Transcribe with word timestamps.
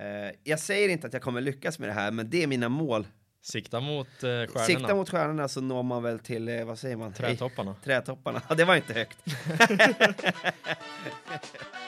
Eh, 0.00 0.30
jag 0.44 0.58
säger 0.58 0.88
inte 0.88 1.06
att 1.06 1.12
jag 1.12 1.22
kommer 1.22 1.40
lyckas 1.40 1.78
med 1.78 1.88
det 1.88 1.92
här, 1.92 2.10
men 2.10 2.30
det 2.30 2.42
är 2.42 2.46
mina 2.46 2.68
mål. 2.68 3.06
Sikta 3.42 3.80
mot 3.80 4.06
eh, 4.06 4.22
stjärnorna. 4.22 4.64
Sikta 4.64 4.94
mot 4.94 5.10
stjärnorna 5.10 5.48
så 5.48 5.60
når 5.60 5.82
man 5.82 6.02
väl 6.02 6.18
till, 6.18 6.48
eh, 6.48 6.64
vad 6.64 6.78
säger 6.78 6.96
man? 6.96 7.12
Trädtopparna. 7.12 7.74
Trädtopparna. 7.84 8.42
Ja, 8.48 8.54
det 8.54 8.64
var 8.64 8.76
inte 8.76 8.94
högt. 8.94 9.18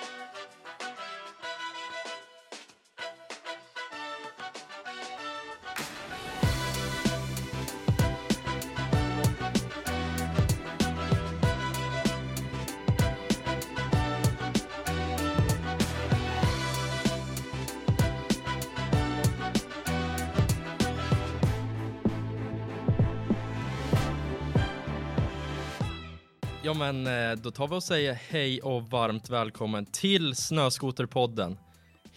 men 26.80 27.06
eh, 27.06 27.36
då 27.42 27.50
tar 27.50 27.68
vi 27.68 27.74
och 27.74 27.82
säger 27.82 28.14
hej 28.14 28.62
och 28.62 28.90
varmt 28.90 29.30
välkommen 29.30 29.86
till 29.86 30.34
Snöskoterpodden. 30.34 31.58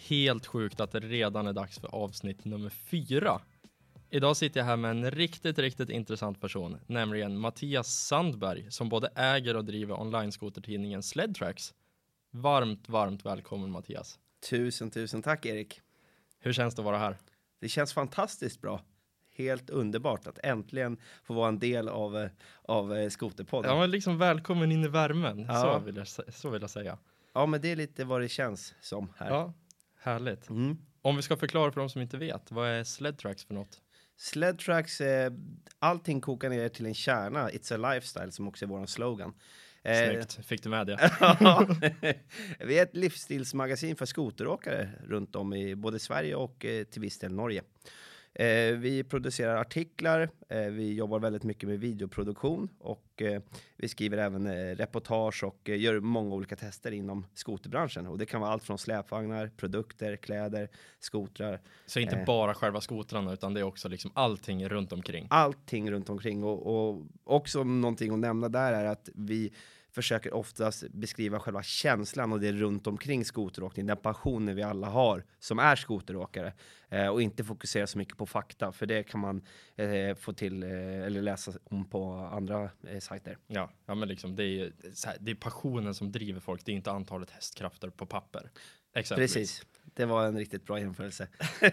Helt 0.08 0.46
sjukt 0.46 0.80
att 0.80 0.92
det 0.92 1.00
redan 1.00 1.46
är 1.46 1.52
dags 1.52 1.78
för 1.78 1.94
avsnitt 1.94 2.44
nummer 2.44 2.70
fyra. 2.70 3.40
Idag 4.10 4.36
sitter 4.36 4.60
jag 4.60 4.64
här 4.64 4.76
med 4.76 4.90
en 4.90 5.10
riktigt, 5.10 5.58
riktigt 5.58 5.90
intressant 5.90 6.40
person, 6.40 6.78
nämligen 6.86 7.38
Mattias 7.38 7.88
Sandberg 7.88 8.66
som 8.70 8.88
både 8.88 9.08
äger 9.14 9.56
och 9.56 9.64
driver 9.64 10.00
online-skotertidningen 10.00 11.02
Sledtracks. 11.02 11.74
Varmt, 12.30 12.88
varmt 12.88 13.24
välkommen 13.24 13.70
Mattias. 13.70 14.18
Tusen, 14.50 14.90
tusen 14.90 15.22
tack 15.22 15.46
Erik. 15.46 15.80
Hur 16.38 16.52
känns 16.52 16.74
det 16.74 16.82
att 16.82 16.86
vara 16.86 16.98
här? 16.98 17.18
Det 17.60 17.68
känns 17.68 17.92
fantastiskt 17.92 18.60
bra. 18.60 18.80
Helt 19.36 19.70
underbart 19.70 20.26
att 20.26 20.38
äntligen 20.42 20.96
få 21.24 21.34
vara 21.34 21.48
en 21.48 21.58
del 21.58 21.88
av, 21.88 22.16
eh, 22.18 22.30
av 22.62 22.96
eh, 22.96 23.08
Skoterpodden. 23.08 23.70
Ja 23.70 23.76
Ja. 23.76 23.80
men 23.80 23.90
liksom 23.90 24.18
välkommen 24.18 24.72
in 24.72 24.84
i 24.84 24.88
värmen, 24.88 25.44
Ja. 25.48 25.60
så, 25.62 25.78
vill 25.84 25.96
jag, 25.96 26.06
så 26.34 26.50
vill 26.50 26.60
jag 26.62 26.70
säga. 26.70 26.98
men 27.48 27.60
det 27.60 27.68
är 27.72 27.76
lite 27.76 28.04
vad 28.04 28.20
det 28.20 28.28
känns 28.28 28.74
som 28.80 29.12
här. 29.16 29.28
Ja, 29.30 29.52
härligt. 30.00 30.48
Mm. 30.50 30.78
Om 31.02 31.16
vi 31.16 31.22
ska 31.22 31.36
förklara 31.36 31.72
för 31.72 31.80
de 31.80 31.90
som 31.90 32.02
inte 32.02 32.16
vet, 32.16 32.50
vad 32.52 32.68
är 32.68 32.84
Sledtracks 32.84 33.44
för 33.44 33.54
något? 33.54 33.80
Sledtracks, 34.16 35.00
eh, 35.00 35.32
allting 35.78 36.20
kokar 36.20 36.48
ner 36.48 36.68
till 36.68 36.86
en 36.86 36.94
kärna. 36.94 37.50
It's 37.50 37.74
a 37.74 37.94
lifestyle 37.94 38.32
som 38.32 38.48
också 38.48 38.64
är 38.64 38.68
vår 38.68 38.86
slogan. 38.86 39.34
Eh, 39.82 40.10
Snyggt, 40.10 40.46
fick 40.46 40.62
du 40.62 40.68
med 40.68 40.86
det? 40.86 41.10
Ja. 41.20 41.66
Vi 42.60 42.78
är 42.78 42.82
ett 42.82 42.96
livsstilsmagasin 42.96 43.96
för 43.96 44.06
skoteråkare 44.06 44.90
runt 45.06 45.36
om 45.36 45.52
i 45.54 45.74
både 45.74 45.98
Sverige 45.98 46.34
och 46.34 46.66
till 46.90 47.00
viss 47.02 47.18
del 47.18 47.32
Norge. 47.32 47.62
Eh, 48.36 48.76
vi 48.76 49.04
producerar 49.04 49.56
artiklar, 49.56 50.30
eh, 50.48 50.58
vi 50.60 50.94
jobbar 50.94 51.18
väldigt 51.18 51.42
mycket 51.42 51.68
med 51.68 51.80
videoproduktion 51.80 52.68
och 52.78 53.22
eh, 53.22 53.42
vi 53.76 53.88
skriver 53.88 54.18
även 54.18 54.46
eh, 54.46 54.76
reportage 54.76 55.44
och 55.44 55.68
eh, 55.68 55.80
gör 55.80 56.00
många 56.00 56.34
olika 56.34 56.56
tester 56.56 56.92
inom 56.92 57.26
skoterbranschen. 57.34 58.06
Och 58.06 58.18
det 58.18 58.26
kan 58.26 58.40
vara 58.40 58.50
allt 58.50 58.64
från 58.64 58.78
släpvagnar, 58.78 59.50
produkter, 59.56 60.16
kläder, 60.16 60.68
skotrar, 61.00 61.60
Så 61.86 62.00
inte 62.00 62.16
Eh. 62.16 62.24
bara 62.24 62.54
själva 62.54 62.80
skotrarna 62.80 63.32
utan 63.32 63.54
det 63.54 63.60
är 63.60 63.64
också 63.64 63.88
liksom 63.88 64.10
allting 64.14 64.68
runt 64.68 64.92
omkring. 64.92 65.26
allting 65.30 65.90
runt 65.90 66.08
omkring. 66.10 66.44
Och, 66.44 66.66
och 66.90 67.02
också 67.24 67.64
någonting 67.64 68.12
att 68.12 68.18
nämna 68.18 68.48
där 68.48 68.72
är 68.72 68.84
att 68.84 69.08
vi 69.14 69.52
försöker 69.94 70.34
oftast 70.34 70.88
beskriva 70.90 71.40
själva 71.40 71.62
känslan 71.62 72.32
och 72.32 72.40
det 72.40 72.52
runt 72.52 72.86
omkring 72.86 73.24
skoteråkning, 73.24 73.86
den 73.86 73.96
passionen 73.96 74.56
vi 74.56 74.62
alla 74.62 74.86
har 74.86 75.24
som 75.38 75.58
är 75.58 75.76
skoteråkare 75.76 76.52
eh, 76.88 77.08
och 77.08 77.22
inte 77.22 77.44
fokusera 77.44 77.86
så 77.86 77.98
mycket 77.98 78.18
på 78.18 78.26
fakta, 78.26 78.72
för 78.72 78.86
det 78.86 79.02
kan 79.02 79.20
man 79.20 79.42
eh, 79.76 80.16
få 80.16 80.32
till 80.32 80.62
eh, 80.62 80.70
eller 81.06 81.22
läsa 81.22 81.52
om 81.64 81.84
på 81.84 82.12
andra 82.14 82.70
eh, 82.88 82.98
sajter. 83.00 83.38
Ja, 83.46 83.70
ja 83.86 83.94
men 83.94 84.08
liksom 84.08 84.36
det 84.36 84.44
är, 84.44 84.72
det 85.20 85.30
är 85.30 85.34
passionen 85.34 85.94
som 85.94 86.12
driver 86.12 86.40
folk, 86.40 86.64
det 86.64 86.72
är 86.72 86.76
inte 86.76 86.90
antalet 86.90 87.30
hästkrafter 87.30 87.90
på 87.90 88.06
papper. 88.06 88.50
Exempelvis. 88.94 89.34
Precis, 89.34 89.66
det 89.84 90.04
var 90.04 90.26
en 90.26 90.38
riktigt 90.38 90.66
bra 90.66 90.78
jämförelse. 90.78 91.28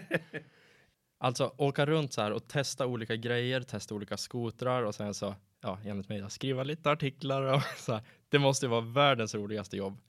Alltså 1.22 1.54
åka 1.56 1.86
runt 1.86 2.12
så 2.12 2.22
här 2.22 2.30
och 2.30 2.48
testa 2.48 2.86
olika 2.86 3.16
grejer, 3.16 3.60
testa 3.60 3.94
olika 3.94 4.16
skotrar 4.16 4.82
och 4.82 4.94
sen 4.94 5.14
så, 5.14 5.34
ja 5.62 5.78
enligt 5.84 6.08
mig, 6.08 6.30
skriva 6.30 6.62
lite 6.62 6.90
artiklar 6.90 7.42
och 7.42 7.62
så 7.78 7.92
här. 7.92 8.02
Det 8.28 8.38
måste 8.38 8.66
ju 8.66 8.70
vara 8.70 8.80
världens 8.80 9.34
roligaste 9.34 9.76
jobb. 9.76 10.00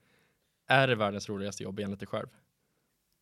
Är 0.68 0.88
det 0.88 0.96
världens 0.96 1.30
roligaste 1.30 1.64
jobb 1.64 1.80
enligt 1.80 2.00
dig 2.00 2.08
själv? 2.08 2.28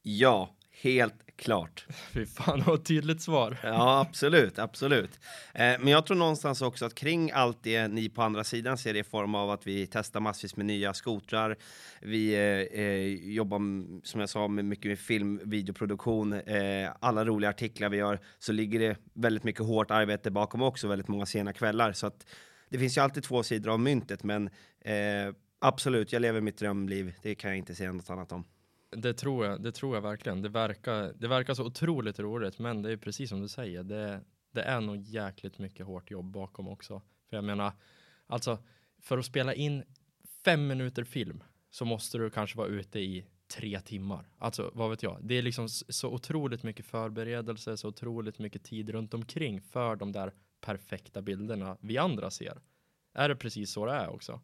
Ja, 0.02 0.56
helt 0.72 1.32
klart. 1.36 1.86
Fy 2.14 2.26
fan 2.26 2.64
vad 2.66 2.86
tydligt 2.86 3.22
svar. 3.22 3.58
Ja, 3.64 4.00
absolut, 4.00 4.60
absolut. 4.60 5.20
Eh, 5.54 5.62
men 5.80 5.88
jag 5.88 6.06
tror 6.06 6.18
någonstans 6.18 6.62
också 6.62 6.86
att 6.86 6.96
kring 6.96 7.32
allt 7.32 7.64
det 7.64 7.88
ni 7.88 8.10
på 8.10 8.22
andra 8.22 8.44
sidan 8.44 8.78
ser 8.78 8.96
i 8.96 9.04
form 9.04 9.36
av 9.36 9.52
att 9.52 9.68
vi 9.68 9.88
testar 9.88 10.20
massvis 10.20 10.56
med 10.56 10.66
nya 10.66 10.94
skotrar. 10.94 11.58
Vi 12.02 12.34
eh, 12.34 12.82
eh, 12.82 13.32
jobbar, 13.32 13.60
som 14.06 14.20
jag 14.20 14.30
sa, 14.30 14.48
med 14.48 14.66
mycket 14.66 14.86
med 14.86 15.00
film, 15.00 15.40
videoproduktion, 15.44 16.34
eh, 16.34 16.90
alla 17.00 17.26
roliga 17.26 17.50
artiklar 17.50 17.90
vi 17.90 17.98
gör, 17.98 18.20
så 18.40 18.52
ligger 18.52 18.80
det 18.80 18.98
väldigt 19.14 19.44
mycket 19.44 19.66
hårt 19.66 19.92
arbete 19.92 20.32
bakom 20.32 20.62
också, 20.62 20.88
väldigt 20.88 21.08
många 21.08 21.26
sena 21.26 21.54
kvällar. 21.54 21.94
Så 21.94 22.08
att 22.08 22.26
det 22.70 22.80
finns 22.80 22.98
ju 22.98 23.02
alltid 23.02 23.24
två 23.24 23.44
sidor 23.44 23.72
av 23.72 23.80
myntet, 23.80 24.24
men 24.24 24.48
eh, 24.82 25.34
absolut, 25.60 26.14
jag 26.14 26.22
lever 26.22 26.42
mitt 26.42 26.58
drömliv. 26.58 27.14
Det 27.22 27.36
kan 27.36 27.50
jag 27.50 27.58
inte 27.58 27.76
säga 27.76 27.92
något 27.92 28.10
annat 28.10 28.32
om. 28.32 28.46
Det 28.92 29.14
tror 29.14 29.46
jag, 29.46 29.62
det 29.64 29.72
tror 29.72 29.96
jag 29.96 30.02
verkligen. 30.02 30.42
Det 30.42 30.50
verkar, 30.50 31.14
det 31.16 31.28
verkar 31.28 31.54
så 31.54 31.66
otroligt 31.66 32.20
roligt, 32.20 32.60
men 32.60 32.82
det 32.82 32.92
är 32.92 32.98
precis 32.98 33.30
som 33.30 33.42
du 33.42 33.48
säger. 33.48 33.84
Det, 33.84 34.22
det 34.52 34.62
är 34.62 34.82
nog 34.82 34.98
jäkligt 34.98 35.60
mycket 35.60 35.86
hårt 35.86 36.12
jobb 36.12 36.32
bakom 36.32 36.68
också. 36.68 37.02
För 37.30 37.38
jag 37.38 37.44
menar, 37.44 37.74
alltså 38.28 38.60
för 39.02 39.18
att 39.18 39.26
spela 39.26 39.54
in 39.54 39.84
fem 40.46 40.68
minuter 40.68 41.04
film 41.04 41.44
så 41.70 41.86
måste 41.86 42.18
du 42.18 42.30
kanske 42.30 42.58
vara 42.58 42.68
ute 42.68 43.00
i 43.00 43.26
tre 43.48 43.80
timmar. 43.80 44.28
Alltså 44.38 44.72
vad 44.74 44.90
vet 44.90 45.04
jag. 45.04 45.20
Det 45.22 45.38
är 45.38 45.42
liksom 45.42 45.70
så 45.70 46.14
otroligt 46.14 46.64
mycket 46.64 46.86
förberedelse, 46.86 47.78
så 47.78 47.88
otroligt 47.88 48.40
mycket 48.40 48.64
tid 48.64 48.90
runt 48.90 49.14
omkring 49.14 49.62
för 49.62 49.96
de 49.96 50.12
där 50.12 50.34
perfekta 50.62 51.22
bilderna 51.22 51.78
vi 51.82 51.98
andra 51.98 52.32
ser. 52.32 52.62
Är 53.14 53.30
det 53.30 53.36
precis 53.36 53.72
så 53.72 53.86
det 53.86 53.92
är 53.92 54.10
också? 54.10 54.42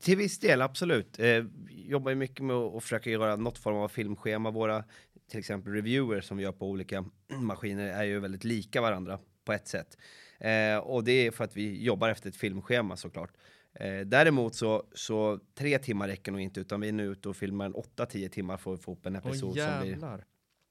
Till 0.00 0.16
viss 0.16 0.38
del, 0.38 0.62
absolut. 0.62 1.18
Eh, 1.18 1.44
Jobbar 1.88 2.10
ju 2.10 2.14
mycket 2.14 2.44
med 2.44 2.56
att 2.56 2.82
försöka 2.82 3.10
göra 3.10 3.36
något 3.36 3.58
form 3.58 3.76
av 3.76 3.88
filmschema. 3.88 4.50
Våra 4.50 4.84
till 5.30 5.38
exempel 5.38 5.72
reviewers 5.72 6.24
som 6.24 6.36
vi 6.36 6.42
gör 6.42 6.52
på 6.52 6.66
olika 6.70 7.04
maskiner 7.40 7.86
är 7.86 8.04
ju 8.04 8.20
väldigt 8.20 8.44
lika 8.44 8.80
varandra 8.80 9.18
på 9.44 9.52
ett 9.52 9.68
sätt. 9.68 9.98
Eh, 10.38 10.76
och 10.76 11.04
det 11.04 11.12
är 11.12 11.30
för 11.30 11.44
att 11.44 11.56
vi 11.56 11.84
jobbar 11.84 12.08
efter 12.08 12.28
ett 12.28 12.36
filmschema 12.36 12.96
såklart. 12.96 13.30
Eh, 13.74 14.00
däremot 14.00 14.54
så, 14.54 14.84
så 14.94 15.40
tre 15.54 15.78
timmar 15.78 16.08
räcker 16.08 16.32
nog 16.32 16.40
inte, 16.40 16.60
utan 16.60 16.80
vi 16.80 16.88
är 16.88 16.92
nu 16.92 17.06
ute 17.06 17.28
och 17.28 17.36
filmar 17.36 17.66
en 17.66 17.74
8-10 17.74 18.28
timmar 18.28 18.56
för 18.56 18.74
att 18.74 18.82
få 18.82 18.92
upp 18.92 19.06
en 19.06 19.16
Åh 19.16 19.26
episod 19.26 19.50
som 19.50 19.56
jävlar. 19.56 20.24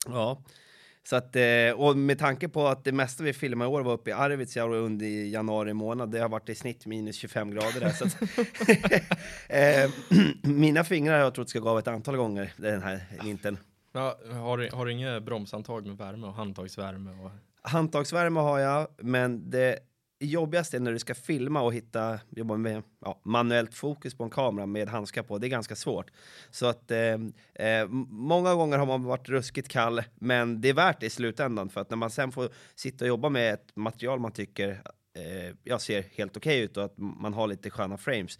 Ja. 0.05 0.43
Så 1.09 1.15
att, 1.15 1.35
eh, 1.35 1.71
och 1.75 1.97
med 1.97 2.19
tanke 2.19 2.49
på 2.49 2.67
att 2.67 2.83
det 2.83 2.91
mesta 2.91 3.23
vi 3.23 3.33
filmade 3.33 3.71
i 3.71 3.73
år 3.73 3.81
var 3.81 3.93
uppe 3.93 4.09
i 4.09 4.13
Arvidsjaur 4.13 4.75
under 4.75 5.05
i 5.05 5.31
januari 5.31 5.73
månad, 5.73 6.11
det 6.11 6.19
har 6.19 6.29
varit 6.29 6.49
i 6.49 6.55
snitt 6.55 6.85
minus 6.85 7.15
25 7.15 7.51
grader 7.51 7.79
där. 7.79 7.89
Så 7.89 8.05
att, 8.05 8.21
eh, 9.49 9.91
mina 10.53 10.83
fingrar 10.83 11.13
har 11.13 11.19
jag 11.19 11.33
trott 11.33 11.49
ska 11.49 11.59
gå 11.59 11.69
av 11.69 11.79
ett 11.79 11.87
antal 11.87 12.15
gånger 12.15 12.53
den 12.57 12.83
här 12.83 13.01
vintern. 13.23 13.57
Ja, 13.93 14.17
har, 14.31 14.57
du, 14.57 14.69
har 14.73 14.85
du 14.85 14.91
inget 14.91 15.23
bromshandtag 15.23 15.85
med 15.87 15.97
värme 15.97 16.27
och 16.27 16.33
handtagsvärme? 16.33 17.11
Och... 17.11 17.31
Handtagsvärme 17.61 18.39
har 18.39 18.59
jag, 18.59 18.87
men 18.97 19.49
det 19.49 19.79
jobbigaste 20.19 20.77
är 20.77 20.81
när 20.81 20.91
du 20.91 20.99
ska 20.99 21.15
filma 21.15 21.61
och 21.61 21.73
hitta, 21.73 22.19
jobba 22.29 22.57
med 22.57 22.83
ja, 23.01 23.21
manuellt 23.23 23.73
fokus 23.73 24.15
på 24.15 24.23
en 24.23 24.29
kamera 24.29 24.65
med 24.65 24.89
handskar 24.89 25.23
på, 25.23 25.37
det 25.37 25.47
är 25.47 25.49
ganska 25.49 25.75
svårt. 25.75 26.11
Så 26.49 26.65
att 26.65 26.91
eh, 26.91 27.13
eh, 27.67 27.87
många 28.09 28.55
gånger 28.55 28.77
har 28.77 28.85
man 28.85 29.03
varit 29.03 29.29
ruskigt 29.29 29.67
kall, 29.67 30.03
men 30.15 30.61
det 30.61 30.69
är 30.69 30.73
värt 30.73 30.99
det 30.99 31.05
i 31.05 31.09
slutändan 31.09 31.69
för 31.69 31.81
att 31.81 31.89
när 31.89 31.97
man 31.97 32.09
sen 32.09 32.31
får 32.31 32.49
sitta 32.75 33.05
och 33.05 33.09
jobba 33.09 33.29
med 33.29 33.53
ett 33.53 33.75
material 33.75 34.19
man 34.19 34.31
tycker 34.31 34.69
eh, 35.17 35.55
jag 35.63 35.81
ser 35.81 36.03
helt 36.17 36.37
okej 36.37 36.59
ut 36.59 36.77
och 36.77 36.83
att 36.85 36.97
man 36.97 37.33
har 37.33 37.47
lite 37.47 37.69
sköna 37.69 37.97
frames 37.97 38.39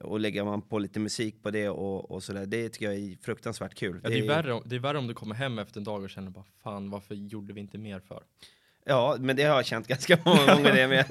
och 0.00 0.20
lägger 0.20 0.44
man 0.44 0.62
på 0.62 0.78
lite 0.78 1.00
musik 1.00 1.42
på 1.42 1.50
det 1.50 1.68
och, 1.68 2.10
och 2.10 2.22
sådär, 2.22 2.46
det 2.46 2.68
tycker 2.68 2.86
jag 2.86 2.94
är 2.94 3.16
fruktansvärt 3.22 3.74
kul. 3.74 4.00
Ja, 4.02 4.08
det, 4.10 4.18
är 4.18 4.28
värre, 4.28 4.52
om- 4.52 4.62
det 4.66 4.76
är 4.76 4.80
värre 4.80 4.98
om 4.98 5.06
du 5.06 5.14
kommer 5.14 5.34
hem 5.34 5.58
efter 5.58 5.80
en 5.80 5.84
dag 5.84 6.02
och 6.02 6.10
känner 6.10 6.30
bara 6.30 6.44
fan 6.62 6.90
varför 6.90 7.14
gjorde 7.14 7.52
vi 7.52 7.60
inte 7.60 7.78
mer 7.78 8.00
för? 8.00 8.22
Ja, 8.84 9.16
men 9.20 9.36
det 9.36 9.42
har 9.42 9.56
jag 9.56 9.66
känt 9.66 9.86
ganska 9.88 10.18
många 10.24 10.54
gånger 10.54 10.72
det 10.72 10.88
med. 10.88 11.04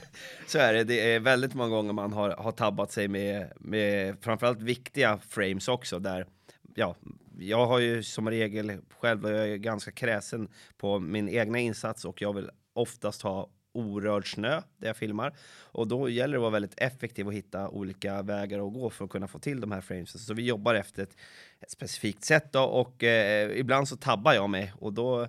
Så 0.47 0.57
är 0.57 0.73
det, 0.73 0.83
det 0.83 1.13
är 1.13 1.19
väldigt 1.19 1.53
många 1.53 1.69
gånger 1.69 1.93
man 1.93 2.13
har, 2.13 2.29
har 2.29 2.51
tabbat 2.51 2.91
sig 2.91 3.07
med, 3.07 3.51
med 3.55 4.15
framförallt 4.21 4.61
viktiga 4.61 5.19
frames 5.29 5.67
också 5.67 5.99
där, 5.99 6.25
ja, 6.75 6.95
jag 7.39 7.65
har 7.65 7.79
ju 7.79 8.03
som 8.03 8.29
regel 8.29 8.77
själv, 8.99 9.29
jag 9.29 9.49
är 9.49 9.55
ganska 9.55 9.91
kräsen 9.91 10.47
på 10.77 10.99
min 10.99 11.29
egna 11.29 11.59
insats 11.59 12.05
och 12.05 12.21
jag 12.21 12.33
vill 12.33 12.49
oftast 12.73 13.21
ha 13.21 13.49
orörd 13.73 14.33
snö 14.33 14.61
där 14.77 14.87
jag 14.87 14.97
filmar. 14.97 15.35
Och 15.61 15.87
då 15.87 16.09
gäller 16.09 16.33
det 16.33 16.37
att 16.37 16.41
vara 16.41 16.51
väldigt 16.51 16.79
effektiv 16.79 17.27
och 17.27 17.33
hitta 17.33 17.69
olika 17.69 18.21
vägar 18.21 18.67
att 18.67 18.73
gå 18.73 18.89
för 18.89 19.05
att 19.05 19.11
kunna 19.11 19.27
få 19.27 19.39
till 19.39 19.61
de 19.61 19.71
här 19.71 19.81
framesen. 19.81 20.21
Så 20.21 20.33
vi 20.33 20.43
jobbar 20.43 20.75
efter 20.75 21.03
ett, 21.03 21.17
ett 21.59 21.71
specifikt 21.71 22.23
sätt 22.23 22.53
då, 22.53 22.63
och 22.63 23.03
eh, 23.03 23.59
ibland 23.59 23.87
så 23.87 23.97
tabbar 23.97 24.33
jag 24.33 24.49
mig 24.49 24.73
och 24.79 24.93
då 24.93 25.27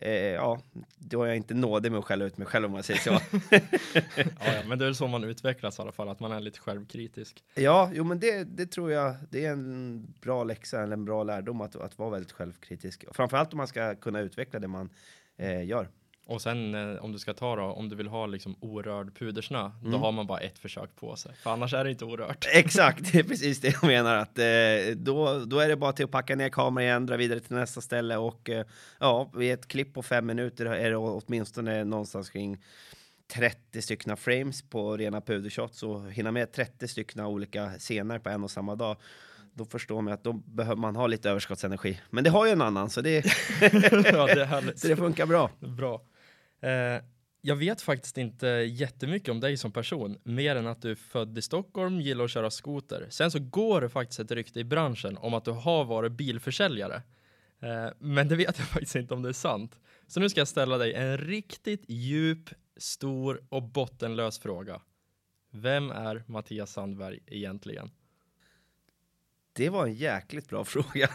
Eh, 0.00 0.12
ja, 0.12 0.60
då 0.98 1.22
är 1.22 1.26
jag 1.26 1.36
inte 1.36 1.54
nådig 1.54 1.92
med 1.92 1.98
att 1.98 2.04
skälla 2.04 2.24
ut 2.24 2.38
mig 2.38 2.46
själv 2.46 2.66
om 2.66 2.72
man 2.72 2.82
säger 2.82 3.00
så. 3.00 3.10
ja, 4.44 4.62
men 4.66 4.78
det 4.78 4.84
är 4.84 4.86
väl 4.86 4.94
så 4.94 5.06
man 5.06 5.24
utvecklas 5.24 5.78
i 5.78 5.82
alla 5.82 5.92
fall, 5.92 6.08
att 6.08 6.20
man 6.20 6.32
är 6.32 6.40
lite 6.40 6.60
självkritisk. 6.60 7.44
Ja, 7.54 7.90
jo, 7.94 8.04
men 8.04 8.20
det, 8.20 8.44
det 8.44 8.66
tror 8.66 8.92
jag, 8.92 9.14
det 9.30 9.44
är 9.44 9.52
en 9.52 10.06
bra 10.20 10.44
läxa 10.44 10.82
eller 10.82 10.92
en 10.92 11.04
bra 11.04 11.22
lärdom 11.22 11.60
att, 11.60 11.76
att 11.76 11.98
vara 11.98 12.10
väldigt 12.10 12.32
självkritisk. 12.32 13.04
Framförallt 13.12 13.52
om 13.52 13.56
man 13.56 13.68
ska 13.68 13.94
kunna 13.94 14.20
utveckla 14.20 14.60
det 14.60 14.68
man 14.68 14.90
eh, 15.36 15.64
gör. 15.66 15.88
Och 16.28 16.42
sen 16.42 16.74
eh, 16.74 17.04
om 17.04 17.12
du 17.12 17.18
ska 17.18 17.34
ta 17.34 17.56
då, 17.56 17.62
om 17.62 17.88
du 17.88 17.96
vill 17.96 18.08
ha 18.08 18.26
liksom 18.26 18.56
orörd 18.60 19.18
pudersnö, 19.18 19.70
mm. 19.80 19.92
då 19.92 19.98
har 19.98 20.12
man 20.12 20.26
bara 20.26 20.38
ett 20.40 20.58
försök 20.58 20.96
på 20.96 21.16
sig. 21.16 21.32
För 21.34 21.50
annars 21.50 21.74
är 21.74 21.84
det 21.84 21.90
inte 21.90 22.04
orört. 22.04 22.46
Exakt, 22.52 23.12
det 23.12 23.18
är 23.18 23.22
precis 23.22 23.60
det 23.60 23.68
jag 23.68 23.84
menar. 23.84 24.16
Att, 24.16 24.38
eh, 24.38 24.96
då, 24.96 25.44
då 25.44 25.58
är 25.58 25.68
det 25.68 25.76
bara 25.76 25.92
till 25.92 26.04
att 26.04 26.10
packa 26.10 26.36
ner 26.36 26.48
kameran 26.48 26.84
igen, 26.84 27.06
dra 27.06 27.16
vidare 27.16 27.40
till 27.40 27.56
nästa 27.56 27.80
ställe 27.80 28.16
och 28.16 28.50
eh, 28.50 28.66
ja, 29.00 29.30
vid 29.34 29.52
ett 29.52 29.68
klipp 29.68 29.94
på 29.94 30.02
fem 30.02 30.26
minuter 30.26 30.66
är 30.66 30.90
det 30.90 30.96
åtminstone 30.96 31.84
någonstans 31.84 32.30
kring 32.30 32.58
30 33.28 33.82
stycken 33.82 34.16
frames 34.16 34.62
på 34.62 34.96
rena 34.96 35.20
pudershots 35.20 35.82
och 35.82 36.12
hinna 36.12 36.32
med 36.32 36.52
30 36.52 36.88
stycken 36.88 37.24
olika 37.24 37.70
scener 37.70 38.18
på 38.18 38.28
en 38.28 38.44
och 38.44 38.50
samma 38.50 38.74
dag 38.74 38.96
då 39.54 39.64
förstår 39.64 40.02
man 40.02 40.12
att 40.12 40.24
då 40.24 40.32
behöver 40.32 40.80
man 40.80 40.96
ha 40.96 41.06
lite 41.06 41.30
överskottsenergi. 41.30 42.00
Men 42.10 42.24
det 42.24 42.30
har 42.30 42.46
ju 42.46 42.52
en 42.52 42.62
annan, 42.62 42.90
så 42.90 43.00
det, 43.00 43.14
ja, 44.04 44.26
det, 44.26 44.72
så 44.76 44.88
det 44.88 44.96
funkar 44.96 45.26
bra. 45.26 45.50
Bra. 45.60 46.02
Eh, 46.60 47.02
jag 47.40 47.56
vet 47.56 47.82
faktiskt 47.82 48.18
inte 48.18 48.46
jättemycket 48.46 49.28
om 49.28 49.40
dig 49.40 49.56
som 49.56 49.72
person, 49.72 50.18
mer 50.22 50.56
än 50.56 50.66
att 50.66 50.82
du 50.82 50.90
är 50.90 50.94
född 50.94 51.38
i 51.38 51.42
Stockholm, 51.42 52.00
gillar 52.00 52.24
att 52.24 52.30
köra 52.30 52.50
skoter. 52.50 53.06
Sen 53.10 53.30
så 53.30 53.38
går 53.38 53.80
det 53.80 53.88
faktiskt 53.88 54.20
ett 54.20 54.30
rykte 54.30 54.60
i 54.60 54.64
branschen 54.64 55.16
om 55.16 55.34
att 55.34 55.44
du 55.44 55.50
har 55.50 55.84
varit 55.84 56.12
bilförsäljare. 56.12 57.02
Eh, 57.60 57.88
men 57.98 58.28
det 58.28 58.36
vet 58.36 58.58
jag 58.58 58.68
faktiskt 58.68 58.96
inte 58.96 59.14
om 59.14 59.22
det 59.22 59.28
är 59.28 59.32
sant. 59.32 59.78
Så 60.06 60.20
nu 60.20 60.28
ska 60.28 60.40
jag 60.40 60.48
ställa 60.48 60.78
dig 60.78 60.94
en 60.94 61.18
riktigt 61.18 61.84
djup, 61.88 62.50
stor 62.76 63.42
och 63.48 63.62
bottenlös 63.62 64.38
fråga. 64.38 64.80
Vem 65.50 65.90
är 65.90 66.24
Mattias 66.26 66.72
Sandberg 66.72 67.20
egentligen? 67.26 67.90
Det 69.52 69.68
var 69.68 69.86
en 69.86 69.94
jäkligt 69.94 70.48
bra 70.48 70.64
fråga. 70.64 71.08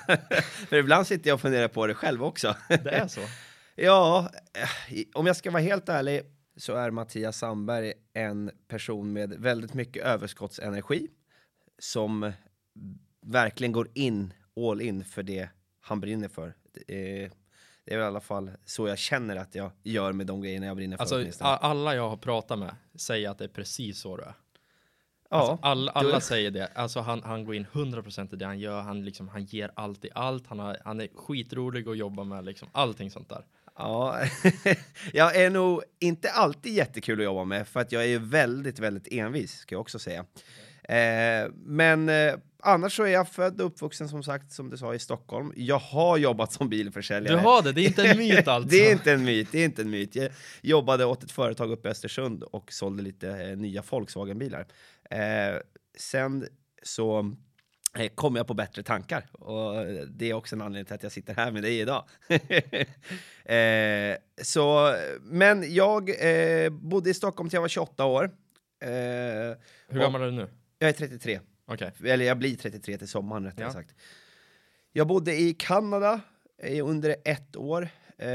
För 0.70 0.76
ibland 0.76 1.08
sitter 1.08 1.30
jag 1.30 1.36
och 1.36 1.42
funderar 1.42 1.68
på 1.68 1.88
det 1.88 1.94
själv 1.94 2.24
också. 2.24 2.56
Det 2.68 2.92
är 2.92 3.08
så? 3.08 3.22
Ja, 3.84 4.30
eh, 4.54 5.04
om 5.14 5.28
jag 5.28 5.36
ska 5.36 5.52
vara 5.52 5.62
helt 5.62 5.90
ärlig 5.90 6.22
så 6.58 6.76
är 6.76 6.92
Mattias 6.92 7.38
Sandberg 7.38 7.94
en 8.14 8.52
person 8.68 9.14
med 9.14 9.34
väldigt 9.34 9.74
mycket 9.74 10.04
överskottsenergi 10.04 11.08
som 11.80 12.32
verkligen 13.22 13.72
går 13.72 13.90
in 13.94 14.34
all 14.56 14.82
in 14.82 15.06
för 15.06 15.24
det 15.24 15.50
han 15.80 16.00
brinner 16.00 16.28
för. 16.28 16.54
Det 16.74 17.24
är, 17.24 17.32
det 17.86 17.94
är 17.94 17.98
väl 17.98 18.06
i 18.06 18.08
alla 18.08 18.20
fall 18.20 18.52
så 18.66 18.88
jag 18.88 18.98
känner 18.98 19.36
att 19.36 19.56
jag 19.56 19.72
gör 19.84 20.14
med 20.14 20.28
de 20.28 20.42
grejerna 20.42 20.66
jag 20.66 20.76
brinner 20.76 20.98
för. 20.98 21.20
Alltså, 21.20 21.44
alla 21.44 21.96
jag 21.96 22.10
har 22.10 22.18
pratat 22.18 22.60
med 22.60 22.76
säger 22.96 23.30
att 23.30 23.38
det 23.38 23.44
är 23.44 23.50
precis 23.50 24.00
så 24.00 24.18
du 24.18 24.24
är. 24.24 24.34
Ja, 25.30 25.38
alltså, 25.38 25.60
alla, 25.62 25.92
alla 25.92 26.16
du... 26.16 26.22
säger 26.22 26.52
det. 26.52 26.68
Alltså 26.68 27.00
han, 27.00 27.24
han 27.24 27.46
går 27.46 27.56
in 27.56 27.66
100% 27.72 28.34
i 28.34 28.38
det 28.38 28.46
han 28.46 28.60
gör. 28.60 28.82
Han, 28.82 29.06
liksom, 29.06 29.28
han 29.28 29.44
ger 29.44 29.72
allt 29.76 30.06
i 30.06 30.10
allt. 30.16 30.48
Han, 30.48 30.60
har, 30.60 30.78
han 30.86 31.02
är 31.02 31.08
skitrolig 31.16 31.90
att 31.90 31.98
jobba 31.98 32.24
med. 32.24 32.46
Liksom, 32.46 32.68
allting 32.72 33.12
sånt 33.12 33.30
där. 33.30 33.46
Ja, 33.78 34.20
jag 35.14 35.36
är 35.36 35.50
nog 35.50 35.84
inte 36.00 36.32
alltid 36.32 36.74
jättekul 36.74 37.20
att 37.20 37.26
jobba 37.26 37.44
med 37.44 37.68
för 37.68 37.80
att 37.80 37.92
jag 37.92 38.06
är 38.06 38.20
väldigt, 38.20 38.80
väldigt 38.80 39.08
envis 39.14 39.58
ska 39.58 39.76
jag 39.76 39.82
också 39.82 40.00
säga. 40.00 40.26
Eh, 40.84 41.52
men 41.54 42.10
eh, 42.10 42.34
annars 42.64 42.96
så 42.96 43.04
är 43.04 43.08
jag 43.08 43.28
född 43.28 43.62
och 43.62 43.68
uppvuxen 43.68 44.10
som 44.10 44.24
sagt, 44.24 44.52
som 44.52 44.70
du 44.70 44.78
sa, 44.78 44.96
i 44.96 45.00
Stockholm. 45.00 45.54
Jag 45.56 45.80
har 45.80 46.18
jobbat 46.18 46.54
som 46.54 46.70
bilförsäljare. 46.70 47.36
Du 47.36 47.42
har 47.42 47.62
det? 47.62 47.72
Det 47.72 47.82
är 47.82 47.88
inte 47.88 48.08
en 48.08 48.18
myt 48.18 48.48
alltså? 48.48 48.70
det 48.72 48.88
är 48.88 48.92
inte 48.92 49.12
en 49.12 49.24
myt, 49.24 49.48
det 49.52 49.60
är 49.60 49.66
inte 49.66 49.82
en 49.82 49.90
myt. 49.90 50.16
Jag 50.16 50.30
jobbade 50.62 51.06
åt 51.06 51.24
ett 51.24 51.32
företag 51.32 51.72
uppe 51.72 51.88
i 51.88 51.92
Östersund 51.92 52.44
och 52.44 52.74
sålde 52.74 53.04
lite 53.04 53.30
eh, 53.30 53.58
nya 53.58 53.84
Volkswagen-bilar. 53.90 54.68
Eh, 55.10 55.60
sen 55.98 56.48
så 56.84 57.36
kom 58.16 58.36
jag 58.36 58.48
på 58.48 58.54
bättre 58.54 58.84
tankar. 58.84 59.26
Och 59.32 59.86
det 60.08 60.30
är 60.30 60.34
också 60.34 60.56
en 60.56 60.62
anledning 60.62 60.86
till 60.86 60.96
att 60.96 61.04
jag 61.04 61.12
sitter 61.12 61.34
här 61.34 61.52
med 61.52 61.64
dig 61.64 61.80
idag. 61.80 62.06
eh, 63.46 64.18
så, 64.42 64.96
men 65.22 65.74
jag 65.74 66.10
eh, 66.10 66.70
bodde 66.70 67.10
i 67.10 67.14
Stockholm 67.14 67.50
till 67.50 67.58
jag 67.58 67.62
var 67.62 67.68
28 67.68 68.06
år. 68.06 68.24
Eh, 68.80 68.90
Hur 69.88 70.00
gammal 70.00 70.22
är 70.22 70.26
du 70.26 70.32
nu? 70.32 70.48
Jag 70.80 70.90
är 70.90 70.94
33. 70.94 71.40
Okay. 71.68 71.92
Eller 72.04 72.26
jag 72.26 72.38
blir 72.38 72.56
33 72.56 72.98
till 72.98 73.08
sommaren 73.08 73.46
rättare 73.46 73.66
ja. 73.66 73.72
sagt. 73.72 73.96
Jag 74.92 75.08
bodde 75.08 75.40
i 75.40 75.54
Kanada 75.54 76.22
under 76.84 77.16
ett 77.26 77.56
år. 77.56 77.90
Eh, 78.18 78.30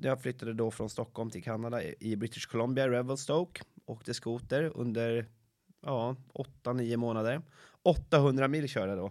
jag 0.00 0.20
flyttade 0.22 0.52
då 0.52 0.70
från 0.70 0.90
Stockholm 0.90 1.30
till 1.30 1.42
Kanada 1.42 1.82
i 1.82 2.16
British 2.16 2.46
Columbia, 2.46 2.88
Revelstoke. 2.88 3.62
Åkte 3.86 4.14
skoter 4.14 4.72
under 4.74 5.26
ja, 5.82 6.16
8-9 6.64 6.96
månader. 6.96 7.42
800 7.82 8.48
mil 8.48 8.68
körde 8.68 8.94
då. 8.94 9.10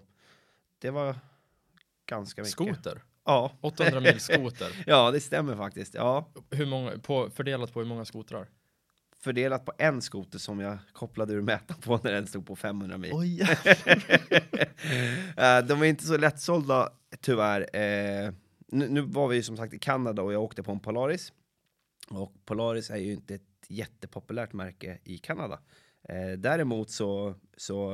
Det 0.80 0.90
var 0.90 1.16
ganska 2.06 2.42
mycket. 2.42 2.52
Skoter? 2.52 3.02
Ja. 3.26 3.52
800 3.62 4.00
mil 4.00 4.20
skoter? 4.20 4.84
ja, 4.86 5.12
det 5.12 5.20
stämmer 5.20 5.56
faktiskt. 5.56 5.94
Ja. 5.94 6.30
Hur 6.50 6.66
många, 6.66 6.98
på, 6.98 7.30
fördelat 7.30 7.74
på 7.74 7.80
hur 7.80 7.88
många 7.88 8.06
skotrar? 8.06 8.48
Fördelat 9.20 9.66
på 9.66 9.74
en 9.78 10.02
skoter 10.02 10.40
som 10.40 10.60
jag 10.60 10.78
kopplade 10.94 11.34
ur 11.34 11.42
mätaren 11.42 11.82
på 11.82 12.00
när 12.04 12.12
den 12.12 12.28
stod 12.28 12.48
på 12.48 12.56
500 12.56 12.98
mil. 12.98 13.12
Oj, 13.14 13.42
uh, 13.42 13.48
de 15.68 15.82
är 15.82 15.84
inte 15.84 16.06
så 16.06 16.18
lättsålda 16.18 16.90
tyvärr. 17.20 17.68
Nu, 18.68 18.90
nu, 18.90 19.02
var 19.02 19.28
vi 19.28 19.36
ju 19.36 19.44
som 19.44 19.58
sagt 19.58 19.74
i 19.74 19.80
Kanada 19.80 20.22
och 20.22 20.34
jag 20.34 20.44
åkte 20.44 20.64
på 20.64 20.72
en 20.72 20.80
Polaris. 20.80 21.34
Och 22.10 22.34
Polaris 22.46 22.90
är 22.90 22.98
ju 22.98 23.14
inte 23.14 23.36
ett 23.36 23.42
jättepopulärt 23.68 24.54
märke 24.54 25.00
i 25.04 25.18
Kanada. 25.18 25.60
Eh, 26.10 26.32
däremot 26.38 26.90
så, 26.90 27.36
så 27.62 27.88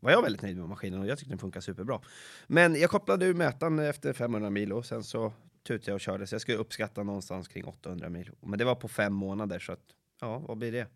var 0.00 0.10
jag 0.10 0.22
väldigt 0.22 0.42
nöjd 0.42 0.56
med 0.56 0.68
maskinen 0.68 1.00
och 1.00 1.06
jag 1.06 1.18
tyckte 1.18 1.32
den 1.32 1.38
funkar 1.38 1.60
superbra. 1.60 2.00
Men 2.46 2.74
jag 2.74 2.90
kopplade 2.90 3.26
ur 3.26 3.34
mätaren 3.34 3.78
efter 3.78 4.12
500 4.12 4.50
mil 4.50 4.72
och 4.72 4.86
sen 4.86 5.04
så 5.04 5.32
tutade 5.66 5.90
jag 5.90 5.94
och 5.94 6.00
körde 6.00 6.26
så 6.26 6.34
jag 6.34 6.40
skulle 6.42 6.58
uppskatta 6.58 7.02
någonstans 7.02 7.48
kring 7.48 7.64
800 7.64 8.08
mil. 8.08 8.30
Men 8.40 8.58
det 8.58 8.64
var 8.64 8.74
på 8.74 8.88
fem 8.88 9.12
månader 9.12 9.58
så 9.58 9.72
att 9.72 9.84
ja, 10.20 10.38
vad 10.38 10.58
blir 10.58 10.72
det? 10.72 10.86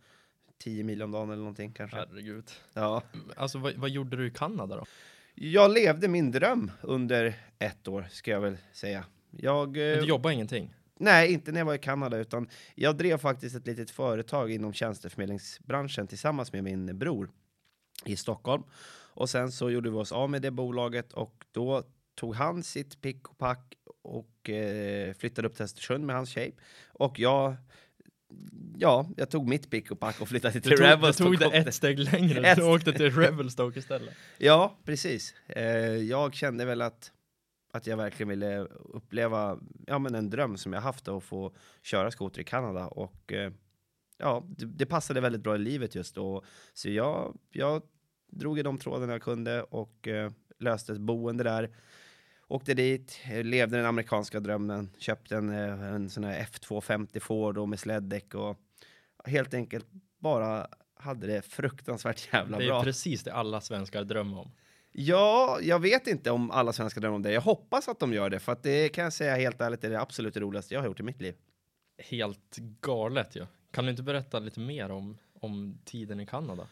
10 0.58 0.84
mil 0.84 1.02
om 1.02 1.10
dagen 1.10 1.30
eller 1.30 1.38
någonting 1.38 1.72
kanske. 1.72 1.96
Herregud. 1.96 2.50
Ja. 2.72 3.02
Alltså 3.36 3.58
vad, 3.58 3.74
vad 3.74 3.90
gjorde 3.90 4.16
du 4.16 4.26
i 4.26 4.30
Kanada 4.30 4.76
då? 4.76 4.84
Jag 5.34 5.74
levde 5.74 6.08
min 6.08 6.30
dröm 6.30 6.70
under 6.82 7.34
ett 7.58 7.88
år 7.88 8.08
ska 8.10 8.30
jag 8.30 8.40
väl 8.40 8.56
säga. 8.72 9.04
Jag, 9.30 9.66
Men 9.66 9.72
du 9.72 9.98
eh, 9.98 10.04
jobbade 10.04 10.34
ingenting? 10.34 10.74
Nej, 10.98 11.32
inte 11.32 11.52
när 11.52 11.60
jag 11.60 11.64
var 11.64 11.74
i 11.74 11.78
Kanada, 11.78 12.16
utan 12.16 12.48
jag 12.74 12.96
drev 12.96 13.18
faktiskt 13.18 13.56
ett 13.56 13.66
litet 13.66 13.90
företag 13.90 14.50
inom 14.50 14.72
tjänsteförmedlingsbranschen 14.72 16.06
tillsammans 16.06 16.52
med 16.52 16.64
min 16.64 16.98
bror 16.98 17.30
i 18.04 18.16
Stockholm. 18.16 18.62
Och 19.12 19.30
sen 19.30 19.52
så 19.52 19.70
gjorde 19.70 19.90
vi 19.90 19.96
oss 19.96 20.12
av 20.12 20.30
med 20.30 20.42
det 20.42 20.50
bolaget 20.50 21.12
och 21.12 21.44
då 21.50 21.82
tog 22.14 22.34
han 22.34 22.62
sitt 22.62 23.00
pick 23.00 23.28
och 23.28 23.38
pack 23.38 23.74
och 24.02 24.50
eh, 24.50 25.14
flyttade 25.14 25.48
upp 25.48 25.54
till 25.54 25.64
Östersund 25.64 26.06
med 26.06 26.16
hans 26.16 26.30
tjej. 26.30 26.56
Och 26.88 27.18
jag 27.18 27.56
Ja, 28.76 29.06
jag 29.16 29.30
tog 29.30 29.48
mitt 29.48 29.70
pick 29.70 29.90
och 29.90 30.00
pack 30.00 30.20
och 30.20 30.28
flyttade 30.28 30.60
till 30.60 30.76
Revelstoke. 30.76 31.30
Du 31.30 31.36
tog 31.36 31.52
det 31.52 31.58
ett 31.58 31.74
steg 31.74 31.98
längre, 31.98 32.54
du 32.56 32.62
åkte 32.62 32.92
till 32.92 33.10
Revelstoke 33.10 33.78
istället. 33.78 34.14
Ja, 34.38 34.78
precis. 34.84 35.34
Eh, 35.46 35.64
jag 35.96 36.34
kände 36.34 36.64
väl 36.64 36.82
att 36.82 37.12
att 37.72 37.86
jag 37.86 37.96
verkligen 37.96 38.28
ville 38.28 38.58
uppleva 38.94 39.58
ja, 39.86 39.98
men 39.98 40.14
en 40.14 40.30
dröm 40.30 40.56
som 40.56 40.72
jag 40.72 40.80
haft 40.80 41.08
att 41.08 41.22
få 41.22 41.52
köra 41.82 42.10
skoter 42.10 42.40
i 42.40 42.44
Kanada 42.44 42.86
och 42.86 43.32
eh, 43.32 43.52
ja, 44.20 44.44
det, 44.48 44.66
det, 44.66 44.86
passade 44.86 45.20
väldigt 45.20 45.42
bra 45.42 45.54
i 45.54 45.58
livet 45.58 45.94
just 45.94 46.14
då. 46.14 46.44
Så 46.74 46.90
jag, 46.90 47.38
jag 47.50 47.82
drog 48.26 48.58
i 48.58 48.62
de 48.62 48.78
trådarna 48.78 49.12
jag 49.12 49.22
kunde 49.22 49.62
och 49.62 50.08
eh, 50.08 50.30
löste 50.58 50.92
ett 50.92 50.98
boende 50.98 51.44
där. 51.44 51.70
Åkte 52.48 52.74
dit, 52.74 53.18
levde 53.42 53.76
den 53.76 53.86
amerikanska 53.86 54.40
drömmen, 54.40 54.90
köpte 54.98 55.36
en, 55.36 55.50
eh, 55.50 55.84
en 55.94 56.10
sån 56.10 56.24
här 56.24 56.42
F250 56.42 57.20
Ford 57.20 57.68
med 57.68 57.78
släddäck 57.78 58.34
och 58.34 58.56
helt 59.24 59.54
enkelt 59.54 59.86
bara 60.18 60.66
hade 60.94 61.26
det 61.26 61.42
fruktansvärt 61.42 62.28
jävla 62.32 62.56
bra. 62.56 62.58
Det 62.58 62.64
är 62.64 62.68
bra. 62.68 62.82
precis 62.82 63.22
det 63.22 63.32
alla 63.32 63.60
svenskar 63.60 64.04
drömmer 64.04 64.38
om. 64.38 64.50
Ja, 64.92 65.58
jag 65.62 65.78
vet 65.78 66.06
inte 66.06 66.30
om 66.30 66.50
alla 66.50 66.72
svenskar 66.72 67.00
drömmer 67.00 67.16
om 67.16 67.22
det. 67.22 67.32
Jag 67.32 67.40
hoppas 67.40 67.88
att 67.88 67.98
de 67.98 68.12
gör 68.12 68.30
det, 68.30 68.38
för 68.38 68.52
att 68.52 68.62
det 68.62 68.88
kan 68.88 69.04
jag 69.04 69.12
säga 69.12 69.36
helt 69.36 69.60
ärligt 69.60 69.84
är 69.84 69.90
det 69.90 70.00
absolut 70.00 70.36
roligaste 70.36 70.74
jag 70.74 70.80
har 70.80 70.86
gjort 70.86 71.00
i 71.00 71.02
mitt 71.02 71.20
liv. 71.20 71.34
Helt 71.98 72.56
galet 72.80 73.36
ja. 73.36 73.46
Kan 73.70 73.84
du 73.84 73.90
inte 73.90 74.02
berätta 74.02 74.38
lite 74.38 74.60
mer 74.60 74.90
om, 74.90 75.18
om 75.40 75.78
tiden 75.84 76.20
i 76.20 76.26
Kanada? 76.26 76.66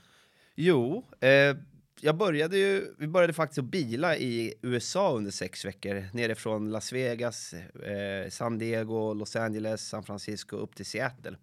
Jo, 0.54 1.04
eh, 1.20 1.56
jag 2.00 2.16
började 2.16 2.58
ju, 2.58 2.94
vi 2.98 3.06
började 3.06 3.32
faktiskt 3.32 3.58
att 3.58 3.64
bila 3.64 4.16
i 4.16 4.54
USA 4.62 5.12
under 5.12 5.30
sex 5.30 5.64
veckor, 5.64 6.04
nerifrån 6.12 6.70
Las 6.70 6.92
Vegas, 6.92 7.54
eh, 7.54 8.28
San 8.30 8.58
Diego, 8.58 9.14
Los 9.14 9.36
Angeles, 9.36 9.88
San 9.88 10.02
Francisco 10.02 10.56
upp 10.56 10.74
till 10.76 10.86
Seattle. 10.86 11.36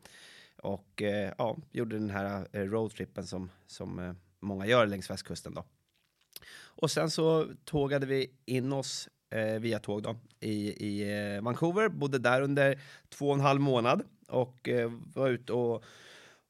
och 0.58 1.02
eh, 1.02 1.34
ja, 1.38 1.58
gjorde 1.72 1.96
den 1.96 2.10
här 2.10 2.48
eh, 2.52 2.62
roadtrippen 2.62 3.28
som, 3.28 3.52
som 3.68 4.00
eh, 4.00 4.14
många 4.40 4.66
gör 4.66 4.86
längs 4.86 5.10
västkusten. 5.10 5.54
Då. 5.54 5.66
Och 6.58 6.92
sen 6.92 7.10
så 7.10 7.48
tågade 7.66 8.06
vi 8.06 8.32
in 8.46 8.74
oss 8.74 9.10
eh, 9.30 9.60
via 9.60 9.80
tåg 9.80 10.04
då, 10.04 10.16
i, 10.40 10.88
i 10.88 11.20
eh, 11.36 11.42
Vancouver, 11.42 11.90
bodde 11.90 12.20
där 12.20 12.42
under 12.42 12.80
två 13.10 13.28
och 13.28 13.36
en 13.36 13.42
halv 13.42 13.62
månad 13.62 14.04
och 14.28 14.70
eh, 14.70 14.92
var 15.14 15.30
ute 15.30 15.54
och 15.54 15.84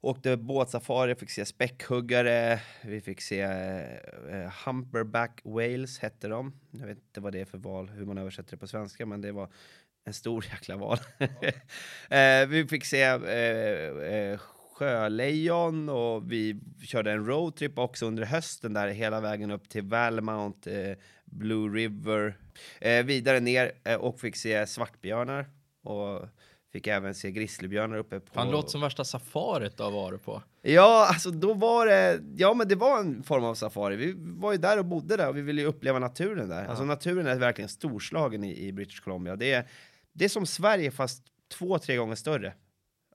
åkte 0.01 0.37
båtsafari, 0.37 1.15
fick 1.15 1.29
se 1.29 1.45
späckhuggare, 1.45 2.61
vi 2.83 3.01
fick 3.01 3.21
se 3.21 3.41
eh, 3.41 4.51
humperback 4.65 5.41
whales 5.43 5.99
hette 5.99 6.27
de. 6.27 6.53
Jag 6.71 6.87
vet 6.87 6.97
inte 6.97 7.21
vad 7.21 7.33
det 7.33 7.41
är 7.41 7.45
för 7.45 7.57
val, 7.57 7.89
hur 7.89 8.05
man 8.05 8.17
översätter 8.17 8.51
det 8.51 8.57
på 8.57 8.67
svenska, 8.67 9.05
men 9.05 9.21
det 9.21 9.31
var 9.31 9.49
en 10.05 10.13
stor 10.13 10.45
jäkla 10.51 10.77
val. 10.77 10.97
eh, 12.09 12.47
vi 12.47 12.67
fick 12.69 12.85
se 12.85 13.03
eh, 13.03 14.13
eh, 14.13 14.39
sjölejon 14.75 15.89
och 15.89 16.31
vi 16.31 16.59
körde 16.83 17.11
en 17.11 17.25
roadtrip 17.25 17.79
också 17.79 18.05
under 18.05 18.25
hösten 18.25 18.73
där 18.73 18.87
hela 18.87 19.21
vägen 19.21 19.51
upp 19.51 19.69
till 19.69 19.83
Valmount, 19.83 20.67
eh, 20.67 20.97
Blue 21.25 21.75
River, 21.75 22.37
eh, 22.81 23.05
vidare 23.05 23.39
ner 23.39 23.71
eh, 23.83 23.95
och 23.95 24.19
fick 24.19 24.35
se 24.35 24.67
svartbjörnar 24.67 25.45
och 25.83 26.27
fick 26.75 26.87
även 26.87 27.15
se 27.15 27.31
grizzlybjörnar 27.31 27.97
uppe 27.97 28.19
på... 28.19 28.39
Han 28.39 28.51
låter 28.51 28.69
som 28.69 28.81
värsta 28.81 29.03
safarit 29.03 29.77
du 29.77 29.83
har 29.83 29.91
varit 29.91 30.23
på. 30.23 30.41
Ja, 30.61 31.07
alltså 31.09 31.31
då 31.31 31.53
var 31.53 31.85
det, 31.85 32.21
ja 32.37 32.53
men 32.53 32.67
det 32.67 32.75
var 32.75 32.99
en 32.99 33.23
form 33.23 33.43
av 33.43 33.55
safari. 33.55 33.95
Vi 33.95 34.13
var 34.17 34.51
ju 34.51 34.57
där 34.57 34.79
och 34.79 34.85
bodde 34.85 35.17
där 35.17 35.29
och 35.29 35.37
vi 35.37 35.41
ville 35.41 35.61
ju 35.61 35.67
uppleva 35.67 35.99
naturen 35.99 36.49
där. 36.49 36.63
Ja. 36.63 36.69
Alltså 36.69 36.83
naturen 36.83 37.27
är 37.27 37.35
verkligen 37.35 37.69
storslagen 37.69 38.43
i, 38.43 38.67
i 38.67 38.71
British 38.71 38.99
Columbia. 38.99 39.35
Det 39.35 39.51
är, 39.51 39.67
det 40.13 40.25
är 40.25 40.29
som 40.29 40.45
Sverige 40.45 40.91
fast 40.91 41.23
två, 41.53 41.79
tre 41.79 41.97
gånger 41.97 42.15
större. 42.15 42.53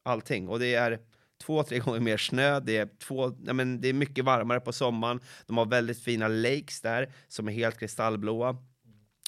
Allting. 0.02 0.48
Och 0.48 0.58
det 0.58 0.74
är 0.74 0.98
två, 1.42 1.62
tre 1.62 1.78
gånger 1.78 2.00
mer 2.00 2.16
snö. 2.16 2.60
Det 2.60 2.76
är, 2.76 2.88
två, 2.98 3.36
ja, 3.44 3.52
men 3.52 3.80
det 3.80 3.88
är 3.88 3.92
mycket 3.92 4.24
varmare 4.24 4.60
på 4.60 4.72
sommaren. 4.72 5.20
De 5.46 5.58
har 5.58 5.66
väldigt 5.66 6.02
fina 6.02 6.28
lakes 6.28 6.80
där 6.80 7.12
som 7.28 7.48
är 7.48 7.52
helt 7.52 7.78
kristallblåa. 7.78 8.56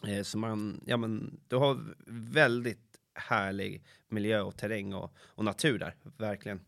Eh, 0.07 0.23
så 0.23 0.39
man, 0.39 0.81
ja 0.87 0.97
men, 0.97 1.41
du 1.49 1.57
har 1.57 1.79
väldigt 2.33 2.92
härlig 3.15 3.85
miljö 4.09 4.41
och 4.41 4.57
terräng 4.57 4.95
och, 4.95 5.15
och 5.19 5.45
natur 5.45 5.79
där, 5.79 5.95
verkligen. 6.19 6.61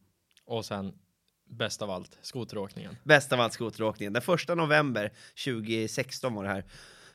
Och 0.44 0.64
sen 0.64 0.98
bäst 1.44 1.82
av 1.82 1.90
allt, 1.90 2.18
skoteråkningen. 2.22 2.96
Bäst 3.04 3.32
av 3.32 3.40
allt 3.40 3.52
skoteråkningen. 3.52 4.12
Den 4.12 4.22
första 4.22 4.54
november 4.54 5.12
2016 5.44 6.34
var 6.34 6.44
det 6.44 6.50
här 6.50 6.64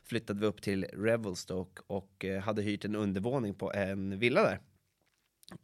flyttade 0.04 0.40
vi 0.40 0.46
upp 0.46 0.62
till 0.62 0.84
Revelstoke 0.84 1.82
och 1.86 2.24
eh, 2.24 2.42
hade 2.42 2.62
hyrt 2.62 2.84
en 2.84 2.96
undervåning 2.96 3.54
på 3.54 3.72
en 3.72 4.18
villa 4.18 4.42
där. 4.42 4.60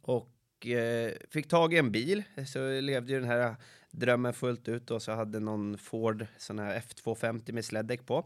Och 0.01 0.67
eh, 0.67 1.13
fick 1.29 1.47
tag 1.47 1.73
i 1.73 1.77
en 1.77 1.91
bil, 1.91 2.23
så 2.47 2.81
levde 2.81 3.13
ju 3.13 3.19
den 3.19 3.29
här 3.29 3.55
drömmen 3.91 4.33
fullt 4.33 4.67
ut 4.67 4.91
och 4.91 5.01
så 5.01 5.11
hade 5.11 5.39
någon 5.39 5.77
Ford 5.77 6.25
sån 6.37 6.59
här 6.59 6.79
F250 6.79 7.51
med 7.51 7.65
släddäck 7.65 8.05
på 8.05 8.25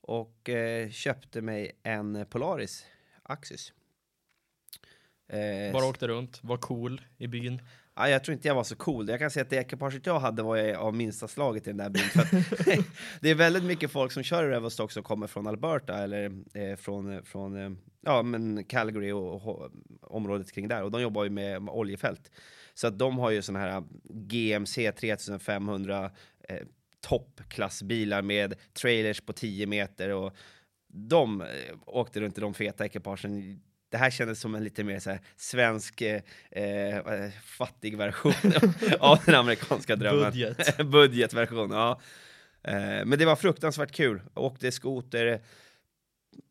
och 0.00 0.48
eh, 0.48 0.90
köpte 0.90 1.40
mig 1.40 1.72
en 1.82 2.26
Polaris 2.30 2.86
Axis. 3.22 3.72
Eh, 5.28 5.72
Bara 5.72 5.86
åkte 5.86 6.08
runt, 6.08 6.40
var 6.42 6.56
cool 6.56 7.00
i 7.18 7.26
byn. 7.26 7.62
Ja, 7.94 8.08
jag 8.08 8.24
tror 8.24 8.32
inte 8.32 8.48
jag 8.48 8.54
var 8.54 8.64
så 8.64 8.76
cool. 8.76 9.08
Jag 9.08 9.18
kan 9.18 9.30
säga 9.30 9.42
att 9.42 9.50
det 9.50 9.56
ekipaget 9.56 10.06
jag 10.06 10.20
hade 10.20 10.42
var 10.42 10.74
av 10.74 10.94
minsta 10.94 11.28
slaget 11.28 11.66
i 11.66 11.70
den 11.70 11.76
där 11.76 11.90
byn. 11.90 12.02
För 12.02 12.22
det 13.20 13.30
är 13.30 13.34
väldigt 13.34 13.64
mycket 13.64 13.90
folk 13.90 14.12
som 14.12 14.22
kör 14.22 14.44
i 14.44 14.50
Revelstock 14.50 14.92
som 14.92 15.02
kommer 15.02 15.26
från 15.26 15.46
Alberta 15.46 15.94
eller 15.98 16.24
eh, 16.54 16.76
från, 16.76 17.22
från 17.22 17.56
eh, 17.56 17.70
ja, 18.00 18.22
men 18.22 18.64
Calgary 18.64 19.12
och, 19.12 19.48
och, 19.48 19.70
området 20.00 20.52
kring 20.52 20.68
där. 20.68 20.82
Och 20.82 20.90
de 20.90 21.02
jobbar 21.02 21.24
ju 21.24 21.30
med, 21.30 21.62
med 21.62 21.74
oljefält. 21.74 22.30
Så 22.74 22.86
att 22.86 22.98
de 22.98 23.18
har 23.18 23.30
ju 23.30 23.42
såna 23.42 23.58
här 23.58 23.84
GMC 24.04 24.92
3500 24.92 26.10
eh, 26.48 26.58
toppklassbilar 27.00 28.22
med 28.22 28.54
trailers 28.72 29.20
på 29.20 29.32
10 29.32 29.66
meter 29.66 30.10
och 30.10 30.36
de 30.88 31.40
eh, 31.40 31.46
åkte 31.86 32.20
runt 32.20 32.38
i 32.38 32.40
de 32.40 32.54
feta 32.54 32.84
ekipagen 32.86 33.60
det 33.96 34.00
här 34.00 34.10
kändes 34.10 34.40
som 34.40 34.54
en 34.54 34.64
lite 34.64 34.84
mer 34.84 34.98
så 34.98 35.10
här, 35.10 35.20
svensk 35.36 36.00
eh, 36.00 36.20
eh, 36.50 37.30
fattig 37.44 37.96
version 37.96 38.32
av 39.00 39.18
den 39.26 39.34
amerikanska 39.34 39.96
drömmen. 39.96 40.30
Budget. 40.30 40.76
Budgetversion, 40.86 41.70
ja. 41.70 42.00
Eh, 42.62 43.04
men 43.04 43.18
det 43.18 43.24
var 43.24 43.36
fruktansvärt 43.36 43.92
kul. 43.92 44.20
Jag 44.34 44.44
åkte 44.44 44.72
skoter 44.72 45.40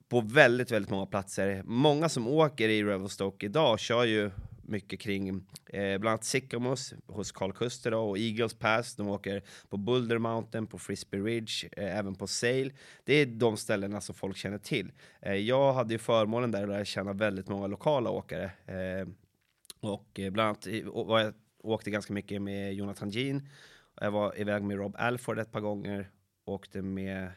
på 0.10 0.22
väldigt, 0.22 0.72
väldigt 0.72 0.92
många 0.92 1.06
platser. 1.06 1.62
Många 1.66 2.10
som 2.10 2.28
åker 2.28 2.70
i 2.70 2.84
Revelstoke 2.84 3.46
idag 3.46 3.80
kör 3.80 4.06
ju 4.06 4.32
mycket 4.68 5.00
kring 5.00 5.30
eh, 5.66 5.98
bland 5.98 6.08
annat 6.08 6.24
Sycamores 6.24 6.94
hos 7.08 7.32
Carl 7.32 7.54
Kuster 7.54 7.92
då, 7.92 8.00
och 8.00 8.18
Eagles 8.18 8.54
Pass. 8.54 8.96
De 8.96 9.10
åker 9.10 9.44
på 9.70 9.78
Boulder 9.78 10.18
Mountain, 10.18 10.68
på 10.68 10.78
Frisbee 10.78 11.20
Ridge, 11.20 11.70
eh, 11.72 11.98
även 11.98 12.16
på 12.16 12.28
Sail. 12.28 12.74
Det 13.04 13.14
är 13.14 13.26
de 13.26 13.58
ställena 13.58 14.02
som 14.02 14.16
folk 14.16 14.38
känner 14.38 14.58
till. 14.58 14.92
Eh, 15.22 15.34
jag 15.36 15.74
hade 15.74 15.94
ju 15.94 15.98
förmånen 15.98 16.52
där 16.52 16.64
att 16.64 16.70
lära 16.70 16.86
känna 16.86 17.14
väldigt 17.14 17.48
många 17.48 17.68
lokala 17.68 18.10
åkare. 18.10 18.52
Eh, 18.66 19.08
och 19.80 20.20
eh, 20.20 20.32
bland 20.32 20.48
annat 20.48 20.68
och 20.88 21.22
jag 21.22 21.34
åkte 21.64 21.92
ganska 21.92 22.14
mycket 22.14 22.42
med 22.42 22.74
Jonathan 22.74 23.10
Jean. 23.10 23.48
Jag 24.02 24.12
var 24.12 24.40
iväg 24.40 24.64
med 24.64 24.78
Rob 24.78 24.96
Alford 24.98 25.40
ett 25.40 25.52
par 25.52 25.62
gånger. 25.62 26.10
Åkte 26.46 26.82
med 26.82 27.32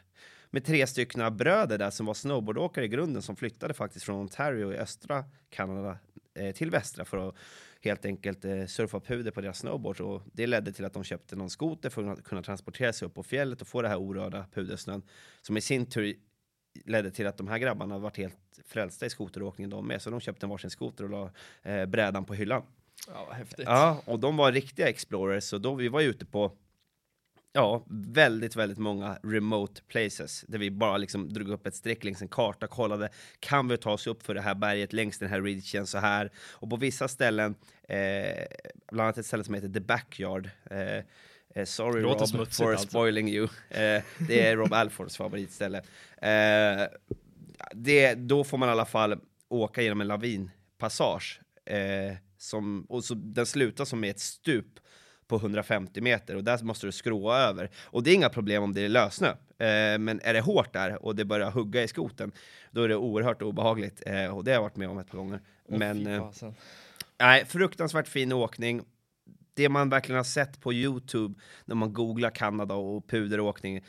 med 0.51 0.65
tre 0.65 0.87
stycken 0.87 1.37
bröder 1.37 1.77
där 1.77 1.89
som 1.89 2.05
var 2.05 2.13
snowboardåkare 2.13 2.85
i 2.85 2.87
grunden 2.87 3.21
som 3.21 3.35
flyttade 3.35 3.73
faktiskt 3.73 4.05
från 4.05 4.19
Ontario 4.19 4.73
i 4.73 4.77
östra 4.77 5.23
Kanada 5.49 5.97
till 6.53 6.71
västra 6.71 7.05
för 7.05 7.29
att 7.29 7.35
helt 7.81 8.05
enkelt 8.05 8.45
eh, 8.45 8.65
surfa 8.65 8.99
puder 8.99 9.31
på 9.31 9.41
deras 9.41 9.59
snowboards 9.59 9.99
och 9.99 10.21
det 10.33 10.47
ledde 10.47 10.71
till 10.71 10.85
att 10.85 10.93
de 10.93 11.03
köpte 11.03 11.35
någon 11.35 11.49
skoter 11.49 11.89
för 11.89 12.07
att 12.07 12.23
kunna 12.23 12.43
transportera 12.43 12.93
sig 12.93 13.05
upp 13.05 13.13
på 13.13 13.23
fjället 13.23 13.61
och 13.61 13.67
få 13.67 13.81
det 13.81 13.87
här 13.87 13.97
orörda 13.97 14.45
pudersnön 14.53 15.03
som 15.41 15.57
i 15.57 15.61
sin 15.61 15.85
tur 15.85 16.15
ledde 16.85 17.11
till 17.11 17.27
att 17.27 17.37
de 17.37 17.47
här 17.47 17.57
grabbarna 17.57 17.97
varit 17.97 18.17
helt 18.17 18.37
frälsta 18.65 19.05
i 19.05 19.09
skoteråkningen 19.09 19.69
de 19.69 19.87
med 19.87 20.01
så 20.01 20.09
de 20.09 20.19
köpte 20.19 20.45
en 20.45 20.49
varsin 20.49 20.69
skoter 20.69 21.03
och 21.03 21.09
la 21.09 21.31
eh, 21.63 21.85
brädan 21.85 22.25
på 22.25 22.33
hyllan. 22.33 22.63
Ja, 23.07 23.31
häftigt. 23.31 23.65
Ja, 23.65 24.01
och 24.05 24.19
de 24.19 24.37
var 24.37 24.51
riktiga 24.51 24.89
explorers 24.89 25.43
så 25.43 25.57
då 25.57 25.75
vi 25.75 25.87
var 25.87 26.01
ute 26.01 26.25
på 26.25 26.51
Ja, 27.51 27.85
väldigt, 27.89 28.55
väldigt 28.55 28.77
många 28.77 29.19
remote 29.23 29.81
places 29.81 30.45
där 30.47 30.57
vi 30.57 30.71
bara 30.71 30.97
liksom 30.97 31.33
drog 31.33 31.49
upp 31.49 31.67
ett 31.67 31.75
streck 31.75 32.03
längs 32.03 32.21
en 32.21 32.27
karta, 32.27 32.67
kollade 32.67 33.09
kan 33.39 33.67
vi 33.67 33.77
ta 33.77 33.91
oss 33.91 34.07
upp 34.07 34.23
för 34.23 34.33
det 34.33 34.41
här 34.41 34.55
berget 34.55 34.93
längs 34.93 35.19
den 35.19 35.29
här 35.29 35.41
ridgen 35.41 35.87
så 35.87 35.97
här. 35.97 36.31
Och 36.51 36.69
på 36.69 36.75
vissa 36.75 37.07
ställen, 37.07 37.55
eh, 37.87 38.45
bland 38.91 39.05
annat 39.05 39.17
ett 39.17 39.25
ställe 39.25 39.43
som 39.43 39.53
heter 39.53 39.69
The 39.69 39.79
Backyard. 39.79 40.49
Eh, 40.71 41.03
eh 41.55 41.65
sorry 41.65 42.03
Rob 42.03 42.29
for 42.29 42.71
alltså. 42.71 42.87
spoiling 42.87 43.29
you. 43.29 43.43
Eh, 43.69 44.03
det 44.27 44.47
är 44.47 44.55
Rob 44.55 44.73
Alfords 44.73 45.17
favoritställe. 45.17 45.77
Eh, 46.21 46.87
det, 47.71 48.13
då 48.15 48.43
får 48.43 48.57
man 48.57 48.69
i 48.69 48.71
alla 48.71 48.85
fall 48.85 49.19
åka 49.47 49.81
genom 49.81 50.01
en 50.01 50.07
lavinpassage. 50.07 51.41
Som, 52.37 52.85
och 52.89 53.03
så, 53.03 53.13
den 53.13 53.45
slutar 53.45 53.85
som 53.85 53.99
med 53.99 54.09
ett 54.09 54.19
stup 54.19 54.79
på 55.29 55.35
150 55.35 56.01
meter 56.01 56.35
och 56.35 56.43
där 56.43 56.63
måste 56.63 56.87
du 56.87 56.91
skråa 56.91 57.37
över. 57.37 57.69
Och 57.83 58.03
det 58.03 58.11
är 58.11 58.15
inga 58.15 58.29
problem 58.29 58.63
om 58.63 58.73
det 58.73 58.81
är 58.81 58.89
lössnö. 58.89 59.27
Eh, 59.29 59.99
men 59.99 60.19
är 60.23 60.33
det 60.33 60.41
hårt 60.41 60.73
där 60.73 61.05
och 61.05 61.15
det 61.15 61.25
börjar 61.25 61.51
hugga 61.51 61.83
i 61.83 61.87
skoten, 61.87 62.31
då 62.71 62.83
är 62.83 62.89
det 62.89 62.95
oerhört 62.95 63.41
obehagligt. 63.41 64.03
Eh, 64.05 64.37
och 64.37 64.43
det 64.43 64.51
har 64.51 64.55
jag 64.55 64.61
varit 64.61 64.75
med 64.75 64.89
om 64.89 64.97
ett 64.97 65.11
par 65.11 65.17
gånger. 65.17 65.41
Oh, 65.65 65.77
men 65.77 66.07
eh, 66.07 66.31
nej, 67.19 67.45
fruktansvärt 67.45 68.07
fin 68.07 68.31
åkning. 68.31 68.81
Det 69.53 69.69
man 69.69 69.89
verkligen 69.89 70.17
har 70.17 70.23
sett 70.23 70.61
på 70.61 70.73
Youtube 70.73 71.39
när 71.65 71.75
man 71.75 71.93
googlar 71.93 72.29
Kanada 72.29 72.73
och 72.73 73.07
puderåkning, 73.07 73.85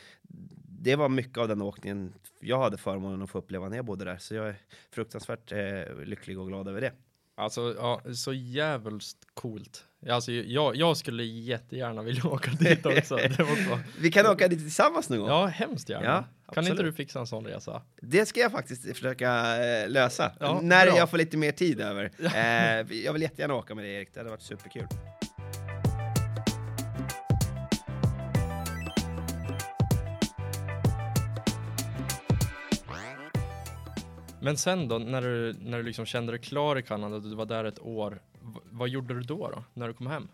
det 0.83 0.97
var 0.97 1.09
mycket 1.09 1.39
av 1.39 1.49
den 1.49 1.63
åkningen 1.63 2.13
jag 2.41 2.59
hade 2.63 2.77
förmånen 2.77 3.23
att 3.23 3.31
få 3.31 3.39
uppleva 3.39 3.69
när 3.69 3.77
jag 3.77 3.85
bodde 3.85 4.05
där. 4.05 4.19
Så 4.19 4.35
jag 4.35 4.49
är 4.49 4.57
fruktansvärt 4.91 5.53
eh, 5.53 6.05
lycklig 6.05 6.39
och 6.39 6.49
glad 6.49 6.69
över 6.69 6.81
det. 6.81 6.93
Alltså, 7.41 7.75
ja, 7.79 8.03
så 8.15 8.33
jävligt 8.33 9.15
coolt. 9.35 9.85
Alltså, 10.09 10.33
jag, 10.33 10.77
jag 10.77 10.97
skulle 10.97 11.25
jättegärna 11.25 12.03
vilja 12.03 12.27
åka 12.27 12.51
dit 12.51 12.87
också. 12.87 13.19
Vi 13.99 14.11
kan 14.11 14.27
åka 14.27 14.49
dit 14.49 14.59
tillsammans 14.59 15.09
någon 15.09 15.19
gång. 15.19 15.29
Ja, 15.29 15.47
hemskt 15.47 15.89
gärna. 15.89 16.25
Ja, 16.47 16.53
kan 16.53 16.67
inte 16.67 16.83
du 16.83 16.93
fixa 16.93 17.21
en 17.21 17.27
sån 17.27 17.47
resa? 17.47 17.83
Det 18.03 18.27
ska 18.27 18.41
jag 18.41 18.53
faktiskt 18.53 18.83
försöka 18.83 19.57
äh, 19.65 19.89
lösa. 19.89 20.33
Ja, 20.41 20.61
när 20.63 20.87
bra. 20.87 20.97
jag 20.97 21.11
får 21.11 21.19
lite 21.19 21.37
mer 21.37 21.53
tid 21.53 21.81
över. 21.81 22.11
äh, 22.19 22.97
jag 23.05 23.13
vill 23.13 23.23
jättegärna 23.23 23.55
åka 23.55 23.75
med 23.75 23.85
dig 23.85 23.95
Erik, 23.95 24.15
det 24.15 24.21
hade 24.21 24.31
varit 24.31 24.43
superkul. 24.43 24.87
Men 34.43 34.57
sen 34.57 34.89
då, 34.89 34.99
när 34.99 35.23
du, 35.23 35.53
när 35.53 35.79
du 35.79 35.85
liksom 35.85 36.07
kände 36.07 36.33
dig 36.33 36.41
klar 36.41 36.79
i 36.79 36.83
Kanada, 36.83 37.19
du 37.19 37.35
var 37.35 37.47
där 37.47 37.65
ett 37.65 37.79
år, 37.79 38.23
vad 38.65 38.89
gjorde 38.89 39.15
du 39.15 39.21
då, 39.21 39.51
då, 39.51 39.65
när 39.75 39.89
du 39.89 39.95
kom 39.95 40.07
hem? 40.07 40.29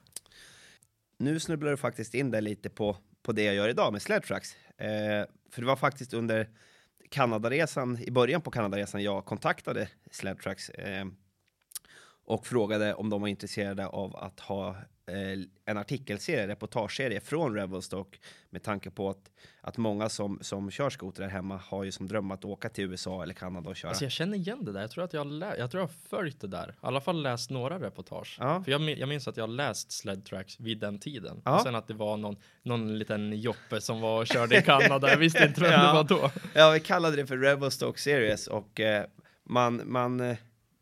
Nu 1.19 1.41
snubblar 1.41 1.71
du 1.71 1.77
faktiskt 1.77 2.15
in 2.15 2.31
där 2.31 2.41
lite 2.41 2.71
på, 2.71 2.97
på 3.23 3.33
det 3.33 3.43
jag 3.43 3.55
gör 3.55 3.69
idag 3.69 3.93
med 3.93 4.03
Sledtracks. 4.03 4.57
Eh, 4.79 5.27
för 5.51 5.61
det 5.63 5.67
var 5.67 5.77
faktiskt 5.77 6.15
under 6.15 6.49
Kanadaresan, 7.11 7.99
i 7.99 8.11
början 8.11 8.41
på 8.41 8.51
Kanadaresan, 8.51 9.03
jag 9.03 9.25
kontaktade 9.25 9.89
Sledtracks 10.11 10.71
eh, 10.71 11.07
och 12.25 12.47
frågade 12.47 12.95
om 12.95 13.11
de 13.11 13.21
var 13.21 13.29
intresserade 13.29 13.87
av 13.87 14.17
att 14.17 14.41
ha 14.41 14.77
en 15.65 15.77
artikelserie, 15.79 16.49
reportageserie 16.49 17.21
från 17.21 17.55
Revelstock 17.55 18.21
med 18.51 18.63
tanke 18.63 18.91
på 18.91 19.11
att, 19.11 19.31
att 19.61 19.77
många 19.77 20.09
som, 20.09 20.39
som 20.43 20.71
kör 20.71 20.91
skoter 20.91 21.23
där 21.23 21.29
hemma 21.29 21.57
har 21.57 21.85
ju 21.85 21.93
som 21.93 22.09
dröm 22.09 22.31
att 22.31 22.45
åka 22.45 22.69
till 22.69 22.85
USA 22.85 23.23
eller 23.23 23.35
Kanada 23.35 23.71
och 23.71 23.77
köra. 23.77 23.89
Alltså 23.91 24.05
jag 24.05 24.13
känner 24.13 24.37
igen 24.37 24.65
det 24.65 24.73
där. 24.73 24.81
Jag 24.81 24.91
tror 24.91 25.05
att 25.05 25.13
jag 25.13 25.27
lä- 25.27 25.57
jag 25.59 25.71
tror 25.71 25.81
jag 25.81 25.87
har 25.89 25.95
följt 26.19 26.41
det 26.41 26.47
där. 26.47 26.69
I 26.69 26.73
alla 26.81 27.01
fall 27.01 27.23
läst 27.23 27.51
några 27.51 27.81
reportage. 27.81 28.37
Ja. 28.41 28.63
För 28.65 28.71
jag, 28.73 28.81
jag 28.91 29.09
minns 29.09 29.29
att 29.29 29.37
jag 29.37 29.49
läst 29.51 29.93
sled 29.93 30.25
tracks 30.25 30.61
vid 30.61 30.79
den 30.79 30.99
tiden. 30.99 31.43
Ja. 31.45 31.57
Och 31.57 31.63
sen 31.63 31.75
att 31.75 31.87
det 31.89 31.95
var 31.95 32.17
någon, 32.17 32.37
någon 32.63 32.99
liten 32.99 33.41
joppe 33.41 33.81
som 33.81 34.01
var 34.01 34.21
och 34.21 34.27
körde 34.27 34.59
i 34.59 34.63
Kanada. 34.63 35.11
Jag 35.11 35.17
visste 35.19 35.45
inte 35.45 35.61
vem 35.61 35.73
Ja. 35.73 35.87
det 35.87 35.93
var 35.95 36.05
då. 36.05 36.31
Ja, 36.55 36.71
vi 36.71 36.81
kallade 36.81 37.17
det 37.17 37.27
för 37.27 37.37
Revelstock 37.39 37.99
Series 37.99 38.47
och 38.47 38.81
eh, 38.81 39.05
man, 39.45 39.83
man 39.85 40.21
eh, 40.21 40.37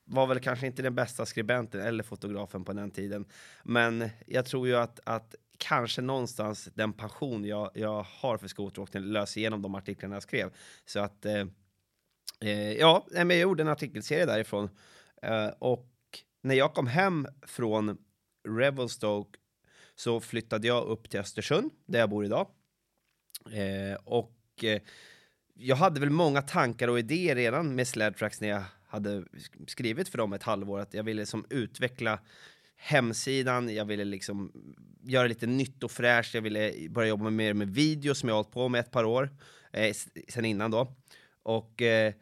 var 0.05 0.27
väl 0.27 0.41
kanske 0.41 0.67
inte 0.67 0.83
den 0.83 0.95
bästa 0.95 1.27
skribenten 1.27 1.81
eller 1.81 2.03
fotografen 2.03 2.65
på 2.65 2.73
den 2.73 2.91
tiden. 2.91 3.25
Men 3.63 4.11
jag 4.27 4.47
tror 4.47 4.69
ju 4.69 4.77
att, 4.77 5.01
att 5.05 5.35
kanske 5.59 6.03
någonstans 6.03 6.69
den 6.75 6.93
passion 6.93 7.45
jag, 7.45 7.71
jag 7.75 8.07
har 8.09 8.39
för 8.39 8.49
skoteråkning 8.49 9.03
löser 9.03 9.41
igenom 9.41 9.63
de 9.63 9.75
artiklarna 9.75 10.17
jag 10.17 10.23
skrev. 10.23 10.51
Så 10.87 11.01
att, 11.01 11.25
eh, 11.25 11.47
eh 12.41 12.73
ja, 12.73 13.07
men 13.11 13.31
jag 13.31 13.39
gjorde 13.39 13.63
en 13.63 13.69
artikelserie 13.69 14.27
därifrån. 14.27 14.69
Eh, 15.23 15.49
och 15.59 15.91
när 16.43 16.55
jag 16.55 16.75
kom 16.75 16.87
hem 16.87 17.27
från 17.43 17.99
Revelstoke 18.49 19.39
så 19.95 20.21
flyttade 20.21 20.67
jag 20.67 20.85
upp 20.85 21.11
till 21.11 21.21
Östersund, 21.21 21.71
där 21.87 21.99
jag 21.99 22.11
bor 22.11 22.25
idag. 22.25 22.49
Eh, 23.53 23.99
och 24.05 24.65
eh, 24.65 24.81
jag 25.55 25.77
hade 25.77 26.01
väl 26.01 26.11
många 26.11 26.43
tankar 26.43 26.89
och 26.89 26.99
idéer 26.99 27.35
redan 27.35 27.75
med 27.75 27.89
Sledtracks 27.89 28.41
när 28.41 28.49
jag 28.49 28.65
hade 28.95 29.25
skrivit 29.67 30.09
för 30.09 30.19
dem 30.19 30.33
ett 30.33 30.43
halvår 30.43 30.81
att 30.81 30.95
jag 30.95 31.03
ville 31.03 31.27
som 31.27 31.47
utveckla 31.51 32.21
hemsidan, 32.77 33.75
jag 33.75 33.85
ville 33.85 34.05
liksom 34.05 34.53
göra 35.03 35.27
lite 35.27 35.47
nytt 35.47 35.85
och 35.85 35.91
fräscht, 35.91 36.35
jag 36.35 36.43
ville 36.43 36.89
börja 36.91 37.09
jobba 37.09 37.31
mer 37.31 37.55
med 37.55 37.69
video 37.69 38.15
som 38.15 38.29
jag 38.29 38.37
hållit 38.37 38.51
på 38.51 38.69
med 38.69 38.81
ett 38.81 38.91
par 38.91 39.05
år 39.05 39.31
eh, 39.73 39.95
sen 40.29 40.45
innan 40.45 40.71
då. 40.71 40.97
Och 41.43 41.83
eh, 41.83 42.15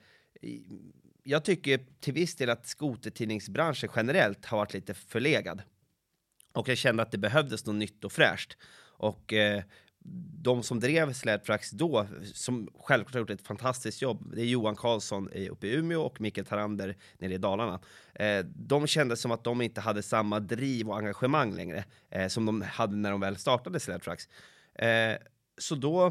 jag 1.22 1.44
tycker 1.44 1.80
till 2.00 2.14
viss 2.14 2.34
del 2.34 2.50
att 2.50 2.66
skotertidningsbranschen 2.66 3.90
generellt 3.96 4.44
har 4.46 4.58
varit 4.58 4.74
lite 4.74 4.94
förlegad. 4.94 5.62
Och 6.52 6.68
jag 6.68 6.78
kände 6.78 7.02
att 7.02 7.10
det 7.10 7.18
behövdes 7.18 7.66
något 7.66 7.76
nytt 7.76 8.04
och 8.04 8.12
fräscht. 8.12 8.56
Och 8.96 9.32
eh, 9.32 9.62
de 10.42 10.62
som 10.62 10.80
drev 10.80 11.12
Sledtracks 11.12 11.70
då, 11.70 12.06
som 12.34 12.68
självklart 12.78 13.14
har 13.14 13.20
gjort 13.20 13.30
ett 13.30 13.46
fantastiskt 13.46 14.02
jobb, 14.02 14.32
det 14.34 14.40
är 14.40 14.46
Johan 14.46 14.76
Karlsson 14.76 15.28
eh, 15.32 15.52
uppe 15.52 15.66
i 15.66 15.74
Umeå 15.74 16.02
och 16.02 16.20
Mikael 16.20 16.46
Tarander 16.46 16.96
nere 17.18 17.34
i 17.34 17.38
Dalarna. 17.38 17.80
Eh, 18.14 18.44
de 18.44 18.86
kände 18.86 19.16
som 19.16 19.30
att 19.30 19.44
de 19.44 19.62
inte 19.62 19.80
hade 19.80 20.02
samma 20.02 20.40
driv 20.40 20.88
och 20.88 20.98
engagemang 20.98 21.54
längre 21.54 21.84
eh, 22.10 22.28
som 22.28 22.46
de 22.46 22.62
hade 22.62 22.96
när 22.96 23.10
de 23.10 23.20
väl 23.20 23.36
startade 23.36 23.80
Sledtracks. 23.80 24.28
Eh, 24.74 25.16
så 25.58 25.74
då 25.74 26.06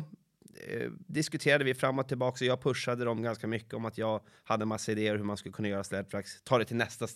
eh, 0.67 0.91
diskuterade 1.07 1.63
vi 1.63 1.73
fram 1.73 1.99
och 1.99 2.07
tillbaka 2.07 2.45
och 2.45 2.47
jag 2.47 2.61
pushade 2.61 3.05
dem 3.05 3.23
ganska 3.23 3.47
mycket 3.47 3.73
om 3.73 3.85
att 3.85 3.97
jag 3.97 4.21
hade 4.43 4.65
massa 4.65 4.91
idéer 4.91 5.15
hur 5.15 5.23
man 5.23 5.37
skulle 5.37 5.53
kunna 5.53 5.67
göra 5.67 5.83
Sledtracks, 5.83 6.41
ta 6.43 6.57
det 6.57 6.65
till 6.65 6.77
nästa 6.77 7.07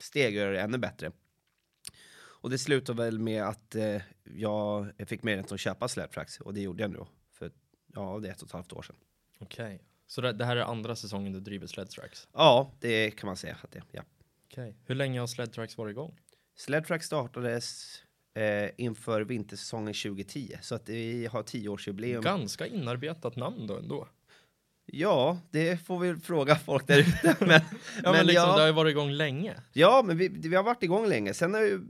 steg 0.00 0.26
och 0.26 0.40
göra 0.40 0.52
det 0.52 0.60
ännu 0.60 0.78
bättre. 0.78 1.12
Och 2.40 2.50
det 2.50 2.58
slutade 2.58 3.02
väl 3.02 3.18
med 3.18 3.42
att 3.42 3.74
eh, 3.74 4.02
jag 4.24 4.92
fick 5.06 5.22
möjlighet 5.22 5.52
att 5.52 5.60
köpa 5.60 5.88
Sledtracks 5.88 6.40
och 6.40 6.54
det 6.54 6.60
gjorde 6.60 6.82
jag 6.82 6.90
nu 6.90 6.96
då, 6.96 7.08
för 7.32 7.50
ja, 7.94 8.18
det 8.22 8.28
är 8.28 8.32
ett 8.32 8.42
och 8.42 8.48
ett 8.48 8.52
halvt 8.52 8.72
år 8.72 8.82
sedan. 8.82 8.96
Okej. 9.38 9.82
Så 10.06 10.20
det, 10.20 10.32
det 10.32 10.44
här 10.44 10.56
är 10.56 10.62
andra 10.62 10.96
säsongen 10.96 11.32
du 11.32 11.40
driver 11.40 11.66
sled 11.66 11.90
tracks? 11.90 12.28
Ja, 12.32 12.72
det 12.80 13.10
kan 13.10 13.26
man 13.26 13.36
säga 13.36 13.56
att 13.62 13.70
det 13.70 13.78
är. 13.78 13.84
Ja. 13.92 14.02
Okej. 14.44 14.76
Hur 14.84 14.94
länge 14.94 15.20
har 15.20 15.26
sled 15.26 15.52
tracks 15.52 15.78
varit 15.78 15.90
igång? 15.90 16.18
Sledtrack 16.56 17.02
startades 17.02 17.96
eh, 18.34 18.70
inför 18.76 19.20
vintersäsongen 19.20 19.94
2010, 19.94 20.56
så 20.62 20.74
att 20.74 20.88
vi 20.88 21.26
har 21.26 21.42
tioårsjubileum. 21.42 22.22
Ganska 22.22 22.66
inarbetat 22.66 23.36
namn 23.36 23.66
då 23.66 23.78
ändå. 23.78 24.08
Ja, 24.92 25.38
det 25.50 25.86
får 25.86 25.98
vi 25.98 26.16
fråga 26.16 26.56
folk 26.56 26.86
där 26.86 26.98
ute. 26.98 27.36
Men, 27.44 27.60
Ja 28.04 28.12
men, 28.12 28.26
liksom, 28.26 28.48
ja. 28.48 28.54
det 28.54 28.60
har 28.60 28.66
ju 28.66 28.72
varit 28.72 28.90
igång 28.90 29.10
länge. 29.10 29.54
Ja, 29.72 30.02
men 30.06 30.16
vi, 30.18 30.28
vi 30.28 30.56
har 30.56 30.62
varit 30.62 30.82
igång 30.82 31.06
länge. 31.08 31.34
Sen 31.34 31.54
är 31.54 31.60
ju, 31.60 31.80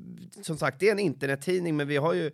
som 0.42 0.58
sagt, 0.58 0.80
det 0.80 0.88
är 0.88 0.92
en 0.92 0.98
internettidning, 0.98 1.76
men 1.76 1.88
vi 1.88 1.96
har 1.96 2.14
ju, 2.14 2.30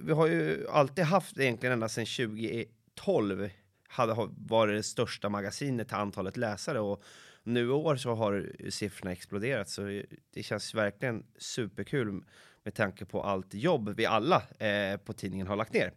vi 0.00 0.12
har 0.12 0.26
ju 0.26 0.66
alltid 0.70 1.04
haft 1.04 1.38
egentligen 1.38 1.72
ända 1.72 1.88
sedan 1.88 2.06
2012 2.06 3.50
hade 3.88 4.12
ha- 4.12 4.28
varit 4.38 4.78
det 4.78 4.82
största 4.82 5.28
magasinet 5.28 5.88
till 5.88 5.96
antalet 5.96 6.36
läsare 6.36 6.80
och 6.80 7.02
nu 7.44 7.60
i 7.60 7.68
år 7.70 7.96
så 7.96 8.14
har 8.14 8.52
siffrorna 8.70 9.12
exploderat 9.12 9.68
så 9.68 10.02
det 10.34 10.42
känns 10.42 10.74
verkligen 10.74 11.24
superkul 11.38 12.22
med 12.64 12.74
tanke 12.74 13.04
på 13.04 13.22
allt 13.22 13.54
jobb 13.54 13.94
vi 13.96 14.06
alla 14.06 14.42
eh, 14.58 14.96
på 14.96 15.12
tidningen 15.12 15.46
har 15.46 15.56
lagt 15.56 15.72
ner. 15.72 15.92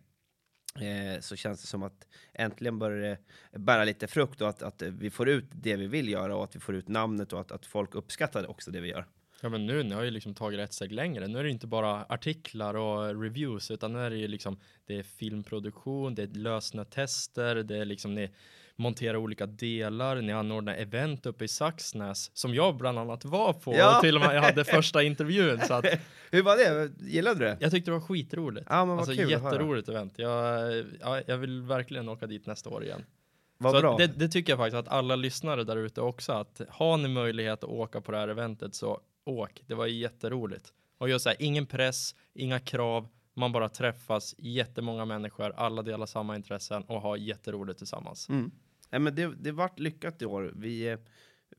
Eh, 0.79 1.19
så 1.19 1.35
känns 1.35 1.61
det 1.61 1.67
som 1.67 1.83
att 1.83 2.07
äntligen 2.33 2.79
börjar 2.79 3.17
det 3.51 3.59
bära 3.59 3.83
lite 3.83 4.07
frukt 4.07 4.41
och 4.41 4.49
att, 4.49 4.61
att 4.61 4.81
vi 4.81 5.09
får 5.09 5.29
ut 5.29 5.45
det 5.51 5.75
vi 5.75 5.87
vill 5.87 6.09
göra 6.09 6.35
och 6.35 6.43
att 6.43 6.55
vi 6.55 6.59
får 6.59 6.75
ut 6.75 6.87
namnet 6.87 7.33
och 7.33 7.39
att, 7.39 7.51
att 7.51 7.65
folk 7.65 7.95
uppskattar 7.95 8.49
också 8.49 8.71
det 8.71 8.81
vi 8.81 8.89
gör. 8.89 9.05
Ja 9.41 9.49
men 9.49 9.65
nu, 9.65 9.83
ni 9.83 9.95
har 9.95 10.03
ju 10.03 10.11
liksom 10.11 10.33
tagit 10.33 10.59
ett 10.59 10.73
steg 10.73 10.91
längre. 10.91 11.27
Nu 11.27 11.39
är 11.39 11.43
det 11.43 11.49
inte 11.49 11.67
bara 11.67 12.03
artiklar 12.03 12.73
och 12.73 13.21
reviews 13.21 13.71
utan 13.71 13.93
nu 13.93 13.99
är 13.99 14.09
det 14.09 14.17
ju 14.17 14.27
liksom 14.27 14.59
det 14.85 14.99
är 14.99 15.03
filmproduktion, 15.03 16.15
det 16.15 16.23
är 16.23 16.27
lösna 16.27 16.85
tester, 16.85 17.55
det 17.55 17.77
är 17.77 17.85
liksom 17.85 18.15
ni 18.15 18.29
monterar 18.77 19.15
olika 19.15 19.45
delar, 19.45 20.15
ni 20.21 20.33
anordnar 20.33 20.73
event 20.75 21.25
uppe 21.25 21.45
i 21.45 21.47
Saxnäs 21.47 22.31
som 22.33 22.53
jag 22.55 22.77
bland 22.77 22.99
annat 22.99 23.25
var 23.25 23.53
på 23.53 23.73
Ja. 23.75 23.95
och 23.97 24.01
till 24.03 24.15
och 24.15 24.21
med 24.21 24.35
jag 24.35 24.41
hade 24.41 24.63
första 24.65 25.03
intervjun 25.03 25.59
så 25.61 25.73
att 25.73 25.85
Hur 26.31 26.43
var 26.43 26.57
det? 26.57 26.91
Gillade 27.11 27.39
du 27.39 27.45
det? 27.45 27.57
jag 27.59 27.71
tyckte 27.71 27.91
det 27.91 27.95
var 27.95 28.01
skitroligt. 28.05 28.67
Ja, 28.69 28.75
men 28.85 28.87
vad 28.87 28.99
alltså 28.99 29.15
kul 29.15 29.31
jätteroligt 29.31 29.89
event. 29.89 30.13
Jag, 30.15 30.73
ja, 31.01 31.21
jag 31.27 31.37
vill 31.37 31.61
verkligen 31.61 32.09
åka 32.09 32.27
dit 32.27 32.45
nästa 32.45 32.69
år 32.69 32.83
igen. 32.83 33.03
Vad 33.57 33.73
så 33.75 33.81
bra. 33.81 33.97
Det, 33.97 34.07
det 34.07 34.27
tycker 34.29 34.51
jag 34.51 34.59
faktiskt 34.59 34.75
att 34.75 34.87
alla 34.87 35.15
lyssnare 35.15 35.63
där 35.63 35.77
ute 35.77 36.01
också 36.01 36.31
att 36.33 36.61
har 36.69 36.97
ni 36.97 37.07
möjlighet 37.07 37.63
att 37.63 37.69
åka 37.69 38.01
på 38.01 38.11
det 38.11 38.17
här 38.17 38.27
eventet 38.27 38.75
så 38.75 38.99
åk. 39.25 39.63
Det 39.67 39.75
var 39.75 39.85
jätteroligt. 39.85 40.73
Och 40.97 41.09
just 41.09 41.23
så 41.23 41.29
här, 41.29 41.37
ingen 41.41 41.65
press, 41.65 42.15
inga 42.33 42.59
krav, 42.59 43.07
man 43.33 43.51
bara 43.51 43.69
träffas, 43.69 44.35
jättemånga 44.37 45.05
människor, 45.05 45.53
alla 45.57 45.81
delar 45.81 46.05
samma 46.05 46.35
intressen 46.35 46.83
och 46.83 47.01
har 47.01 47.17
jätteroligt 47.17 47.77
tillsammans. 47.77 48.29
Mm. 48.29 48.51
Nej, 48.89 49.01
men 49.01 49.15
det, 49.15 49.33
det 49.39 49.51
vart 49.51 49.79
lyckat 49.79 50.21
i 50.21 50.25
år. 50.25 50.53
Vi, 50.55 50.97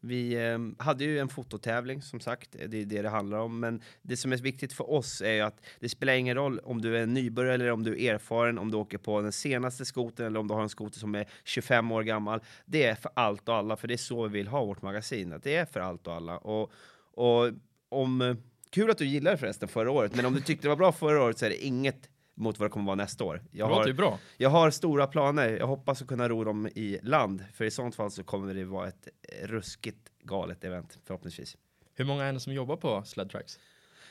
vi 0.00 0.34
eh, 0.34 0.84
hade 0.84 1.04
ju 1.04 1.18
en 1.18 1.28
fototävling 1.28 2.02
som 2.02 2.20
sagt, 2.20 2.56
det 2.68 2.80
är 2.80 2.84
det 2.84 3.02
det 3.02 3.08
handlar 3.08 3.38
om. 3.38 3.60
Men 3.60 3.82
det 4.02 4.16
som 4.16 4.32
är 4.32 4.36
viktigt 4.36 4.72
för 4.72 4.90
oss 4.90 5.20
är 5.20 5.32
ju 5.32 5.40
att 5.40 5.60
det 5.80 5.88
spelar 5.88 6.12
ingen 6.12 6.34
roll 6.34 6.58
om 6.58 6.80
du 6.80 6.96
är 6.96 7.02
en 7.02 7.14
nybörjare 7.14 7.54
eller 7.54 7.70
om 7.70 7.82
du 7.82 8.04
är 8.04 8.14
erfaren, 8.14 8.58
om 8.58 8.70
du 8.70 8.76
åker 8.76 8.98
på 8.98 9.20
den 9.20 9.32
senaste 9.32 9.84
skotern 9.84 10.26
eller 10.26 10.40
om 10.40 10.48
du 10.48 10.54
har 10.54 10.62
en 10.62 10.68
skoter 10.68 10.98
som 10.98 11.14
är 11.14 11.28
25 11.44 11.92
år 11.92 12.02
gammal. 12.02 12.40
Det 12.66 12.84
är 12.84 12.94
för 12.94 13.10
allt 13.14 13.48
och 13.48 13.54
alla, 13.54 13.76
för 13.76 13.88
det 13.88 13.94
är 13.94 13.98
så 13.98 14.22
vi 14.22 14.38
vill 14.38 14.48
ha 14.48 14.64
vårt 14.64 14.82
magasin. 14.82 15.32
Att 15.32 15.42
det 15.42 15.56
är 15.56 15.64
för 15.64 15.80
allt 15.80 16.06
och 16.06 16.14
alla. 16.14 16.38
Och, 16.38 16.72
och 17.14 17.52
om, 17.88 18.36
kul 18.70 18.90
att 18.90 18.98
du 18.98 19.06
gillade 19.06 19.36
förresten 19.36 19.68
förra 19.68 19.90
året, 19.90 20.16
men 20.16 20.26
om 20.26 20.34
du 20.34 20.40
tyckte 20.40 20.64
det 20.64 20.68
var 20.68 20.76
bra 20.76 20.92
förra 20.92 21.22
året 21.22 21.38
så 21.38 21.46
är 21.46 21.50
det 21.50 21.64
inget 21.64 22.08
mot 22.36 22.58
vad 22.58 22.66
det 22.68 22.72
kommer 22.72 22.86
vara 22.86 22.96
nästa 22.96 23.24
år. 23.24 23.42
Jag 23.50 23.66
har, 23.66 23.86
ju 23.86 23.92
bra. 23.92 24.18
jag 24.36 24.50
har 24.50 24.70
stora 24.70 25.06
planer. 25.06 25.48
Jag 25.48 25.66
hoppas 25.66 26.02
att 26.02 26.08
kunna 26.08 26.28
ro 26.28 26.44
dem 26.44 26.66
i 26.66 26.98
land, 27.02 27.44
för 27.54 27.64
i 27.64 27.70
sånt 27.70 27.94
fall 27.94 28.10
så 28.10 28.22
kommer 28.24 28.54
det 28.54 28.64
vara 28.64 28.88
ett 28.88 29.08
ruskigt 29.42 30.10
galet 30.22 30.64
event 30.64 30.98
förhoppningsvis. 31.04 31.56
Hur 31.94 32.04
många 32.04 32.24
är 32.24 32.32
det 32.32 32.40
som 32.40 32.52
jobbar 32.52 32.76
på 32.76 33.02
Sled 33.04 33.30
Tracks? 33.30 33.58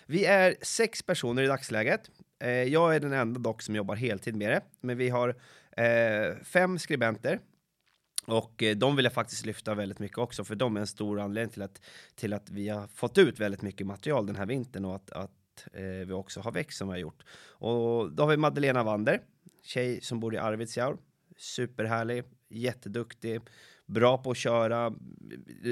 Vi 0.05 0.25
är 0.25 0.55
sex 0.61 1.03
personer 1.03 1.43
i 1.43 1.47
dagsläget. 1.47 2.09
Eh, 2.39 2.49
jag 2.49 2.95
är 2.95 2.99
den 2.99 3.13
enda 3.13 3.39
dock 3.39 3.61
som 3.61 3.75
jobbar 3.75 3.95
heltid 3.95 4.35
med 4.35 4.49
det, 4.49 4.61
men 4.81 4.97
vi 4.97 5.09
har 5.09 5.29
eh, 5.77 6.43
fem 6.43 6.79
skribenter. 6.79 7.39
Och 8.25 8.63
eh, 8.63 8.75
de 8.75 8.95
vill 8.95 9.05
jag 9.05 9.13
faktiskt 9.13 9.45
lyfta 9.45 9.75
väldigt 9.75 9.99
mycket 9.99 10.17
också, 10.17 10.43
för 10.43 10.55
de 10.55 10.75
är 10.75 10.81
en 10.81 10.87
stor 10.87 11.19
anledning 11.19 11.53
till 11.53 11.61
att, 11.61 11.81
till 12.15 12.33
att 12.33 12.49
vi 12.49 12.69
har 12.69 12.87
fått 12.87 13.17
ut 13.17 13.39
väldigt 13.39 13.61
mycket 13.61 13.87
material 13.87 14.27
den 14.27 14.35
här 14.35 14.45
vintern 14.45 14.85
och 14.85 14.95
att, 14.95 15.11
att 15.11 15.31
eh, 15.73 15.83
vi 15.83 16.11
också 16.13 16.39
har 16.39 16.51
växt 16.51 16.77
som 16.77 16.87
vi 16.87 16.93
har 16.93 16.99
gjort. 16.99 17.23
Och 17.49 18.11
då 18.11 18.23
har 18.23 18.27
vi 18.27 18.37
Madeleina 18.37 18.83
Wander, 18.83 19.21
tjej 19.63 20.01
som 20.01 20.19
bor 20.19 20.35
i 20.35 20.37
Arvidsjaur. 20.37 20.97
Superhärlig, 21.37 22.23
jätteduktig, 22.49 23.41
bra 23.85 24.17
på 24.17 24.31
att 24.31 24.37
köra, 24.37 24.93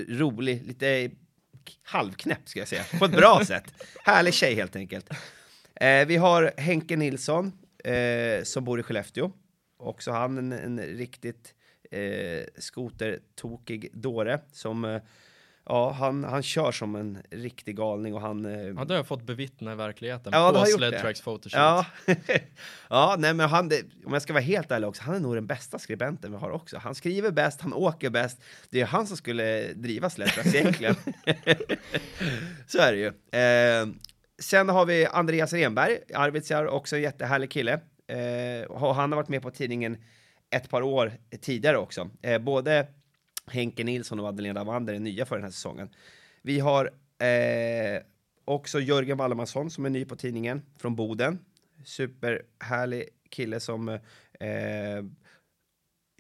rolig, 0.09 0.65
lite 0.65 1.11
halvknäpp 1.83 2.49
ska 2.49 2.59
jag 2.59 2.67
säga, 2.67 2.83
på 2.99 3.05
ett 3.05 3.11
bra 3.11 3.41
sätt. 3.45 3.73
Härlig 4.03 4.33
tjej 4.33 4.55
helt 4.55 4.75
enkelt. 4.75 5.09
Eh, 5.75 6.07
vi 6.07 6.15
har 6.15 6.53
Henke 6.57 6.95
Nilsson 6.95 7.51
eh, 7.83 8.43
som 8.43 8.63
bor 8.63 8.79
i 8.79 8.83
Skellefteå. 8.83 9.31
Också 9.77 10.11
han 10.11 10.37
en, 10.37 10.51
en 10.51 10.79
riktigt 10.79 11.53
eh, 11.91 12.43
skotertokig 12.57 13.89
dåre 13.93 14.39
som 14.51 14.85
eh, 14.85 15.01
Ja, 15.65 15.91
han, 15.91 16.23
han 16.23 16.43
kör 16.43 16.71
som 16.71 16.95
en 16.95 17.17
riktig 17.31 17.77
galning 17.77 18.13
och 18.13 18.21
han... 18.21 18.45
Eh, 18.45 18.51
Ja, 18.51 18.83
det 18.85 18.93
har 18.93 18.95
jag 18.95 19.07
fått 19.07 19.23
bevittna 19.23 19.71
i 19.71 19.75
verkligheten 19.75 20.33
Ja, 20.35 20.51
på 20.51 20.57
har 20.57 20.67
gjort 20.67 20.77
Sled 20.77 20.93
det. 20.93 20.99
Tracks 20.99 21.21
photoshoot. 21.21 21.53
Ja, 21.53 21.85
ja 22.89 23.15
nej, 23.19 23.33
men 23.33 23.49
han, 23.49 23.69
det, 23.69 23.81
om 24.05 24.13
jag 24.13 24.21
ska 24.21 24.33
vara 24.33 24.43
helt 24.43 24.71
ärlig 24.71 24.89
också, 24.89 25.03
han 25.03 25.15
är 25.15 25.19
nog 25.19 25.35
den 25.35 25.47
bästa 25.47 25.79
skribenten 25.79 26.31
vi 26.31 26.37
har 26.37 26.51
också. 26.51 26.77
Han 26.77 26.95
skriver 26.95 27.31
bäst, 27.31 27.61
han 27.61 27.73
åker 27.73 28.09
bäst. 28.09 28.41
Det 28.69 28.81
är 28.81 28.85
han 28.85 29.07
som 29.07 29.17
skulle 29.17 29.73
driva 29.73 30.09
Slättras 30.09 30.55
egentligen. 30.55 30.95
Så 32.67 32.77
är 32.79 32.91
det 32.91 32.97
ju. 32.97 33.07
Eh, 33.39 33.87
sen 34.39 34.69
har 34.69 34.85
vi 34.85 35.05
Andreas 35.05 35.53
Renberg, 35.53 35.97
Arvidsjaur, 36.13 36.67
också 36.67 36.95
en 36.95 37.01
jättehärlig 37.01 37.51
kille. 37.51 37.73
Eh, 38.07 38.83
han 38.93 39.11
har 39.11 39.15
varit 39.15 39.29
med 39.29 39.41
på 39.41 39.51
tidningen 39.51 39.97
ett 40.55 40.69
par 40.69 40.81
år 40.81 41.13
tidigare 41.41 41.77
också. 41.77 42.09
Eh, 42.21 42.39
både 42.39 42.87
Henke 43.47 43.83
Nilsson 43.83 44.19
och 44.19 44.27
Adelina 44.27 44.63
Wander 44.63 44.93
är 44.93 44.99
nya 44.99 45.25
för 45.25 45.35
den 45.35 45.43
här 45.43 45.51
säsongen. 45.51 45.89
Vi 46.41 46.59
har 46.59 46.85
eh, 47.19 48.01
också 48.45 48.79
Jörgen 48.79 49.17
Wallemansson 49.17 49.69
som 49.71 49.85
är 49.85 49.89
ny 49.89 50.05
på 50.05 50.15
tidningen 50.15 50.61
från 50.77 50.95
Boden. 50.95 51.39
Superhärlig 51.85 53.09
kille 53.29 53.59
som 53.59 53.89
eh, 53.89 53.99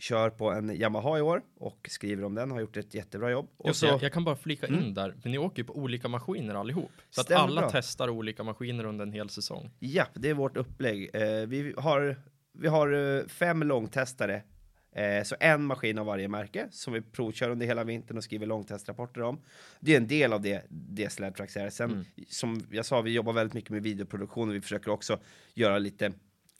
kör 0.01 0.29
på 0.29 0.51
en 0.51 0.69
Yamaha 0.75 1.17
i 1.17 1.21
år 1.21 1.41
och 1.57 1.87
skriver 1.91 2.23
om 2.23 2.35
den, 2.35 2.51
har 2.51 2.59
gjort 2.59 2.77
ett 2.77 2.93
jättebra 2.93 3.31
jobb. 3.31 3.49
Och 3.57 3.67
Just, 3.67 3.79
så, 3.79 3.85
jag, 3.85 4.03
jag 4.03 4.13
kan 4.13 4.23
bara 4.23 4.35
flika 4.35 4.67
in 4.67 4.73
Mm. 4.75 4.93
där, 4.93 5.15
för 5.21 5.29
ni 5.29 5.37
åker 5.37 5.57
ju 5.61 5.63
på 5.67 5.75
olika 5.77 6.07
maskiner 6.07 6.55
allihop. 6.55 6.91
Så 7.09 7.21
att 7.21 7.25
Stämmer 7.27 7.41
alla 7.41 7.61
bra. 7.61 7.69
testar 7.71 8.09
olika 8.09 8.43
maskiner 8.43 8.83
under 8.85 9.05
en 9.05 9.11
hel 9.11 9.29
säsong. 9.29 9.69
ja, 9.79 10.05
det 10.13 10.29
är 10.29 10.33
vårt 10.33 10.57
upplägg. 10.57 11.09
Eh, 11.15 11.21
vi 11.47 11.73
har, 11.77 12.15
vi 12.53 12.67
har 12.67 13.17
eh, 13.17 13.25
fem 13.27 13.63
långtestare, 13.63 14.41
eh, 14.95 15.23
så 15.23 15.35
en 15.39 15.63
maskin 15.65 15.97
av 15.97 16.05
varje 16.05 16.27
märke 16.27 16.67
som 16.71 16.93
vi 16.93 17.01
provkör 17.01 17.49
under 17.49 17.65
hela 17.65 17.83
vintern 17.83 18.17
och 18.17 18.23
skriver 18.23 18.45
långtestrapporter 18.47 19.21
om. 19.21 19.41
Det 19.79 19.93
är 19.93 19.97
en 19.97 20.07
del 20.07 20.33
av 20.33 20.41
det, 20.41 20.65
det 20.69 21.09
Sledtrax 21.11 21.57
är. 21.57 21.69
Sen, 21.69 21.91
Mm. 21.91 22.05
som 22.27 22.61
jag 22.71 22.85
sa, 22.85 23.01
vi 23.01 23.11
jobbar 23.11 23.33
väldigt 23.33 23.53
mycket 23.53 23.69
med 23.71 23.83
videoproduktion 23.83 24.49
och 24.49 24.55
vi 24.55 24.61
försöker 24.61 24.91
också 24.91 25.19
göra 25.53 25.77
lite 25.79 26.11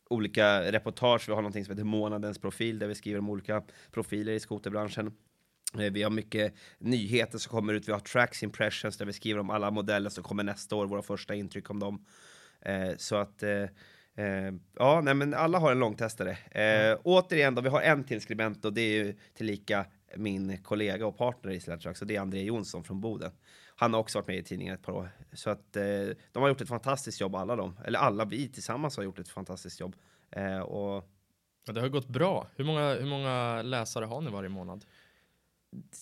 olika 0.09 0.71
reportage. 0.71 1.29
Vi 1.29 1.33
har 1.33 1.41
någonting 1.41 1.65
som 1.65 1.71
heter 1.71 1.83
Månadens 1.85 2.37
profil 2.39 2.79
där 2.79 2.87
vi 2.87 2.95
skriver 2.95 3.19
om 3.19 3.29
olika 3.29 3.63
profiler 3.91 4.33
i 4.33 4.39
skoterbranschen. 4.39 5.07
Eh, 5.79 5.91
Vi 5.93 6.03
har 6.03 6.09
mycket 6.09 6.53
nyheter 6.79 7.37
som 7.37 7.51
kommer 7.51 7.73
ut. 7.73 7.87
Vi 7.87 7.91
har 7.91 7.99
Tracks 7.99 8.43
Impressions 8.43 8.97
där 8.97 9.05
vi 9.05 9.13
skriver 9.13 9.39
om 9.39 9.49
alla 9.49 9.71
modeller 9.71 10.09
som 10.09 10.23
kommer 10.23 10.43
nästa 10.43 10.75
år, 10.75 10.85
våra 10.87 11.01
första 11.01 11.35
intryck 11.35 11.69
om 11.69 11.79
dem. 11.79 12.05
Eh, 12.61 12.91
så 12.97 13.15
att, 13.15 13.43
eh, 14.15 14.53
ja, 14.79 15.01
nej 15.01 15.13
men 15.13 15.33
alla 15.33 15.59
har 15.59 15.71
en 15.71 15.79
långtestare. 15.79 16.31
Eh, 16.91 16.97
Återigen 17.03 17.55
då, 17.55 17.61
vi 17.61 17.69
har 17.69 17.81
en 17.81 18.03
till 18.03 18.21
skribent 18.21 18.65
och 18.65 18.73
det 18.73 18.81
är 18.81 19.03
ju 19.05 19.15
tillika 19.33 19.85
min 20.15 20.63
kollega 20.63 21.07
och 21.07 21.17
partner 21.17 21.51
i 21.51 21.59
Sledtrack, 21.59 21.97
så 21.97 22.05
det 22.05 22.15
är 22.15 22.21
André 22.21 22.43
Jonsson 22.43 22.83
från 22.83 23.01
Boden. 23.01 23.31
Han 23.75 23.93
har 23.93 23.99
också 23.99 24.17
varit 24.17 24.27
med 24.27 24.37
i 24.37 24.43
tidningen 24.43 24.73
ett 24.75 24.81
par 24.81 24.93
år. 24.93 25.09
Så 25.33 25.49
att 25.49 25.75
eh, 25.75 25.83
de 26.31 26.41
har 26.41 26.47
gjort 26.49 26.61
ett 26.61 26.67
fantastiskt 26.69 27.21
jobb 27.21 27.35
alla 27.35 27.55
de, 27.55 27.79
eller 27.85 27.99
alla 27.99 28.25
vi 28.25 28.49
tillsammans 28.49 28.97
har 28.97 29.03
gjort 29.03 29.19
ett 29.19 29.29
fantastiskt 29.29 29.79
jobb. 29.79 29.95
Eh, 30.31 30.59
och 30.59 31.09
Och 31.67 31.73
det 31.73 31.81
har 31.81 31.89
gått 31.89 32.07
bra. 32.07 32.47
Hur 32.55 32.65
många, 32.65 32.93
hur 32.93 33.05
många 33.05 33.61
läsare 33.61 34.05
har 34.05 34.21
ni 34.21 34.31
varje 34.31 34.49
månad? 34.49 34.85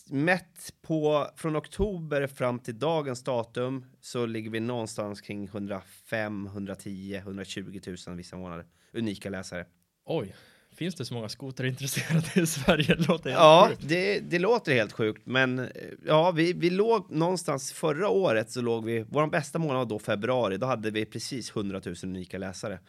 Mätt 0.10 0.74
på 0.82 1.28
från 1.36 1.56
oktober 1.56 2.28
fram 2.28 2.60
till 2.60 2.80
dagens 2.80 3.24
datum 3.24 3.86
så 4.02 4.26
ligger 4.26 4.50
vi 4.52 4.60
någonstans 4.60 5.22
kring 5.22 5.46
105, 5.46 6.46
110, 6.48 7.16
120 7.16 7.80
000 8.08 8.16
vissa 8.18 8.38
månader. 8.38 8.66
Unika 8.94 9.30
läsare. 9.30 9.66
Oj, 10.06 10.36
finns 10.76 10.96
det 10.96 11.06
så 11.06 11.14
många 11.14 11.30
skoterintresserade 11.30 12.42
i 12.42 12.46
Sverige? 12.48 12.96
Det 12.96 13.08
låter 13.08 13.30
helt 13.30 13.40
Ja, 13.42 13.68
sjukt. 13.70 13.90
det, 13.90 14.20
det 14.20 14.40
låter 14.40 14.74
helt 14.74 14.92
sjukt, 14.92 15.22
men 15.26 15.60
eh, 15.60 15.68
ja, 16.06 16.32
vi, 16.32 16.54
vi 16.54 16.70
låg 16.70 17.12
någonstans 17.12 17.72
förra 17.74 18.10
året 18.10 18.52
så 18.52 18.62
låg 18.62 18.86
vi, 18.86 19.06
vår 19.10 19.28
bästa 19.28 19.60
månad 19.60 19.78
var 19.78 19.86
då 19.86 20.00
februari, 20.00 20.58
då 20.58 20.66
hade 20.66 20.92
vi 20.92 21.06
precis 21.06 21.50
100 21.56 21.82
000 21.86 21.96
unika 22.04 22.38
läsare. 22.38 22.80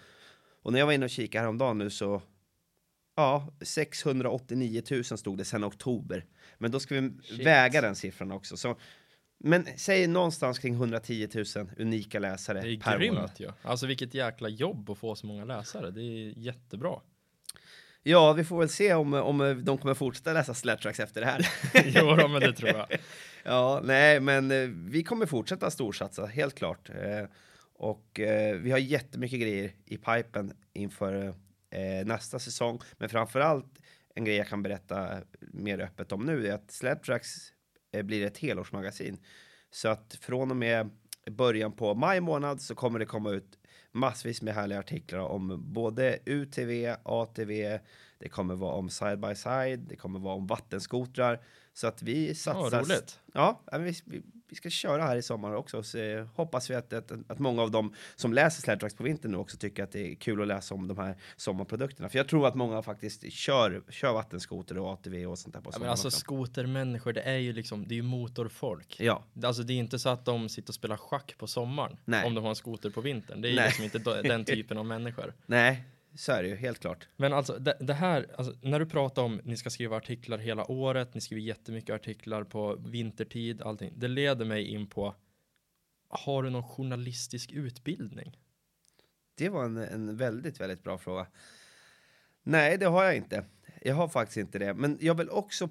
Och 0.63 0.73
när 0.73 0.79
jag 0.79 0.87
var 0.87 0.93
inne 0.93 1.05
och 1.05 1.11
kikade 1.11 1.43
häromdagen 1.43 1.79
nu 1.79 1.91
så, 1.91 2.23
ja, 3.17 3.49
689 3.61 4.83
000 4.91 5.05
stod 5.05 5.39
det 5.39 5.45
sedan 5.45 5.65
oktober. 5.65 6.25
Men 6.63 6.71
då 6.71 6.81
ska 6.81 7.01
vi 7.01 7.11
Shit. 7.23 7.47
väga 7.47 7.81
den 7.81 7.95
siffran 7.95 8.33
också. 8.33 8.57
Så, 8.57 8.77
men 9.39 9.67
säg 9.77 10.07
någonstans 10.07 10.59
kring 10.59 10.75
110 10.75 11.29
000 11.57 11.71
unika 11.79 12.19
läsare 12.19 12.61
Det 12.61 12.69
är 12.73 12.81
per 12.81 12.99
grymt 12.99 13.15
månad. 13.15 13.31
ju. 13.37 13.51
Alltså 13.63 13.87
vilket 13.87 14.15
jäkla 14.15 14.49
jobb 14.49 14.91
att 14.91 14.99
få 14.99 15.15
så 15.15 15.27
många 15.27 15.45
läsare. 15.45 15.91
Det 15.91 16.03
är 16.03 16.39
jättebra. 16.39 17.01
Ja, 18.03 18.33
vi 18.33 18.45
får 18.45 18.59
väl 18.59 18.69
se 18.69 18.95
om, 18.95 19.15
om 19.15 19.63
de 19.65 19.79
kommer 19.79 19.95
fortsätta 19.95 20.33
läsa 20.33 20.55
Sledtracks 20.55 21.01
efter 21.01 21.21
det 21.21 21.27
här. 21.27 21.49
jo, 21.87 22.17
då, 22.17 22.29
men 22.29 22.41
det 22.41 22.53
tror 22.53 22.71
jag. 22.71 22.87
Ja, 23.45 23.81
nej, 23.85 24.21
men 24.21 24.51
eh, 24.51 24.69
vi 24.69 25.03
kommer 25.03 25.27
fortsätta 25.27 25.71
storsatsa, 25.71 26.27
helt 26.27 26.55
klart. 26.55 26.91
Eh, 26.91 27.25
och 27.75 28.21
eh, 28.21 28.57
vi 28.57 28.71
har 28.71 28.79
jättemycket 28.79 29.41
grejer 29.41 29.73
i 29.87 29.97
pipen 29.97 30.53
inför 30.73 31.35
eh, 31.71 32.07
nästa 32.07 32.39
säsong. 32.39 32.81
Men 32.99 33.09
framför 33.09 33.41
allt 33.41 33.79
en 34.15 34.25
grej 34.25 34.37
jag 34.37 34.49
kan 34.49 34.63
berätta 34.63 35.19
mer 35.41 35.81
öppet 35.81 36.13
om 36.13 36.27
nu 36.27 36.47
är 36.47 36.55
att 36.55 36.71
Sledtracks 36.71 37.53
eh, 37.93 38.03
blir 38.03 38.27
ett 38.27 38.39
helårsmagasin. 38.39 39.19
Så 39.71 39.89
att 39.89 40.19
från 40.21 40.51
och 40.51 40.57
med 40.57 40.91
början 41.31 41.73
på 41.73 41.95
maj 41.95 42.21
månad 42.21 42.61
så 42.61 42.75
kommer 42.75 42.99
det 42.99 43.07
komma 43.07 43.31
ut 43.31 43.59
massvis 43.93 44.43
med 44.43 44.55
härliga 44.55 44.79
artiklar 44.79 45.21
om 45.21 45.73
både 45.73 46.19
UTV, 46.27 46.95
ATV, 47.03 47.79
det 48.19 48.29
kommer 48.29 48.55
vara 48.55 48.75
om 48.75 48.91
side 48.91 49.21
by 49.21 49.35
side, 49.35 49.81
det 49.89 49.97
kommer 49.97 50.21
vara 50.21 50.35
om 50.35 50.47
vattenskotrar. 50.47 51.45
Så 51.75 51.87
att 51.87 52.03
vi 52.03 52.29
Ja, 52.29 52.35
satsar 52.35 52.81
roligt. 52.83 53.21
Ja, 53.35 53.61
ja, 53.73 53.79
vi, 53.79 53.95
vi, 54.05 54.23
vi 54.49 54.57
ska 54.57 54.71
köra 54.71 55.03
här 55.03 55.17
i 55.17 55.23
sommar 55.23 55.55
också. 55.55 55.83
Så 55.83 55.99
hoppas 56.35 56.71
vi 56.71 56.75
att, 56.75 56.93
att, 56.93 57.13
att 57.29 57.39
många 57.39 57.63
av 57.63 57.71
dem 57.71 57.95
som 58.17 58.33
läser 58.33 58.63
Sledtracks 58.63 58.95
på 58.97 59.03
vintern 59.03 59.31
nu 59.33 59.37
också 59.39 59.57
tycker 59.57 59.83
att 59.85 59.93
det 59.93 60.13
är 60.13 60.15
kul 60.15 60.43
att 60.43 60.49
läsa 60.49 60.75
om 60.75 60.89
de 60.89 60.99
här 60.99 61.17
sommarprodukterna. 61.37 62.09
För 62.09 62.19
jag 62.19 62.29
tror 62.29 62.47
att 62.47 62.55
många 62.55 62.83
faktiskt 62.83 63.33
kör, 63.33 63.83
kör 63.89 64.13
vattenskoter 64.13 64.79
och 64.79 64.89
ATV 64.93 65.27
och 65.27 65.39
sånt 65.39 65.55
där 65.55 65.61
på 65.61 65.69
Ja, 65.69 65.73
sommaren 65.73 65.87
men 65.87 65.91
alltså 65.91 66.09
också. 66.09 66.19
skotermänniskor, 66.21 67.13
det 67.13 67.23
är 67.23 67.39
ju 67.39 67.53
liksom, 67.53 67.89
det 67.89 67.95
är 67.95 67.97
ju 67.97 68.03
motorfolk. 68.03 68.97
Ja, 69.01 69.25
Alltså 69.45 69.63
det 69.63 69.73
är 69.73 69.77
inte 69.79 69.99
så 69.99 70.09
att 70.09 70.25
de 70.25 70.49
sitter 70.49 70.71
och 70.71 70.75
spelar 70.75 70.97
schack 70.97 71.35
på 71.39 71.47
sommaren 71.47 71.97
Nej. 72.05 72.25
om 72.27 72.35
de 72.35 72.41
har 72.45 72.51
en 72.51 72.57
skoter 72.57 72.91
på 72.91 73.01
vintern. 73.01 73.41
Det 73.43 73.49
är 73.49 73.51
ju 73.51 73.57
liksom 73.57 73.85
inte 73.85 74.23
den 74.23 74.45
typen 74.55 74.79
av 74.79 74.87
människor. 74.87 75.35
nej, 75.47 75.85
så 76.15 76.33
är 76.33 76.43
det 76.43 76.49
ju 76.49 76.57
helt 76.57 76.81
klart. 76.81 77.09
Men 77.17 77.33
alltså 77.33 77.59
det, 77.59 77.77
det 77.81 77.95
här, 77.95 78.27
alltså, 78.39 78.55
när 78.63 78.81
du 78.81 78.87
pratar 78.87 79.23
om 79.23 79.41
ni 79.45 79.57
ska 79.57 79.71
skriva 79.71 79.97
artiklar 79.97 80.39
hela 80.39 80.71
året, 80.71 81.15
ni 81.15 81.21
skriver 81.21 81.43
jättemycket 81.43 81.95
artiklar 81.95 82.45
på 82.45 82.77
vintertid, 82.77 83.63
allting. 83.63 83.93
Det 83.97 84.09
leder 84.09 84.45
mig 84.45 84.65
in 84.65 84.87
på, 84.87 85.15
har 86.09 86.43
du 86.43 86.51
någon 86.51 86.69
journalistisk 86.69 87.53
utbildning? 87.53 88.39
Det 89.35 89.49
var 89.49 89.65
en, 89.65 89.77
en 89.77 90.17
väldigt, 90.17 90.61
väldigt 90.61 90.83
bra 90.83 90.99
fråga. 90.99 91.27
Nej, 92.43 92.79
det 92.79 92.87
har 92.87 93.05
jag 93.05 93.17
inte. 93.17 93.45
Jag 93.83 93.95
har 93.95 94.09
faktiskt 94.09 94.37
inte 94.37 94.59
det. 94.59 94.75
Men 94.75 94.99
jag 95.01 95.15
vill 95.15 95.31
också 95.31 95.69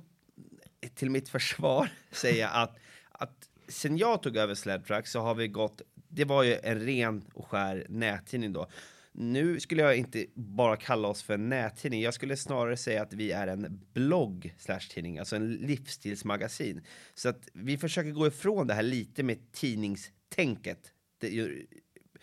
till 0.96 1.10
mitt 1.10 1.30
försvar 1.30 1.90
säga 2.12 2.50
att, 2.50 2.78
att 3.12 3.50
sen 3.68 3.98
jag 3.98 4.24
tog 4.24 4.38
över 4.38 4.56
Sledtrack 4.56 5.08
så 5.08 5.20
har 5.20 5.36
vi 5.36 5.48
gått, 5.48 5.82
det 6.08 6.26
var 6.26 6.44
ju 6.44 6.58
en 6.64 6.80
ren 6.80 7.26
och 7.34 7.48
skär 7.48 7.86
nättidning 7.90 8.54
då. 8.54 8.68
Nu 9.14 9.60
skulle 9.60 9.82
jag 9.82 9.98
inte 9.98 10.26
bara 10.36 10.78
kalla 10.78 11.08
oss 11.08 11.24
för 11.24 11.34
en 11.34 11.50
nättidning. 11.50 12.02
Jag 12.02 12.14
skulle 12.14 12.38
snarare 12.38 12.78
säga 12.78 13.02
att 13.02 13.14
vi 13.14 13.32
är 13.32 13.48
en 13.48 13.82
blogg 13.94 14.56
slash 14.58 14.80
tidning, 14.80 15.20
alltså 15.20 15.36
en 15.36 15.54
livsstilsmagasin. 15.54 16.82
Så 17.14 17.30
att 17.30 17.48
vi 17.54 17.78
försöker 17.78 18.12
gå 18.12 18.28
ifrån 18.28 18.68
det 18.68 18.74
här 18.74 18.84
lite 18.84 19.24
med 19.24 19.52
tidningstänket. 19.52 20.94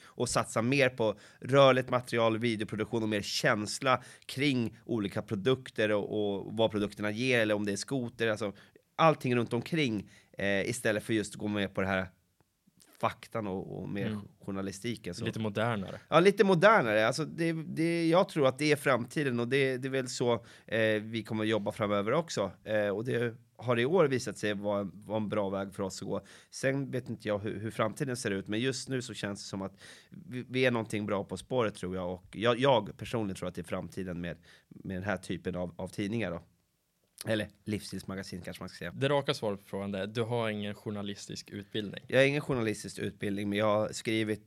Och 0.03 0.29
satsa 0.29 0.62
mer 0.62 0.88
på 0.88 1.18
rörligt 1.40 1.90
material, 1.90 2.38
videoproduktion 2.38 3.03
och 3.03 3.09
mer 3.09 3.22
känsla 3.22 4.03
kring 4.27 4.79
olika 4.85 5.22
produkter 5.22 5.92
och, 5.92 6.37
och 6.37 6.57
vad 6.57 6.70
produkterna 6.70 7.11
ger 7.11 7.40
eller 7.40 7.55
om 7.55 7.64
det 7.64 7.72
är 7.72 7.77
skoter, 7.77 8.29
alltså 8.29 8.53
allting 8.96 9.37
runt 9.37 9.53
omkring 9.53 10.11
eh, 10.38 10.68
istället 10.70 11.05
för 11.05 11.12
just 11.14 11.35
att 11.35 11.38
gå 11.38 11.48
med 11.48 11.74
på 11.74 11.81
det 11.81 11.87
här 11.87 12.07
faktan 13.00 13.46
och, 13.46 13.78
och 13.82 13.88
mer 13.88 14.06
Mm. 14.06 14.20
journalistiken. 14.40 15.14
Så. 15.14 15.24
Lite 15.24 15.40
modernare. 15.40 16.00
Ja, 16.08 16.20
lite 16.20 16.44
modernare. 16.44 17.06
Alltså 17.06 17.24
det, 17.24 17.52
det, 17.52 18.08
jag 18.08 18.28
tror 18.28 18.46
att 18.46 18.58
det 18.58 18.72
är 18.72 18.76
framtiden 18.76 19.40
och 19.40 19.48
det, 19.48 19.76
det 19.76 19.88
är 19.88 19.90
väl 19.90 20.08
så 20.08 20.32
eh, 20.66 21.02
vi 21.02 21.22
kommer 21.22 21.44
att 21.44 21.48
jobba 21.50 21.72
framöver 21.72 22.12
också. 22.12 22.50
Eh, 22.64 22.88
och 22.88 23.04
det 23.04 23.34
har 23.56 23.78
i 23.78 23.87
år 23.87 24.04
visat 24.04 24.38
sig 24.38 24.54
vara, 24.54 24.80
en- 24.80 24.90
vara 24.94 25.16
en 25.16 25.28
bra 25.28 25.48
väg 25.50 25.74
för 25.74 25.82
oss 25.82 26.02
att 26.02 26.08
gå. 26.08 26.20
Sen 26.50 26.90
vet 26.90 27.08
inte 27.08 27.28
jag 27.28 27.38
hur, 27.38 27.61
hur 27.61 27.70
framtiden 27.70 28.16
ser 28.16 28.30
ut, 28.30 28.48
men 28.48 28.61
just 28.61 28.88
nu 28.88 29.02
så 29.02 29.14
känns 29.14 29.42
det 29.42 29.48
som 29.48 29.62
att 29.62 29.76
vi, 30.11 30.44
vi 30.48 30.66
är 30.66 30.70
någonting 30.70 31.06
bra 31.06 31.24
på 31.24 31.37
spåret 31.37 31.74
tror 31.74 31.96
jag. 31.96 32.12
Och 32.14 32.37
jag, 32.37 32.58
jag 32.58 32.96
personligen 32.96 33.37
tror 33.37 33.48
att 33.48 33.54
det 33.54 33.61
är 33.61 33.64
framtiden 33.64 34.20
med, 34.20 34.37
med 34.68 34.96
den 34.96 35.04
här 35.04 35.16
typen 35.16 35.56
av, 35.56 35.74
av 35.76 35.88
tidningar 35.88 36.30
då. 36.30 36.42
Eller 37.26 37.48
livsstilsmagasin 37.64 38.42
kanske 38.42 38.62
man 38.62 38.68
ska 38.68 38.78
säga. 38.78 38.92
Det 38.92 39.09
raka 39.09 39.35
svaret 39.35 39.61
på 39.61 39.66
frågan 39.68 39.94
är, 39.94 40.07
du 40.07 40.22
har 40.22 40.50
ingen 40.50 40.74
journalistisk 40.74 41.50
utbildning. 41.50 42.04
Jag 42.09 42.18
har 42.18 42.24
ingen 42.24 42.40
journalistisk 42.40 42.98
utbildning, 42.98 43.48
men 43.48 43.59
jag 43.59 43.66
har 43.66 43.88
skrivit 43.92 44.42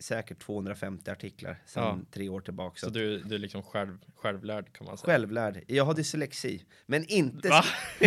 säkert 0.00 0.38
250 0.38 1.10
artiklar 1.10 1.62
sedan 1.66 1.98
Ja. 1.98 2.12
tre 2.12 2.28
år 2.28 2.40
tillbaka. 2.40 2.76
Så 2.80 2.90
du, 2.90 3.18
du 3.22 3.34
är 3.34 3.38
liksom 3.38 3.62
själv, 3.62 3.98
självlärd 4.26 4.72
kan 4.72 4.86
man 4.86 4.98
säga. 4.98 5.06
Självlärd. 5.12 5.64
Jag 5.66 5.84
har 5.84 5.94
dyslexi, 5.94 6.62
men 6.86 7.04
inte... 7.04 7.48
Va? 7.48 7.64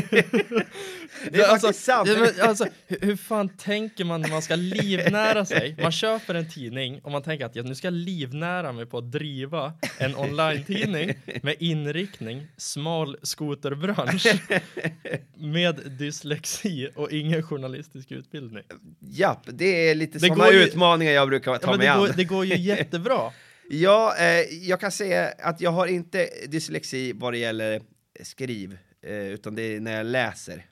Det 1.31 1.39
är 1.39 1.47
alltså, 1.47 1.67
faktiskt 1.67 1.85
sant. 1.85 2.09
men, 2.09 2.49
alltså, 2.49 2.67
hur, 2.87 2.99
hur 3.01 3.15
fan 3.15 3.49
tänker 3.49 4.05
man 4.05 4.21
när 4.21 4.29
man 4.29 4.41
ska 4.41 4.55
livnära 4.55 5.45
sig? 5.45 5.75
Man 5.81 5.91
köper 5.91 6.35
en 6.35 6.49
tidning 6.49 6.99
och 7.03 7.11
man 7.11 7.21
tänker 7.23 7.45
att 7.45 7.55
ja, 7.55 7.63
nu 7.63 7.75
ska 7.75 7.87
jag 7.87 7.93
livnära 7.93 8.71
mig 8.71 8.85
på 8.85 8.97
att 8.97 9.11
driva 9.11 9.73
en 9.97 10.15
online-tidning 10.15 11.13
med 11.43 11.55
inriktning 11.59 12.47
smal 12.57 13.17
skoterbransch 13.23 14.27
med 15.35 15.75
dyslexi 15.99 16.89
och 16.95 17.11
ingen 17.11 17.43
journalistisk 17.43 18.11
utbildning. 18.11 18.63
Japp, 18.99 19.41
det 19.45 19.89
är 19.89 19.95
lite 19.95 20.19
Det 20.19 20.27
sådana 20.27 20.49
utmaningar 20.49 21.11
jag 21.11 21.27
brukar 21.27 21.57
ta 21.57 21.71
Ja, 21.71 21.77
mig 21.77 21.85
det, 21.87 21.93
an. 21.93 21.99
går, 21.99 22.09
det 22.15 22.23
går 22.23 22.45
ju 22.45 22.57
jättebra. 22.57 23.31
Ja, 23.71 24.15
eh, 24.17 24.67
jag 24.67 24.79
kan 24.79 24.91
säga 24.91 25.33
att 25.39 25.61
jag 25.61 25.71
har 25.71 25.87
inte 25.87 26.29
dyslexi 26.47 27.13
vad 27.13 27.33
det 27.33 27.37
gäller 27.37 27.81
skriv, 28.23 28.77
eh, 29.01 29.27
utan 29.27 29.55
det 29.55 29.61
är 29.61 29.79
när 29.79 29.97
jag 29.97 30.05
läser. 30.05 30.65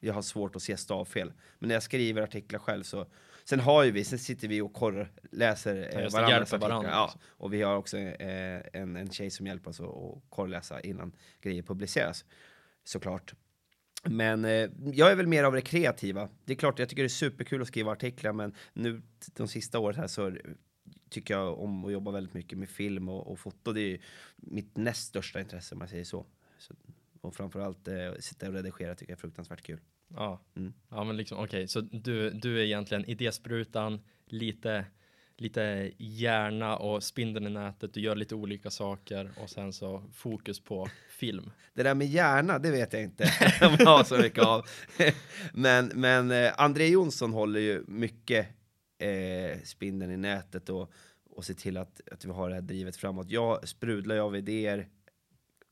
Jag 0.00 0.14
har 0.14 0.22
svårt 0.22 0.56
att 0.56 0.62
se 0.62 0.76
stavfel. 0.76 1.32
Men 1.58 1.68
när 1.68 1.74
jag 1.74 1.82
skriver 1.82 2.22
artiklar 2.22 2.58
själv 2.58 2.82
så... 2.82 3.06
Sen 3.44 3.60
har 3.60 3.84
ju 3.84 3.90
vi, 3.90 4.04
sen 4.04 4.18
sitter 4.18 4.48
vi 4.48 4.60
och 4.60 4.72
korr, 4.72 5.12
läser 5.30 5.76
eh, 5.76 6.10
varandras 6.10 6.52
artiklar. 6.52 6.68
varandra 6.68 6.90
Ja, 6.90 7.14
och 7.28 7.52
vi 7.52 7.62
har 7.62 7.76
också 7.76 7.98
eh, 7.98 8.60
en, 8.72 8.96
en 8.96 9.10
tjej 9.10 9.30
som 9.30 9.46
hjälper 9.46 9.70
oss 9.70 9.80
att 9.80 9.86
att 9.86 10.22
korrläsa 10.28 10.80
innan 10.80 11.12
grejer 11.40 11.62
publiceras. 11.62 12.24
Såklart. 12.84 13.34
Men 14.04 14.44
eh, 14.44 14.70
jag 14.92 15.10
är 15.10 15.14
väl 15.14 15.26
mer 15.26 15.44
av 15.44 15.52
det 15.52 15.60
kreativa. 15.60 16.28
Det 16.44 16.52
är 16.52 16.56
klart, 16.56 16.78
jag 16.78 16.88
tycker 16.88 17.02
det 17.02 17.06
är 17.06 17.08
superkul 17.08 17.62
att 17.62 17.68
skriva 17.68 17.92
artiklar, 17.92 18.32
men 18.32 18.54
nu 18.72 19.02
de 19.36 19.48
sista 19.48 19.78
året 19.78 19.96
här 19.96 20.06
så 20.06 20.36
tycker 21.10 21.34
jag 21.34 21.58
om 21.58 21.84
att 21.84 21.92
jobba 21.92 22.10
väldigt 22.10 22.34
mycket 22.34 22.58
med 22.58 22.68
film 22.68 23.08
och, 23.08 23.32
och 23.32 23.38
foto. 23.38 23.72
Det 23.72 23.80
är 23.80 24.00
mitt 24.36 24.76
näst 24.76 25.08
största 25.08 25.40
intresse 25.40 25.74
om 25.74 25.80
jag 25.80 25.90
säger 25.90 26.04
så. 26.04 26.26
så 26.58 26.74
och 27.20 27.34
framförallt 27.34 27.88
eh, 27.88 28.12
sitta 28.20 28.48
och 28.48 28.54
redigera 28.54 28.94
tycker 28.94 29.12
jag 29.12 29.16
är 29.16 29.20
fruktansvärt 29.20 29.62
kul. 29.62 29.80
Ja, 30.08 30.40
Mm. 30.56 30.72
ja 30.88 31.04
men 31.04 31.16
liksom 31.16 31.38
okej, 31.38 31.68
så 31.68 31.80
du, 31.80 32.30
du 32.30 32.58
är 32.60 32.64
egentligen 32.64 33.04
idésprutan, 33.04 34.00
lite, 34.26 34.84
lite 35.36 35.92
hjärna 35.98 36.76
och 36.76 37.02
spindeln 37.02 37.46
i 37.46 37.50
nätet, 37.50 37.94
du 37.94 38.00
gör 38.00 38.16
lite 38.16 38.34
olika 38.34 38.70
saker 38.70 39.30
och 39.42 39.50
sen 39.50 39.72
så 39.72 40.02
fokus 40.14 40.60
på 40.60 40.88
film. 41.10 41.50
Det 41.74 41.82
där 41.82 41.94
med 41.94 42.06
hjärna, 42.06 42.58
det 42.58 42.70
vet 42.70 42.92
jag 42.92 43.02
inte 43.02 43.24
om 43.62 43.76
jag 43.78 43.86
har 43.86 44.04
så 44.04 44.18
mycket 44.18 44.44
av. 44.44 44.66
men 45.52 45.90
men 45.94 46.30
eh, 46.30 46.52
André 46.56 46.86
Jonsson 46.88 47.32
håller 47.32 47.60
ju 47.60 47.84
mycket 47.88 48.48
eh, 48.98 49.60
spindeln 49.64 50.12
i 50.12 50.16
nätet 50.16 50.68
och, 50.68 50.92
och 51.30 51.44
ser 51.44 51.54
till 51.54 51.76
att, 51.76 52.00
att 52.12 52.24
vi 52.24 52.30
har 52.30 52.48
det 52.48 52.54
här 52.54 52.62
drivet 52.62 52.96
framåt. 52.96 53.30
Jag 53.30 53.68
sprudlar 53.68 54.14
ju 54.14 54.20
av 54.20 54.36
idéer 54.36 54.88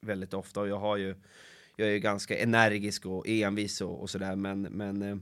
väldigt 0.01 0.35
ofta 0.35 0.61
och 0.61 0.69
jag 0.69 0.79
har 0.79 0.97
ju 0.97 1.15
jag 1.77 1.89
är 1.89 1.93
ju 1.93 1.99
ganska 1.99 2.39
energisk 2.39 3.07
och 3.07 3.29
envis 3.29 3.81
och, 3.81 4.01
och 4.01 4.11
sådär 4.11 4.37
men, 4.37 4.63
men 4.63 5.03
eh, 5.03 5.17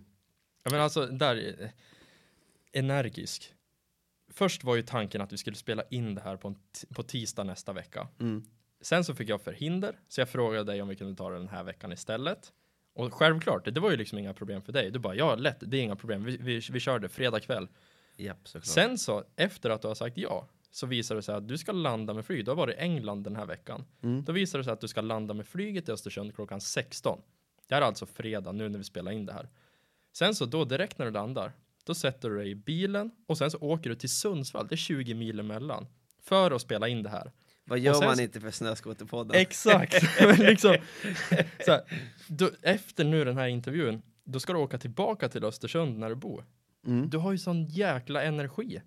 Ja 0.65 0.71
men 0.71 0.81
alltså 0.81 1.07
där, 1.07 1.55
eh, 1.63 1.71
energisk. 2.73 3.55
Först 4.29 4.65
var 4.65 4.77
ju 4.77 4.83
tanken 4.83 5.21
att 5.21 5.33
vi 5.33 5.37
skulle 5.39 5.57
spela 5.57 5.83
in 5.91 6.15
det 6.15 6.21
här 6.21 6.37
på, 6.37 6.49
en 6.49 6.57
på 6.95 7.03
tisdag 7.03 7.45
nästa 7.45 7.73
vecka. 7.73 8.09
mm, 8.21 8.45
Sen 8.81 9.05
så 9.05 9.15
fick 9.15 9.29
jag 9.29 9.41
förhinder, 9.41 9.99
så 10.09 10.21
jag 10.21 10.29
frågade 10.29 10.65
dig 10.73 10.83
om 10.83 10.89
vi 10.89 10.97
kunde 10.97 11.17
ta 11.17 11.31
det 11.31 11.39
den 11.39 11.49
här 11.49 11.65
veckan 11.65 11.93
istället. 11.93 12.53
Och 12.95 13.15
självklart, 13.15 13.65
det 13.65 13.81
var 13.81 13.91
ju 13.91 13.97
liksom 13.97 14.19
inga 14.19 14.35
problem 14.35 14.63
för 14.63 14.73
dig. 14.73 14.91
Du 14.91 14.99
bara, 14.99 15.15
ja 15.15 15.35
lätt, 15.35 15.57
det 15.61 15.77
är 15.77 15.83
inga 15.83 15.97
problem, 15.97 16.25
vi, 16.25 16.37
vi, 16.37 16.61
vi 16.71 16.81
kör 16.81 16.99
det 16.99 17.09
fredag 17.09 17.41
kväll. 17.41 17.69
Japp 18.17 18.49
såklart. 18.49 18.67
Sen 18.67 18.99
så, 18.99 19.25
efter 19.37 19.71
att 19.71 19.83
du 19.83 19.89
har 19.89 19.95
sagt 19.95 20.17
ja, 20.19 20.49
så 20.71 20.87
visar 20.87 21.15
det 21.15 21.23
sig 21.23 21.35
att 21.35 21.49
du 21.49 21.59
ska 21.59 21.73
landa 21.73 22.15
med 22.15 22.27
flyg. 22.27 22.45
Du 22.45 22.51
har 22.51 22.57
varit 22.57 22.77
i 22.77 22.79
England 22.79 23.25
den 23.25 23.37
här 23.37 23.47
veckan. 23.47 23.85
Mm. 24.03 24.25
Då 24.25 24.33
visar 24.33 24.59
det 24.59 24.65
sig 24.65 24.73
att 24.73 24.81
du 24.81 24.89
ska 24.89 25.01
landa 25.01 25.35
med 25.35 25.47
flyget 25.47 25.89
i 25.89 25.93
Östersund 25.93 26.35
klockan 26.35 26.61
16. 26.61 27.21
Det 27.69 27.75
här 27.75 27.83
är 27.83 27.87
alltså 27.87 28.07
fredag 28.07 28.53
nu 28.53 28.69
när 28.69 28.79
vi 28.79 28.85
spelar 28.85 29.13
in 29.13 29.27
det 29.27 29.33
här. 29.33 29.49
Sen 30.13 30.35
så 30.35 30.47
då 30.47 30.65
direkt 30.65 30.99
när 30.99 31.07
du 31.07 31.13
landar, 31.13 31.53
då 31.85 31.95
sätter 31.95 32.31
du 32.31 32.37
dig 32.37 32.51
i 32.51 32.55
bilen 32.55 33.11
och 33.27 33.39
sen 33.39 33.51
så 33.51 33.59
åker 33.59 33.91
du 33.91 33.97
till 33.97 34.11
Sundsvall, 34.11 34.67
det 34.69 34.75
är 34.75 34.77
20 34.77 35.15
mil 35.15 35.41
emellan, 35.41 35.87
för 36.23 36.51
att 36.51 36.63
spela 36.63 36.89
in 36.89 37.03
det 37.03 37.09
här. 37.09 37.33
Vad 37.65 37.79
gör 37.79 37.95
sen 37.95 38.05
man 38.05 38.21
inte 38.21 38.41
för 38.41 38.51
Snöskoterpodden? 38.51 39.41
Exakt! 39.41 40.03
Men 40.21 40.37
liksom, 40.37 40.77
så 41.65 41.71
här, 41.71 41.83
då, 42.27 42.51
efter 42.63 43.05
nu 43.05 43.25
den 43.25 43.39
här 43.39 43.47
intervjun, 43.47 44.03
då 44.25 44.41
ska 44.41 44.53
du 44.53 44.59
åka 44.59 44.79
tillbaka 44.79 45.29
till 45.29 45.45
Östersund 45.45 45.99
när 45.99 46.09
du 46.09 46.15
bor. 46.15 46.45
Mm. 46.87 47.11
Du 47.11 47.19
har 47.19 47.33
ju 47.33 47.39
sån 47.39 47.65
jäkla 47.65 48.23
energi. 48.23 48.83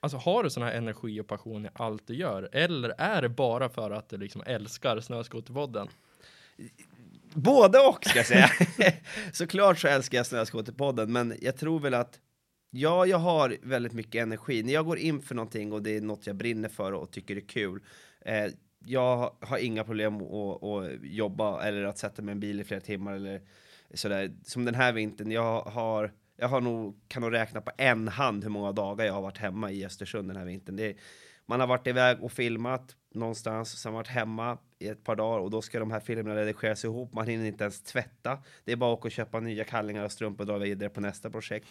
Alltså 0.00 0.18
har 0.18 0.44
du 0.44 0.50
sån 0.50 0.62
här 0.62 0.72
energi 0.72 1.20
och 1.20 1.26
passion 1.26 1.66
i 1.66 1.68
allt 1.72 2.06
du 2.06 2.14
gör? 2.14 2.48
Eller 2.52 2.94
är 2.98 3.22
det 3.22 3.28
bara 3.28 3.68
för 3.68 3.90
att 3.90 4.08
du 4.08 4.16
liksom 4.16 4.42
älskar 4.46 5.00
Snöskoterpodden? 5.00 5.88
Både 7.34 7.78
och 7.78 8.04
ska 8.04 8.18
jag 8.18 8.26
säga. 8.26 8.50
Såklart 9.32 9.78
så 9.78 9.88
älskar 9.88 10.18
jag 10.18 10.26
Snöskoterpodden, 10.26 11.12
men 11.12 11.34
jag 11.40 11.56
tror 11.56 11.80
väl 11.80 11.94
att 11.94 12.20
ja, 12.70 13.06
jag 13.06 13.18
har 13.18 13.56
väldigt 13.62 13.92
mycket 13.92 14.22
energi. 14.22 14.62
När 14.62 14.72
jag 14.72 14.86
går 14.86 14.98
in 14.98 15.22
för 15.22 15.34
någonting 15.34 15.72
och 15.72 15.82
det 15.82 15.96
är 15.96 16.00
något 16.00 16.26
jag 16.26 16.36
brinner 16.36 16.68
för 16.68 16.92
och 16.92 17.10
tycker 17.10 17.36
är 17.36 17.40
kul, 17.40 17.80
eh, 18.20 18.46
jag 18.84 19.36
har 19.40 19.58
inga 19.58 19.84
problem 19.84 20.16
att, 20.16 20.62
att 20.62 20.90
jobba 21.02 21.62
eller 21.62 21.84
att 21.84 21.98
sätta 21.98 22.22
mig 22.22 22.32
i 22.32 22.34
en 22.34 22.40
bil 22.40 22.60
i 22.60 22.64
flera 22.64 22.80
timmar 22.80 23.12
eller 23.12 23.40
sådär. 23.94 24.32
Som 24.44 24.64
den 24.64 24.74
här 24.74 24.92
vintern, 24.92 25.30
jag 25.30 25.60
har 25.60 26.12
jag 26.40 26.48
har 26.48 26.60
nog, 26.60 27.00
kan 27.08 27.22
nog 27.22 27.32
räkna 27.32 27.60
på 27.60 27.70
en 27.76 28.08
hand 28.08 28.44
hur 28.44 28.50
många 28.50 28.72
dagar 28.72 29.04
jag 29.04 29.12
har 29.12 29.22
varit 29.22 29.38
hemma 29.38 29.70
i 29.70 29.86
Östersund 29.86 30.28
den 30.28 30.36
här 30.36 30.44
vintern. 30.44 30.76
Det 30.76 30.86
är, 30.86 30.94
man 31.46 31.60
har 31.60 31.66
varit 31.66 31.86
iväg 31.86 32.22
och 32.22 32.32
filmat 32.32 32.96
någonstans, 33.14 33.80
sen 33.80 33.92
varit 33.92 34.08
hemma 34.08 34.58
i 34.78 34.88
ett 34.88 35.04
par 35.04 35.16
dagar 35.16 35.38
och 35.38 35.50
då 35.50 35.62
ska 35.62 35.78
de 35.78 35.90
här 35.90 36.00
filmerna 36.00 36.36
redigeras 36.36 36.84
ihop. 36.84 37.12
Man 37.12 37.26
hinner 37.26 37.44
inte 37.44 37.64
ens 37.64 37.82
tvätta. 37.82 38.38
Det 38.64 38.72
är 38.72 38.76
bara 38.76 38.92
att 38.92 38.98
åka 38.98 39.08
och 39.08 39.12
köpa 39.12 39.40
nya 39.40 39.64
kallingar 39.64 40.04
och 40.04 40.12
strumpor 40.12 40.40
och 40.40 40.46
dra 40.46 40.58
vidare 40.58 40.88
på 40.88 41.00
nästa 41.00 41.30
projekt. 41.30 41.66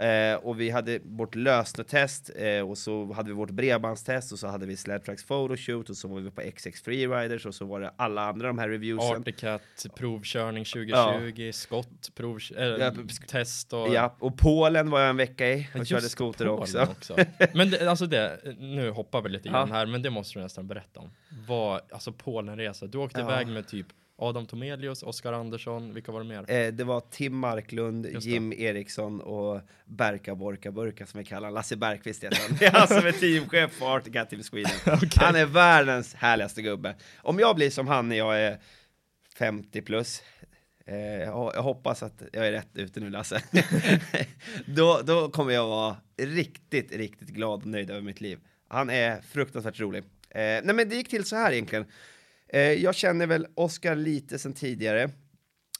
Eh, 0.00 0.34
och 0.34 0.60
vi 0.60 0.70
hade 0.70 0.98
vårt 1.04 1.34
lösnetest 1.34 2.30
eh, 2.36 2.68
och 2.68 2.78
så 2.78 3.12
hade 3.12 3.28
vi 3.28 3.34
vårt 3.34 3.50
bredbandstest 3.50 4.32
och 4.32 4.38
så 4.38 4.46
hade 4.46 4.66
vi 4.66 4.76
Sledtracks 4.76 5.24
photoshoot 5.24 5.90
och 5.90 5.96
så 5.96 6.08
var 6.08 6.20
vi 6.20 6.30
på 6.30 6.42
XX 6.56 6.80
Freeriders 6.82 7.46
och 7.46 7.54
så 7.54 7.64
var 7.64 7.80
det 7.80 7.90
alla 7.96 8.22
andra 8.22 8.46
de 8.46 8.58
här 8.58 8.68
reviewsen. 8.68 9.20
Articat, 9.20 9.62
provkörning 9.96 10.64
2020, 10.64 11.50
skott, 11.52 12.10
prov, 12.14 12.38
äh, 12.56 12.64
Ja, 12.64 12.92
test 13.28 13.72
och... 13.72 13.88
Ja, 13.94 14.16
och 14.18 14.38
Polen 14.38 14.90
var 14.90 15.00
jag 15.00 15.10
en 15.10 15.16
vecka 15.16 15.48
i 15.48 15.68
Ja, 15.74 15.80
och 15.80 15.86
körde 15.86 16.08
skoter 16.08 16.46
Polen 16.46 16.88
också. 16.88 17.16
Men 17.54 17.70
det, 17.70 17.88
alltså 17.90 18.06
det, 18.06 18.40
nu 18.58 18.90
hoppar 18.90 19.22
vi 19.22 19.28
lite 19.28 19.48
Ja. 19.48 19.52
grann 19.52 19.72
här, 19.72 19.86
men 19.86 20.02
det 20.02 20.10
måste 20.10 20.38
du 20.38 20.42
nästan 20.42 20.66
berätta 20.68 21.00
om. 21.00 21.10
Vad, 21.48 21.80
alltså 21.92 22.12
Polenresa, 22.12 22.86
du 22.86 22.98
åkte 22.98 23.20
Ja. 23.20 23.26
iväg 23.32 23.46
med 23.46 23.68
typ 23.68 23.86
Adam 24.18 24.46
Tomelius, 24.46 25.02
Oskar 25.02 25.32
Andersson, 25.32 25.94
vilka 25.94 26.12
var 26.12 26.20
det 26.20 26.26
mer? 26.26 26.50
Eh, 26.50 26.72
det 26.72 26.84
var 26.84 27.00
Tim 27.00 27.36
Marklund. 27.38 28.06
Jim 28.20 28.52
Eriksson 28.52 29.20
och 29.20 29.60
Berka 29.84 30.34
Borka 30.34 30.72
Burka 30.72 31.06
som 31.06 31.18
vi 31.18 31.24
kallar. 31.24 31.50
Lasse 31.50 31.76
Bergqvist 31.76 32.24
heter 32.24 32.38
han. 32.48 32.56
Det 32.58 32.66
är 32.66 32.70
han 32.70 32.88
som 32.88 32.96
är 33.06 33.12
teamchef 33.12 33.78
på 33.78 33.86
Artica 33.86 34.24
Team 34.24 34.42
Sweden. 34.42 34.72
Han 35.16 35.36
är 35.36 35.46
världens 35.46 36.14
härligaste 36.14 36.62
gubbe. 36.62 36.94
Om 37.16 37.38
jag 37.38 37.56
blir 37.56 37.70
som 37.70 37.88
han 37.88 38.08
när 38.08 38.16
jag 38.16 38.40
är 38.40 38.58
50 39.34 39.82
plus, 39.82 40.22
eh, 40.86 40.96
jag 40.96 41.52
jag 41.54 41.62
hoppas 41.62 42.02
att 42.02 42.22
jag 42.32 42.46
är 42.46 42.52
rätt 42.52 42.68
ute 42.74 43.00
nu 43.00 43.10
Lasse, 43.10 43.42
då, 44.66 45.00
då 45.04 45.28
kommer 45.28 45.52
jag 45.52 45.66
vara 45.66 45.96
riktigt, 46.16 46.92
riktigt 46.92 47.28
glad 47.28 47.60
och 47.60 47.66
nöjd 47.66 47.90
över 47.90 48.00
mitt 48.02 48.20
liv. 48.20 48.38
Han 48.68 48.90
är 48.90 49.20
fruktansvärt 49.20 49.80
rolig. 49.80 50.04
Eh, 50.30 50.40
nej 50.40 50.74
men 50.74 50.88
det 50.88 50.96
gick 50.96 51.08
till 51.08 51.24
så 51.24 51.36
här 51.36 51.52
egentligen. 51.52 51.86
Eh, 52.48 52.60
jag 52.60 52.94
känner 52.94 53.26
väl 53.26 53.46
Oskar 53.54 53.96
lite 53.96 54.38
sedan 54.38 54.52
tidigare 54.54 55.10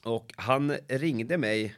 och 0.05 0.33
han 0.37 0.73
ringde 0.89 1.39
mig, 1.39 1.75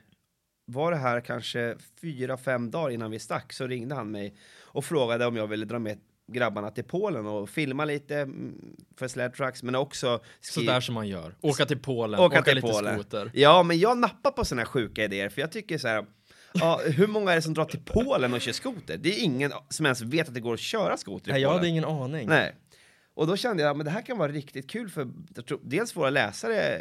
var 0.67 0.91
det 0.91 0.97
här 0.97 1.21
kanske 1.21 1.77
fyra, 2.01 2.37
fem 2.37 2.71
dagar 2.71 2.91
innan 2.91 3.11
vi 3.11 3.19
stack, 3.19 3.53
så 3.53 3.67
ringde 3.67 3.95
han 3.95 4.11
mig 4.11 4.35
och 4.59 4.85
frågade 4.85 5.27
om 5.27 5.37
jag 5.37 5.47
ville 5.47 5.65
dra 5.65 5.79
med 5.79 5.99
grabbarna 6.33 6.71
till 6.71 6.85
Polen 6.85 7.27
och 7.27 7.49
filma 7.51 7.85
lite 7.85 8.17
mm, 8.17 8.77
för 8.97 9.09
Sled 9.09 9.35
Trucks, 9.35 9.63
men 9.63 9.75
också 9.75 10.21
Så 10.41 10.53
skri- 10.53 10.67
där 10.67 10.81
som 10.81 10.95
man 10.95 11.09
gör. 11.09 11.35
Åka 11.41 11.67
till 11.67 11.79
Polen, 11.79 12.21
Åka 12.21 12.27
åka, 12.39 12.43
till 12.43 12.55
lite 12.55 12.69
Polen. 12.69 12.95
skoter. 12.95 13.31
Ja, 13.35 13.63
men 13.63 13.79
jag 13.79 13.99
nappar 13.99 14.31
på 14.31 14.45
sådana 14.45 14.61
här 14.63 14.67
sjuka 14.67 15.05
idéer, 15.05 15.29
för 15.29 15.41
jag 15.41 15.53
tycker 15.53 15.79
så 15.79 15.89
här, 15.89 16.07
ja, 16.55 16.81
hur 16.87 17.07
många 17.07 17.31
är 17.33 17.37
det 17.37 17.43
som 17.43 17.55
drar 17.55 17.65
till 17.65 17.81
Polen 17.85 18.35
och 18.35 18.41
kör 18.41 18.53
skoter? 18.53 18.97
Det 18.97 19.09
är 19.21 19.25
ingen 19.25 19.53
som 19.69 19.87
ens 19.87 20.01
vet 20.03 20.29
att 20.29 20.35
det 20.35 20.41
går 20.41 20.55
att 20.55 20.61
köra 20.61 20.97
skoter 20.97 21.31
i 21.31 21.33
Nej, 21.33 21.43
jag 21.43 21.49
Polen. 21.49 21.59
hade 21.59 21.69
ingen 21.69 21.85
aning. 21.85 22.29
Nej. 22.29 22.55
Och 23.19 23.27
då 23.27 23.37
kände 23.37 23.63
jag, 23.63 23.77
men 23.77 23.87
det 23.87 23.91
här 23.93 24.03
kan 24.03 24.19
vara 24.19 24.33
riktigt 24.33 24.71
kul 24.71 24.91
för 24.91 25.09
tror, 25.43 25.61
dels 25.63 25.97
våra 25.97 26.11
läsare 26.11 26.81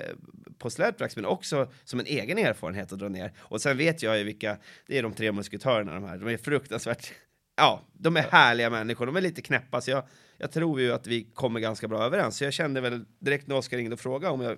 på 0.58 0.69
Slädtracks, 0.69 1.15
men 1.15 1.26
också 1.26 1.71
som 1.84 2.00
en 2.00 2.06
egen 2.06 2.38
erfarenhet 2.38 2.93
att 2.93 3.00
dra 3.00 3.10
ner. 3.10 3.34
Och 3.38 3.62
sen 3.62 3.78
vet 3.78 4.04
jag 4.04 4.17
ju 4.17 4.23
vilka, 4.23 4.58
det 4.88 4.97
är 4.97 5.04
de 5.04 5.13
tre 5.13 5.32
musketörerna 5.32 5.93
de 5.93 6.04
här, 6.04 6.17
de 6.17 6.30
är 6.30 6.38
fruktansvärt, 6.38 7.12
ja, 7.56 7.82
de 7.93 8.17
är 8.17 8.21
härliga 8.21 8.69
människor, 8.69 9.06
de 9.06 9.15
är 9.15 9.21
lite 9.21 9.41
knäppa, 9.41 9.82
så 9.82 9.91
jag, 9.91 10.04
jag 10.38 10.52
tror 10.52 10.82
ju 10.82 10.93
att 10.93 11.08
vi 11.08 11.23
kommer 11.23 11.60
ganska 11.60 11.88
bra 11.88 12.04
överens. 12.04 12.38
Så 12.38 12.43
jag 12.43 12.54
kände 12.54 12.82
väl 12.82 13.06
direkt 13.19 13.47
när 13.47 13.56
Oskar 13.56 13.78
ringde 13.78 13.93
och 13.93 14.00
frågade 14.00 14.34
om 14.34 14.41
jag 14.41 14.58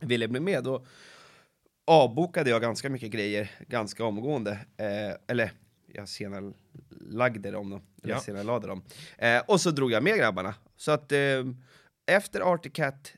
ville 0.00 0.28
bli 0.28 0.40
med, 0.40 0.64
då 0.64 0.86
avbokade 1.86 2.50
jag 2.50 2.60
ganska 2.60 2.90
mycket 2.90 3.10
grejer 3.10 3.50
ganska 3.68 4.04
omgående. 4.04 4.50
Eh, 4.76 5.16
eller 5.26 5.52
jag 5.94 6.08
senarelagde 6.08 7.50
dem 7.50 7.70
då. 7.70 7.80
Eller 8.02 8.14
Ja. 8.14 8.20
senarelade 8.20 8.66
dem. 8.66 8.82
Eh, 9.18 9.42
och 9.48 9.60
så 9.60 9.70
drog 9.70 9.92
jag 9.92 10.02
med 10.02 10.18
grabbarna. 10.18 10.54
Så 10.76 10.90
att 10.92 11.12
eh, 11.12 11.18
efter 12.06 12.52
Arctic 12.52 12.72
Cat 12.72 13.12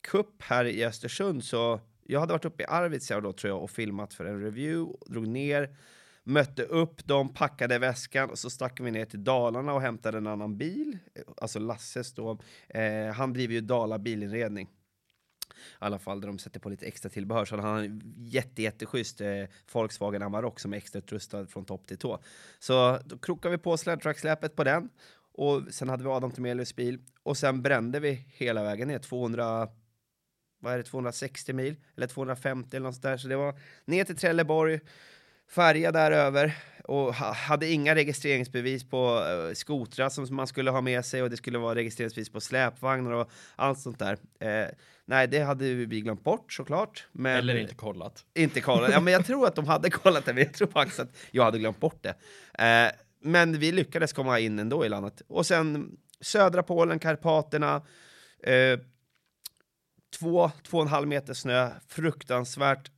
Cup 0.00 0.42
här 0.42 0.64
i 0.64 0.84
Östersund 0.84 1.44
så 1.44 1.80
jag 2.06 2.20
hade 2.20 2.32
varit 2.32 2.44
uppe 2.44 2.62
i 2.62 2.66
Arvidsjaur 2.66 3.20
då 3.20 3.32
tror 3.32 3.50
jag 3.50 3.62
och 3.62 3.70
filmat 3.70 4.14
för 4.14 4.24
en 4.24 4.40
review, 4.40 4.96
drog 5.06 5.26
ner, 5.28 5.76
mötte 6.24 6.62
upp 6.62 7.04
dem, 7.06 7.34
packade 7.34 7.78
väskan 7.78 8.30
och 8.30 8.38
så 8.38 8.50
stack 8.50 8.80
vi 8.80 8.90
ner 8.90 9.04
till 9.04 9.24
Dalarna 9.24 9.74
och 9.74 9.80
hämtade 9.80 10.18
en 10.18 10.26
annan 10.26 10.58
bil, 10.58 10.98
alltså 11.36 11.58
Lasses 11.58 12.12
då. 12.14 12.38
Eh, 12.68 13.06
han 13.14 13.32
driver 13.32 13.54
ju 13.54 13.60
Dala 13.60 13.98
bilinredning. 13.98 14.68
I 15.54 15.76
alla 15.78 15.98
fall 15.98 16.20
där 16.20 16.28
de 16.28 16.38
sätter 16.38 16.60
på 16.60 16.68
lite 16.68 16.86
extra 16.86 17.10
tillbehör. 17.10 17.44
Så 17.44 17.56
han 17.56 17.64
har 17.64 17.78
en 17.78 18.02
jätte, 18.16 18.62
jätteschysst 18.62 19.20
eh, 19.20 19.44
Volkswagen 19.72 20.22
Amarok 20.22 20.60
som 20.60 20.72
är 20.72 20.76
extra 20.76 20.98
utrustad 20.98 21.46
från 21.46 21.64
topp 21.64 21.86
till 21.86 21.98
tå. 21.98 22.18
Så 22.58 22.98
då 23.04 23.18
krokade 23.18 23.56
vi 23.56 23.62
på 23.62 23.76
släpet 23.76 24.56
på 24.56 24.64
den 24.64 24.88
och 25.32 25.62
sen 25.70 25.88
hade 25.88 26.04
vi 26.04 26.10
Adam 26.10 26.30
Tomelius 26.30 26.76
bil 26.76 26.98
och 27.22 27.36
sen 27.36 27.62
brände 27.62 28.00
vi 28.00 28.26
hela 28.28 28.62
vägen 28.62 28.88
ner 28.88 28.98
200 28.98 29.68
vad 30.64 30.72
är 30.72 30.78
det, 30.78 30.84
260 30.84 31.52
mil 31.52 31.76
eller 31.96 32.06
250 32.06 32.76
eller 32.76 32.86
något 32.86 33.02
där. 33.02 33.16
Så 33.16 33.28
det 33.28 33.36
var 33.36 33.58
ner 33.84 34.04
till 34.04 34.16
Trelleborg, 34.16 34.80
färja 35.54 35.92
där 35.92 36.10
över 36.10 36.54
och 36.84 37.14
ha, 37.14 37.32
hade 37.32 37.70
inga 37.70 37.94
registreringsbevis 37.94 38.84
på 38.84 39.18
uh, 39.18 39.54
skotrar 39.54 40.08
som 40.08 40.36
man 40.36 40.46
skulle 40.46 40.70
ha 40.70 40.80
med 40.80 41.04
sig 41.04 41.22
och 41.22 41.30
det 41.30 41.36
skulle 41.36 41.58
vara 41.58 41.74
registreringsbevis 41.74 42.30
på 42.30 42.40
släpvagnar 42.40 43.10
och 43.10 43.30
allt 43.56 43.78
sånt 43.78 43.98
där. 43.98 44.18
Eh, 44.40 44.68
nej, 45.04 45.28
det 45.28 45.40
hade 45.40 45.74
vi 45.74 46.00
glömt 46.00 46.24
bort 46.24 46.52
såklart. 46.52 47.06
Men 47.12 47.36
Eller 47.36 47.56
inte 47.56 47.74
kollat. 47.74 48.24
Inte 48.34 48.60
kollat. 48.60 48.90
Ja, 48.92 49.00
men 49.00 49.12
jag 49.12 49.26
tror 49.26 49.46
att 49.46 49.54
de 49.54 49.66
hade 49.66 49.90
kollat 49.90 50.24
det, 50.24 50.32
men 50.34 50.42
jag 50.42 50.52
tror 50.52 50.68
faktiskt 50.68 51.00
att 51.00 51.16
jag 51.30 51.44
hade 51.44 51.58
glömt 51.58 51.80
bort 51.80 52.02
det. 52.02 52.14
Eh, 52.64 52.92
men 53.20 53.58
vi 53.58 53.72
lyckades 53.72 54.12
komma 54.12 54.38
in 54.38 54.58
ändå 54.58 54.86
i 54.86 54.88
landet. 54.88 55.22
Och 55.28 55.46
sen 55.46 55.96
södra 56.20 56.62
Polen, 56.62 56.98
Karpaterna, 56.98 57.82
eh, 58.42 58.78
två, 60.18 60.50
två 60.62 60.76
och 60.76 60.82
en 60.82 60.88
halv 60.88 61.08
meter 61.08 61.34
snö, 61.34 61.70
fruktansvärt 61.88 62.90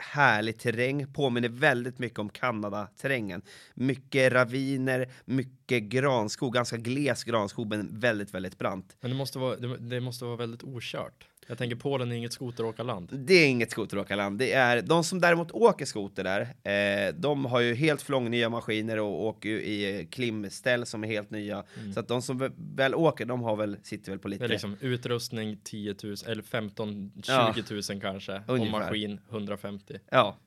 härlig 0.00 0.58
terräng, 0.58 1.12
påminner 1.12 1.48
väldigt 1.48 1.98
mycket 1.98 2.18
om 2.18 2.28
Kanada-terrängen. 2.28 3.42
Mycket 3.74 4.32
raviner, 4.32 5.10
mycket 5.24 5.82
granskog, 5.82 6.54
ganska 6.54 6.76
gles 6.76 7.24
granskog 7.24 7.68
men 7.68 7.98
väldigt, 8.00 8.34
väldigt 8.34 8.58
brant. 8.58 8.96
Men 9.00 9.10
det 9.10 9.16
måste 9.16 9.38
vara, 9.38 9.56
det, 9.56 9.76
det 9.76 10.00
måste 10.00 10.24
vara 10.24 10.36
väldigt 10.36 10.62
okört. 10.62 11.29
Jag 11.50 11.58
tänker 11.58 11.76
Polen 11.76 12.12
är 12.12 12.16
inget 12.16 12.32
skoteråkarland. 12.32 13.08
Det 13.12 13.34
är 13.34 13.48
inget 13.48 13.70
skoteråkarland. 13.70 14.38
Det 14.38 14.52
är 14.52 14.82
de 14.82 15.04
som 15.04 15.20
däremot 15.20 15.50
åker 15.50 15.84
skoter 15.84 16.24
där. 16.24 16.40
Eh, 16.72 17.14
de 17.14 17.44
har 17.44 17.60
ju 17.60 17.74
helt 17.74 18.08
nya 18.08 18.48
maskiner 18.48 18.98
och 18.98 19.24
åker 19.24 19.48
i 19.48 20.08
klimställ 20.10 20.86
som 20.86 21.04
är 21.04 21.08
helt 21.08 21.30
nya. 21.30 21.64
Mm. 21.78 21.92
Så 21.92 22.00
att 22.00 22.08
de 22.08 22.22
som 22.22 22.50
väl 22.76 22.94
åker, 22.94 23.24
de 23.24 23.42
har 23.42 23.56
väl 23.56 23.76
sitter 23.82 24.12
väl 24.12 24.18
på 24.18 24.28
lite. 24.28 24.44
Det 24.44 24.46
är 24.46 24.48
liksom 24.48 24.76
utrustning 24.80 25.60
10 25.64 25.94
000 26.02 26.16
eller 26.26 26.42
15 26.42 27.12
20 27.14 27.32
ja, 27.32 27.54
000 27.70 28.00
kanske 28.00 28.42
ungefär. 28.46 28.74
och 28.74 28.80
maskin 28.80 29.20
150. 29.30 29.98
Ja, 30.10 30.38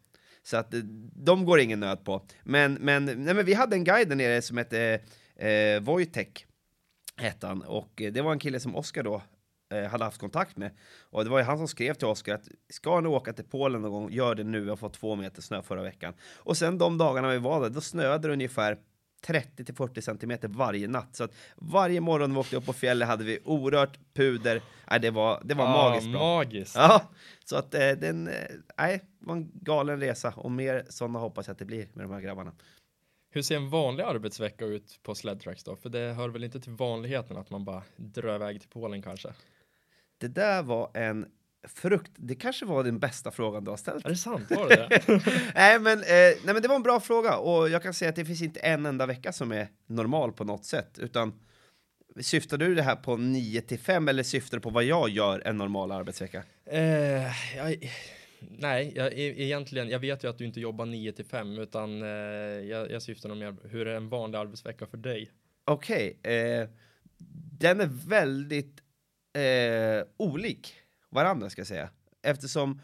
så 0.43 0.57
att 0.57 0.73
de 1.15 1.45
går 1.45 1.59
ingen 1.59 1.79
nöd 1.79 2.05
på. 2.05 2.25
Men, 2.43 2.73
men, 2.73 3.05
nej, 3.05 3.33
men 3.33 3.45
vi 3.45 3.53
hade 3.53 3.75
en 3.75 3.83
guide 3.83 4.09
där 4.09 4.15
nere 4.15 4.41
som 4.41 4.57
hette 4.57 4.99
eh, 5.35 5.81
Wojtek 5.81 6.45
hette 7.17 7.47
han 7.47 7.61
och 7.61 7.91
det 7.95 8.21
var 8.21 8.31
en 8.31 8.39
kille 8.39 8.59
som 8.59 8.75
Oskar 8.75 9.03
då 9.03 9.21
eh, 9.73 9.89
hade 9.89 10.03
haft 10.03 10.19
kontakt 10.19 10.57
med. 10.57 10.71
Och 11.09 11.23
det 11.23 11.29
var 11.29 11.39
ju 11.39 11.43
han 11.45 11.57
som 11.57 11.67
skrev 11.67 11.93
till 11.93 12.07
Oskar 12.07 12.35
att 12.35 12.47
ska 12.69 13.01
ni 13.01 13.07
åka 13.07 13.33
till 13.33 13.45
Polen 13.45 13.81
någon 13.81 13.91
gång, 13.91 14.11
gör 14.11 14.35
det 14.35 14.43
nu. 14.43 14.69
Har 14.69 14.75
fått 14.75 14.93
två 14.93 15.15
meter 15.15 15.41
snö 15.41 15.61
förra 15.61 15.83
veckan. 15.83 16.13
Och 16.35 16.57
sen 16.57 16.77
de 16.77 16.97
dagarna 16.97 17.29
vi 17.29 17.37
var 17.37 17.61
där, 17.61 17.69
då 17.69 17.81
snöade 17.81 18.27
det 18.27 18.33
ungefär 18.33 18.77
30 19.23 19.65
till 19.65 19.75
40 19.75 20.01
centimeter 20.01 20.47
varje 20.47 20.87
natt. 20.87 21.15
Så 21.15 21.23
att 21.23 21.31
varje 21.55 22.01
morgon 22.01 22.33
vi 22.33 22.39
åkte 22.39 22.55
upp 22.55 22.65
på 22.65 22.73
fjället 22.73 23.07
hade 23.07 23.23
vi 23.23 23.39
orört 23.45 23.99
puder. 24.13 24.61
Nej, 24.89 24.99
det 24.99 25.11
var, 25.11 25.41
det 25.43 25.53
var 25.53 25.65
ah, 25.65 25.89
magiskt 25.89 26.11
bra. 26.11 26.35
Magiskt. 26.35 26.75
Ja, 26.75 27.01
så 27.45 27.55
att 27.55 27.73
eh, 27.73 27.91
den, 27.91 28.27
eh, 28.27 28.33
nej, 28.77 29.03
var 29.19 29.35
en 29.35 29.51
galen 29.53 29.99
resa 29.99 30.33
och 30.37 30.51
mer 30.51 30.85
sådana 30.89 31.19
hoppas 31.19 31.47
jag 31.47 31.51
att 31.51 31.59
det 31.59 31.65
blir 31.65 31.87
med 31.93 32.05
de 32.05 32.11
här 32.11 32.21
grabbarna. 32.21 32.51
Hur 33.29 33.41
ser 33.41 33.55
en 33.55 33.69
vanlig 33.69 34.03
arbetsvecka 34.03 34.65
ut 34.65 34.99
på 35.03 35.15
Sledtracks 35.15 35.63
då? 35.63 35.75
För 35.75 35.89
det 35.89 36.13
hör 36.13 36.29
väl 36.29 36.43
inte 36.43 36.59
till 36.59 36.71
vanligheten 36.71 37.37
att 37.37 37.49
man 37.49 37.65
bara 37.65 37.83
drar 37.95 38.35
iväg 38.35 38.59
till 38.61 38.69
Polen 38.69 39.01
kanske? 39.01 39.33
Det 40.23 40.29
där 40.29 40.63
var 40.63 40.91
en 40.93 41.25
frukt. 41.67 42.11
Det 42.15 42.35
kanske 42.35 42.65
var 42.65 42.83
den 42.83 42.99
bästa 42.99 43.31
frågan 43.31 43.63
du 43.63 43.69
har 43.69 43.77
ställt. 43.77 44.05
Är 44.05 44.09
det 44.09 44.15
sant? 44.15 44.51
Var 44.51 44.69
det 44.69 44.75
det? 44.75 45.01
nej, 45.55 45.79
men, 45.79 45.99
eh, 45.99 46.05
nej, 46.07 46.39
men 46.45 46.61
det 46.61 46.67
var 46.67 46.75
en 46.75 46.83
bra 46.83 46.99
fråga 46.99 47.37
och 47.37 47.69
jag 47.69 47.83
kan 47.83 47.93
säga 47.93 48.09
att 48.09 48.15
det 48.15 48.25
finns 48.25 48.41
inte 48.41 48.59
en 48.59 48.85
enda 48.85 49.05
vecka 49.05 49.33
som 49.33 49.51
är 49.51 49.67
normal 49.87 50.31
på 50.31 50.43
något 50.43 50.65
sätt, 50.65 50.99
utan 50.99 51.33
Syftar 52.21 52.57
du 52.57 52.75
det 52.75 52.81
här 52.81 52.95
på 52.95 53.17
9 53.17 53.61
till 53.61 53.79
5 53.79 54.07
eller 54.07 54.23
syftar 54.23 54.57
du 54.57 54.61
på 54.61 54.69
vad 54.69 54.83
jag 54.83 55.09
gör 55.09 55.41
en 55.45 55.57
normal 55.57 55.91
arbetsvecka? 55.91 56.43
Eh, 56.65 56.81
jag, 57.57 57.91
nej, 58.39 58.93
jag, 58.95 59.13
e-, 59.13 59.43
egentligen, 59.43 59.89
jag 59.89 59.99
vet 59.99 60.23
ju 60.23 60.29
att 60.29 60.37
du 60.37 60.45
inte 60.45 60.59
jobbar 60.59 60.85
9 60.85 61.11
till 61.11 61.25
5 61.25 61.59
utan 61.59 62.01
eh, 62.01 62.07
jag, 62.07 62.91
jag 62.91 63.01
syftar 63.01 63.29
nog 63.29 63.37
mer 63.37 63.55
hur 63.63 63.87
är 63.87 63.95
en 63.95 64.09
vanlig 64.09 64.37
arbetsvecka 64.39 64.85
för 64.87 64.97
dig? 64.97 65.31
Okej, 65.65 66.17
okay, 66.19 66.33
eh, 66.33 66.69
den 67.59 67.81
är 67.81 67.89
väldigt 68.07 68.82
eh, 69.33 70.03
olik 70.17 70.73
varandra 71.09 71.49
ska 71.49 71.59
jag 71.59 71.67
säga. 71.67 71.89
Eftersom 72.23 72.81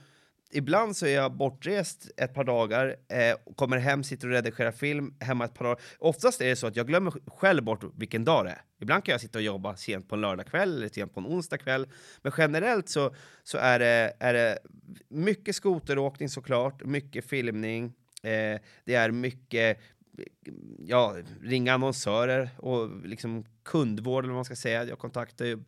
ibland 0.52 0.98
så 0.98 1.06
är 1.06 1.16
jag 1.16 1.32
bortrest 1.34 2.12
ett 2.18 2.34
par 2.34 2.44
dagar, 2.44 2.96
eh, 3.10 3.56
kommer 3.56 3.78
hem, 3.78 4.04
sitter 4.04 4.28
och 4.28 4.34
redigerar 4.34 4.72
film 4.72 5.14
hemma 5.20 5.46
ett 5.46 5.54
par 5.54 5.66
dagar. 5.66 5.80
Oftast 6.00 6.42
är 6.42 6.46
det 6.46 6.56
så 6.56 6.68
att 6.68 6.76
jag 6.76 6.88
glömmer 6.88 7.14
själv 7.28 7.64
bort 7.64 7.84
vilken 7.98 8.26
dag 8.26 8.46
det 8.46 8.52
är. 8.52 8.62
Ibland 8.82 9.04
kan 9.04 9.12
jag 9.12 9.22
sitta 9.22 9.40
och 9.40 9.44
jobba 9.44 9.76
sent 9.76 10.10
på 10.10 10.16
en 10.16 10.22
lördagkväll 10.22 10.78
eller 10.78 10.90
sent 10.90 11.14
på 11.14 11.20
en 11.20 11.26
onsdagkväll. 11.26 11.88
Men 12.22 12.32
generellt 12.38 12.90
så, 12.90 13.16
så 13.44 13.58
är, 13.58 13.80
det, 13.80 14.14
är 14.20 14.34
det 14.34 14.60
mycket 15.08 15.56
skoteråkning 15.56 16.30
såklart, 16.30 16.84
mycket 16.86 17.26
filmning, 17.26 17.86
eh, 18.24 18.60
det 18.86 18.96
är 18.96 19.12
mycket 19.12 19.80
ja, 20.80 21.16
ringa 21.42 21.74
annonsörer 21.74 22.50
och 22.58 23.08
liksom 23.08 23.46
kundvård 23.64 24.24
eller 24.24 24.34
vad 24.34 24.38
man 24.38 24.46
ska 24.46 24.56
säga. 24.56 24.84
Jag 24.84 25.00
kontaktar 25.00 25.46
ju 25.46 25.60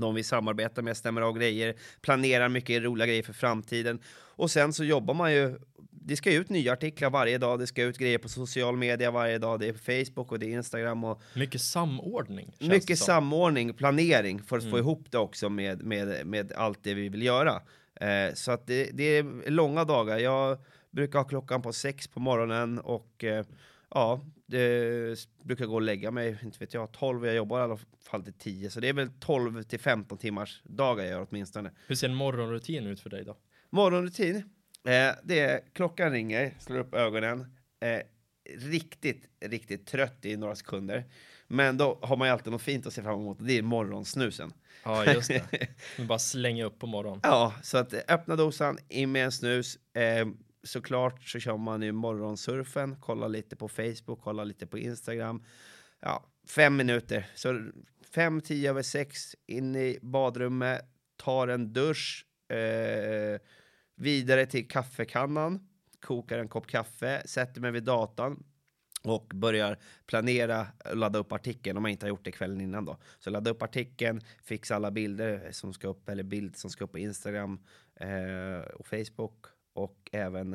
de 0.00 0.14
vi 0.14 0.22
samarbetar 0.22 0.82
med, 0.82 0.96
stämmer 0.96 1.20
av 1.20 1.38
grejer, 1.38 1.74
planerar 2.00 2.48
mycket 2.48 2.82
roliga 2.82 3.06
grejer 3.06 3.22
för 3.22 3.32
framtiden. 3.32 3.98
Och 4.14 4.50
sen 4.50 4.72
så 4.72 4.84
jobbar 4.84 5.14
man 5.14 5.32
ju, 5.32 5.58
det 5.90 6.16
ska 6.16 6.32
ut 6.32 6.48
nya 6.48 6.72
artiklar 6.72 7.10
varje 7.10 7.38
dag, 7.38 7.58
det 7.58 7.66
ska 7.66 7.82
ut 7.82 7.98
grejer 7.98 8.18
på 8.18 8.28
social 8.28 8.76
media 8.76 9.10
varje 9.10 9.38
dag, 9.38 9.60
det 9.60 9.68
är 9.68 9.72
på 9.72 9.78
Facebook 9.78 10.32
och 10.32 10.38
det 10.38 10.46
är 10.46 10.50
Instagram 10.50 11.04
och... 11.04 11.22
Mycket 11.34 11.60
samordning. 11.60 12.52
Mycket 12.58 12.98
samordning, 12.98 13.74
planering 13.74 14.42
för 14.42 14.56
att 14.56 14.62
mm. 14.62 14.72
få 14.72 14.78
ihop 14.78 15.06
det 15.10 15.18
också 15.18 15.48
med, 15.48 15.82
med, 15.82 16.26
med 16.26 16.52
allt 16.52 16.78
det 16.82 16.94
vi 16.94 17.08
vill 17.08 17.22
göra. 17.22 17.62
Eh, 18.00 18.34
så 18.34 18.52
att 18.52 18.66
det, 18.66 18.90
det, 18.92 19.04
är 19.04 19.50
långa 19.50 19.84
dagar. 19.84 20.18
Jag 20.18 20.58
brukar 20.90 21.18
ha 21.18 21.28
klockan 21.28 21.62
på 21.62 21.72
sex 21.72 22.08
på 22.08 22.20
morgonen 22.20 22.78
och 22.78 23.24
eh, 23.24 23.44
ja, 23.90 24.20
det 24.46 25.28
brukar 25.44 25.66
gå 25.66 25.74
och 25.74 25.82
lägga 25.82 26.10
mig, 26.10 26.38
inte 26.42 26.58
vet 26.58 26.74
jag, 26.74 26.92
12, 26.92 27.26
jag 27.26 27.34
jobbar 27.34 27.60
i 27.60 27.62
alla 27.62 27.78
fall 28.04 28.24
till 28.24 28.32
10, 28.32 28.70
så 28.70 28.80
det 28.80 28.88
är 28.88 28.92
väl 28.92 29.10
12 29.20 29.62
till 29.62 29.80
15 29.80 30.18
timmars 30.18 30.62
dagar 30.64 31.04
jag 31.04 31.12
gör 31.12 31.26
åtminstone. 31.30 31.70
Hur 31.86 31.94
ser 31.94 32.08
en 32.08 32.14
morgonrutin 32.14 32.86
ut 32.86 33.00
för 33.00 33.10
dig 33.10 33.24
då? 33.24 33.36
Morgonrutin? 33.70 34.36
Eh, 34.84 35.14
det 35.22 35.40
är 35.40 35.60
klockan 35.72 36.12
ringer, 36.12 36.54
slår 36.58 36.78
upp 36.78 36.94
ögonen, 36.94 37.40
eh, 37.80 38.00
riktigt, 38.56 39.24
riktigt 39.40 39.86
trött 39.86 40.24
i 40.24 40.36
några 40.36 40.54
sekunder. 40.54 41.04
Men 41.46 41.76
då 41.76 41.98
har 42.02 42.16
man 42.16 42.28
ju 42.28 42.32
alltid 42.32 42.52
något 42.52 42.62
fint 42.62 42.86
att 42.86 42.92
se 42.92 43.02
fram 43.02 43.20
emot, 43.20 43.38
det 43.40 43.58
är 43.58 43.62
morgonsnusen. 43.62 44.52
Ja, 44.84 45.12
just 45.12 45.28
det. 45.28 45.68
bara 46.08 46.18
slänga 46.18 46.64
upp 46.64 46.78
på 46.78 46.86
morgonen. 46.86 47.20
Ja, 47.22 47.54
så 47.62 47.78
att 47.78 47.94
öppna 48.08 48.36
dosan, 48.36 48.78
in 48.88 49.12
med 49.12 49.24
en 49.24 49.32
snus, 49.32 49.78
eh, 49.94 50.26
såklart 50.62 51.24
så 51.24 51.38
kör 51.38 51.56
man 51.56 51.82
ju 51.82 51.92
morgonsurfen, 51.92 52.96
kollar 52.96 53.28
lite 53.28 53.56
på 53.56 53.68
Facebook, 53.68 54.20
kollar 54.20 54.44
lite 54.44 54.66
på 54.66 54.78
Instagram. 54.78 55.44
Ja, 56.00 56.24
fem 56.48 56.76
minuter. 56.76 57.26
Så 57.34 57.70
fem, 58.14 58.40
tio 58.40 58.70
över 58.70 58.82
sex, 58.82 59.36
in 59.46 59.76
i 59.76 59.98
badrummet, 60.02 60.80
tar 61.16 61.48
en 61.48 61.72
dusch, 61.72 62.26
eh, 62.52 63.40
vidare 63.96 64.46
till 64.46 64.68
kaffekannan, 64.68 65.68
kokar 66.00 66.38
en 66.38 66.48
kopp 66.48 66.66
kaffe, 66.66 67.22
sätter 67.26 67.60
mig 67.60 67.70
vid 67.70 67.84
datan 67.84 68.44
och 69.02 69.32
börjar 69.34 69.78
planera 70.06 70.66
och 70.90 70.96
ladda 70.96 71.18
upp 71.18 71.32
artikeln 71.32 71.76
om 71.76 71.82
man 71.82 71.90
inte 71.90 72.06
har 72.06 72.08
gjort 72.08 72.24
det 72.24 72.32
kvällen 72.32 72.60
innan 72.60 72.84
då. 72.84 72.96
Så 73.18 73.30
ladda 73.30 73.50
upp 73.50 73.62
artikeln, 73.62 74.20
fixa 74.42 74.76
alla 74.76 74.90
bilder 74.90 75.48
som 75.52 75.72
ska 75.72 75.88
upp 75.88 76.08
eller 76.08 76.22
bild 76.22 76.56
som 76.56 76.70
ska 76.70 76.84
upp 76.84 76.92
på 76.92 76.98
Instagram 76.98 77.60
eh, 77.94 78.74
och 78.74 78.86
Facebook 78.86 79.46
och 79.78 80.08
även 80.12 80.54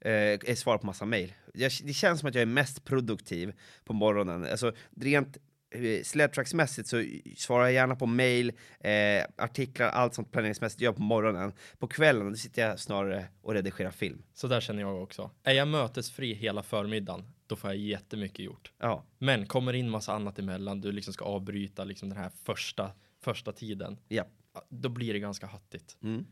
eh, 0.00 0.54
svara 0.54 0.78
på 0.78 0.86
massa 0.86 1.04
mejl. 1.04 1.32
Det 1.54 1.94
känns 1.94 2.20
som 2.20 2.28
att 2.28 2.34
jag 2.34 2.42
är 2.42 2.46
mest 2.46 2.84
produktiv 2.84 3.52
på 3.84 3.92
morgonen. 3.92 4.44
Alltså 4.50 4.72
rent 4.96 5.36
eh, 5.70 6.02
sledtracksmässigt 6.02 6.88
så 6.88 7.04
svarar 7.36 7.64
jag 7.64 7.72
gärna 7.72 7.96
på 7.96 8.06
mail, 8.06 8.52
eh, 8.80 9.24
artiklar, 9.36 9.88
allt 9.88 10.14
sånt 10.14 10.32
planeringsmässigt 10.32 10.80
gör 10.80 10.92
på 10.92 11.02
morgonen. 11.02 11.52
På 11.78 11.88
kvällen 11.88 12.36
sitter 12.36 12.62
jag 12.68 12.80
snarare 12.80 13.26
och 13.42 13.54
redigerar 13.54 13.90
film. 13.90 14.22
Så 14.34 14.46
där 14.48 14.60
känner 14.60 14.80
jag 14.82 15.02
också. 15.02 15.30
Är 15.42 15.52
jag 15.52 15.68
mötesfri 15.68 16.34
hela 16.34 16.62
förmiddagen, 16.62 17.24
då 17.46 17.56
får 17.56 17.70
jag 17.70 17.76
jättemycket 17.76 18.44
gjort. 18.44 18.72
Ja. 18.78 19.04
Men 19.18 19.46
kommer 19.46 19.72
in 19.72 19.90
massa 19.90 20.12
annat 20.12 20.38
emellan, 20.38 20.80
du 20.80 20.92
liksom 20.92 21.14
ska 21.14 21.24
avbryta 21.24 21.84
liksom 21.84 22.08
den 22.08 22.18
här 22.18 22.30
första 22.44 22.92
första 23.22 23.52
tiden, 23.52 23.98
Ja. 24.08 24.24
då 24.68 24.88
blir 24.88 25.12
det 25.12 25.18
ganska 25.18 25.46
hattigt. 25.46 25.96
Mm. 26.02 26.26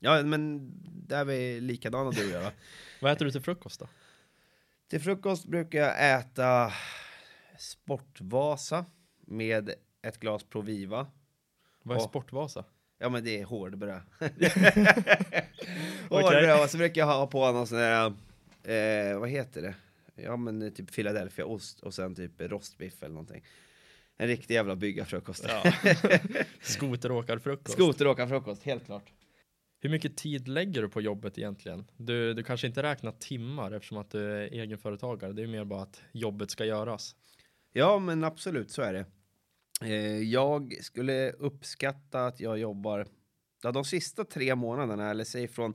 Ja, 0.00 0.22
men 0.22 0.72
där 1.08 1.20
är 1.20 1.24
vi 1.24 1.60
likadana 1.60 2.10
du 2.10 2.24
och 2.26 2.30
jag. 2.32 2.42
va? 2.42 2.52
Vad 3.00 3.12
äter 3.12 3.24
du 3.24 3.30
till 3.30 3.40
frukost 3.40 3.80
då? 3.80 3.88
Till 4.88 5.00
frukost 5.00 5.44
brukar 5.46 5.78
jag 5.78 6.18
äta 6.20 6.72
Sportvasa 7.58 8.84
med 9.26 9.70
ett 10.02 10.20
glas 10.20 10.44
Proviva. 10.44 11.06
Vad 11.82 11.96
är 11.96 12.00
Ja. 12.00 12.08
Sportvasa? 12.08 12.64
Ja, 12.98 13.08
men 13.08 13.24
det 13.24 13.40
är 13.40 13.44
hårdbröd. 13.44 14.00
Hårdbröd 16.08 16.62
och 16.64 16.70
så 16.70 16.76
brukar 16.78 17.00
jag 17.00 17.06
ha 17.06 17.26
på 17.26 17.52
någon 17.52 17.66
sån 17.66 17.78
där, 17.78 18.06
eh, 18.62 19.18
vad 19.18 19.28
heter 19.28 19.62
det? 19.62 19.74
Ja, 20.14 20.36
men 20.36 20.72
typ 20.74 20.92
Philadelphia-ost 20.94 21.80
och 21.80 21.94
sen 21.94 22.14
typ 22.14 22.32
rostbiff 22.40 23.02
eller 23.02 23.14
någonting. 23.14 23.44
En 24.16 24.26
riktig 24.28 24.54
jävla 24.54 24.76
byggarfrukost. 24.76 25.44
Ja. 25.48 25.72
Skoteråkarfrukost. 26.62 27.72
Skoteråkarfrukost, 27.72 28.62
helt 28.62 28.84
klart. 28.84 29.12
Hur 29.80 29.90
mycket 29.90 30.16
tid 30.16 30.48
lägger 30.48 30.82
du 30.82 30.88
på 30.88 31.00
jobbet 31.00 31.38
egentligen? 31.38 31.90
Du, 31.96 32.34
du 32.34 32.42
kanske 32.42 32.66
inte 32.66 32.82
räknar 32.82 33.12
timmar 33.12 33.72
eftersom 33.72 33.98
att 33.98 34.10
du 34.10 34.32
är 34.32 34.52
egenföretagare. 34.52 35.32
Det 35.32 35.42
är 35.42 35.46
mer 35.46 35.64
bara 35.64 35.82
att 35.82 36.02
jobbet 36.12 36.50
ska 36.50 36.64
göras. 36.64 37.16
Ja, 37.72 37.98
men 37.98 38.24
absolut 38.24 38.70
så 38.70 38.82
är 38.82 38.92
det. 38.92 39.06
Eh, 39.82 40.22
jag 40.22 40.76
skulle 40.80 41.32
uppskatta 41.32 42.26
att 42.26 42.40
jag 42.40 42.58
jobbar 42.58 43.06
ja, 43.62 43.72
de 43.72 43.84
sista 43.84 44.24
tre 44.24 44.54
månaderna, 44.54 45.10
eller 45.10 45.24
säg 45.24 45.48
från 45.48 45.74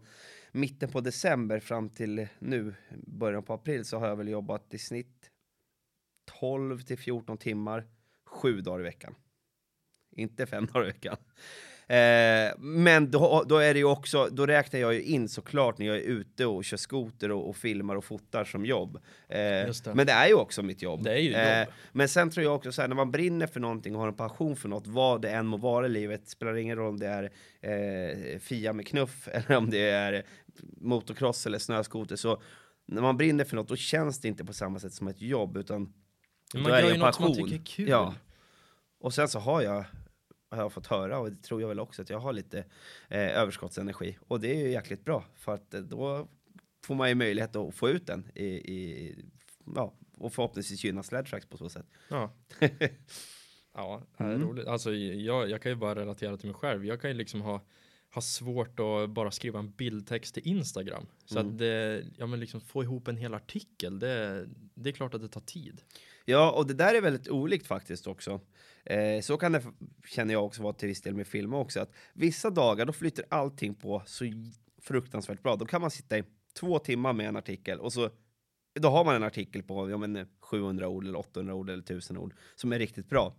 mitten 0.51 0.89
på 0.89 1.01
december 1.01 1.59
fram 1.59 1.89
till 1.89 2.27
nu, 2.39 2.75
början 3.07 3.43
på 3.43 3.53
april, 3.53 3.85
så 3.85 3.97
har 3.97 4.07
jag 4.07 4.15
väl 4.15 4.27
jobbat 4.27 4.73
i 4.73 4.77
snitt 4.77 5.29
12 6.39 6.79
till 6.79 6.97
14 6.97 7.37
timmar, 7.37 7.87
sju 8.25 8.61
dagar 8.61 8.79
i 8.79 8.83
veckan. 8.83 9.15
Inte 10.15 10.45
fem 10.45 10.65
dagar 10.65 10.83
i 10.83 10.87
veckan. 10.87 11.17
Eh, 11.87 12.51
men 12.57 13.11
då, 13.11 13.43
då 13.47 13.57
är 13.57 13.73
det 13.73 13.79
ju 13.79 13.85
också, 13.85 14.27
då 14.31 14.45
räknar 14.45 14.79
jag 14.79 14.93
ju 14.93 15.01
in 15.01 15.29
såklart 15.29 15.77
när 15.77 15.85
jag 15.85 15.97
är 15.97 16.01
ute 16.01 16.45
och 16.45 16.65
kör 16.65 16.77
skoter 16.77 17.31
och, 17.31 17.49
och 17.49 17.55
filmar 17.55 17.95
och 17.95 18.05
fotar 18.05 18.45
som 18.45 18.65
jobb. 18.65 18.95
Eh, 19.29 19.37
det. 19.37 19.93
men 19.95 20.07
det 20.07 20.13
är 20.13 20.27
ju 20.27 20.33
också 20.33 20.63
mitt 20.63 20.81
jobb. 20.81 21.03
Det 21.03 21.11
är 21.13 21.17
ju 21.17 21.29
jobb. 21.31 21.67
Eh, 21.69 21.73
men 21.91 22.09
sen 22.09 22.29
tror 22.29 22.43
jag 22.43 22.55
också 22.55 22.71
så 22.71 22.81
här, 22.81 22.87
när 22.87 22.95
man 22.95 23.11
brinner 23.11 23.47
för 23.47 23.59
någonting 23.59 23.95
och 23.95 24.01
har 24.01 24.07
en 24.07 24.13
passion 24.13 24.55
för 24.55 24.69
något, 24.69 24.87
vad 24.87 25.21
det 25.21 25.29
än 25.29 25.45
må 25.45 25.57
vara 25.57 25.85
i 25.85 25.89
livet, 25.89 26.27
spelar 26.27 26.55
ingen 26.55 26.77
roll 26.77 26.89
om 26.89 26.99
det 26.99 27.07
är 27.07 27.23
eh, 27.61 28.39
Fia 28.39 28.73
med 28.73 28.87
knuff 28.87 29.27
eller 29.31 29.57
om 29.57 29.69
det 29.69 29.89
är 29.89 30.23
motocross 30.77 31.45
eller 31.45 31.59
snöskoter, 31.59 32.15
så 32.15 32.41
när 32.85 33.01
man 33.01 33.17
brinner 33.17 33.43
för 33.43 33.55
något, 33.55 33.67
då 33.67 33.75
känns 33.75 34.21
det 34.21 34.27
inte 34.27 34.45
på 34.45 34.53
samma 34.53 34.79
sätt 34.79 34.93
som 34.93 35.07
ett 35.07 35.21
jobb, 35.21 35.57
utan 35.57 35.93
Men 36.53 36.63
då 36.63 36.69
man 36.69 36.71
är 36.71 36.75
gör 36.75 36.81
det 36.81 36.87
ju 36.87 36.93
en 36.93 36.99
något 36.99 37.15
som 37.15 37.23
man 37.23 37.31
passion. 37.31 37.45
tycker 37.49 37.61
är 37.61 37.65
kul. 37.65 37.89
Ja. 37.89 38.13
Och 38.99 39.13
sen 39.13 39.27
så 39.27 39.39
har 39.39 39.61
jag, 39.61 39.85
har 40.55 40.61
jag 40.63 40.71
fått 40.73 40.87
höra, 40.87 41.19
och 41.19 41.31
det 41.31 41.41
tror 41.43 41.61
jag 41.61 41.67
väl 41.67 41.79
också, 41.79 42.01
att 42.01 42.09
jag 42.09 42.19
har 42.19 42.33
lite 42.33 42.57
eh, 43.09 43.37
överskottsenergi. 43.39 44.17
Och 44.27 44.39
det 44.39 44.47
är 44.55 44.59
ju 44.59 44.71
jäkligt 44.71 45.05
bra, 45.05 45.25
för 45.35 45.53
att 45.53 45.73
eh, 45.73 45.81
då 45.81 46.27
får 46.85 46.95
man 46.95 47.09
ju 47.09 47.15
möjlighet 47.15 47.55
att 47.55 47.75
få 47.75 47.89
ut 47.89 48.07
den 48.07 48.31
i, 48.35 48.45
i 48.45 49.15
ja, 49.75 49.93
och 50.17 50.33
förhoppningsvis 50.33 50.83
gynna 50.83 51.03
Sled 51.03 51.25
Tracks 51.25 51.45
på 51.45 51.57
så 51.57 51.69
sätt. 51.69 51.85
Ja. 52.09 52.33
ja, 53.73 54.01
det 54.17 54.23
är 54.23 54.29
Mm. 54.35 54.41
roligt. 54.47 54.67
Alltså, 54.67 54.93
jag, 54.93 55.49
jag 55.49 55.61
kan 55.61 55.71
ju 55.71 55.75
bara 55.75 55.95
relatera 55.95 56.37
till 56.37 56.47
mig 56.49 56.55
själv. 56.55 56.85
Jag 56.85 57.01
kan 57.01 57.09
ju 57.09 57.17
liksom 57.17 57.41
ha, 57.41 57.61
ha 58.13 58.21
svårt 58.21 58.79
att 58.79 59.09
bara 59.09 59.31
skriva 59.31 59.59
en 59.59 59.71
bildtext 59.71 60.33
till 60.33 60.47
Instagram. 60.47 61.05
Så 61.25 61.39
Mm. 61.39 61.51
att 61.51 61.57
det, 61.57 62.05
ja 62.17 62.25
men 62.25 62.39
liksom 62.39 62.61
få 62.61 62.83
ihop 62.83 63.07
en 63.07 63.17
hel 63.17 63.33
artikel, 63.33 63.99
det, 63.99 64.47
det 64.75 64.89
är 64.89 64.93
klart 64.93 65.13
att 65.13 65.21
det 65.21 65.27
tar 65.29 65.41
tid. 65.41 65.81
Ja, 66.25 66.51
och 66.51 66.67
det 66.67 66.73
där 66.73 66.95
är 66.95 67.01
väldigt 67.01 67.29
olikt 67.29 67.67
faktiskt 67.67 68.07
också. 68.07 68.41
Eh, 68.85 69.21
så 69.21 69.37
kan 69.37 69.51
det, 69.51 69.63
känner 70.07 70.33
jag 70.33 70.45
också 70.45 70.63
vara 70.63 70.73
till 70.73 70.87
viss 70.87 71.01
del 71.01 71.15
med 71.15 71.27
film 71.27 71.53
också, 71.53 71.79
att 71.79 71.91
vissa 72.13 72.49
dagar 72.49 72.85
då 72.85 72.93
flyter 72.93 73.25
allting 73.29 73.75
på 73.75 74.03
så 74.05 74.25
fruktansvärt 74.81 75.43
bra. 75.43 75.55
Då 75.55 75.65
kan 75.65 75.81
man 75.81 75.91
sitta 75.91 76.17
i 76.17 76.23
två 76.53 76.79
timmar 76.79 77.13
med 77.13 77.27
en 77.27 77.35
artikel 77.35 77.79
och 77.79 77.93
så 77.93 78.09
då 78.79 78.89
har 78.89 79.05
man 79.05 79.15
en 79.15 79.23
artikel 79.23 79.63
på 79.63 79.89
ja, 79.89 79.97
men, 79.97 80.27
700 80.39 80.87
ord 80.87 81.03
eller 81.07 81.19
800 81.19 81.53
ord 81.53 81.69
eller 81.69 81.83
1000 81.83 82.17
ord 82.17 82.33
som 82.55 82.73
är 82.73 82.79
riktigt 82.79 83.09
bra. 83.09 83.35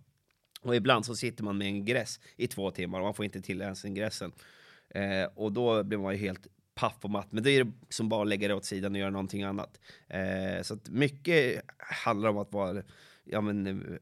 Och 0.61 0.75
ibland 0.75 1.05
så 1.05 1.15
sitter 1.15 1.43
man 1.43 1.57
med 1.57 1.67
en 1.67 1.85
gräs 1.85 2.19
i 2.35 2.47
två 2.47 2.71
timmar 2.71 2.99
och 2.99 3.05
man 3.05 3.13
får 3.13 3.25
inte 3.25 3.41
till 3.41 3.61
ens 3.61 3.85
ingressen. 3.85 4.31
Eh, 4.89 5.25
och 5.35 5.51
då 5.51 5.83
blir 5.83 5.97
man 5.97 6.13
ju 6.13 6.19
helt 6.19 6.47
paff 6.75 6.97
och 7.01 7.09
matt. 7.09 7.31
Men 7.31 7.43
det 7.43 7.51
är 7.51 7.63
det 7.63 7.71
som 7.89 8.09
bara 8.09 8.21
att 8.21 8.27
lägga 8.27 8.47
det 8.47 8.53
åt 8.53 8.65
sidan 8.65 8.91
och 8.91 8.99
göra 8.99 9.09
någonting 9.09 9.43
annat. 9.43 9.79
Eh, 10.07 10.61
så 10.61 10.73
att 10.73 10.89
mycket 10.89 11.61
handlar 11.77 12.29
om 12.29 12.37
att 12.37 12.53
vara 12.53 12.83
ja, 13.23 13.41
men, 13.41 13.67
eh, 13.67 13.97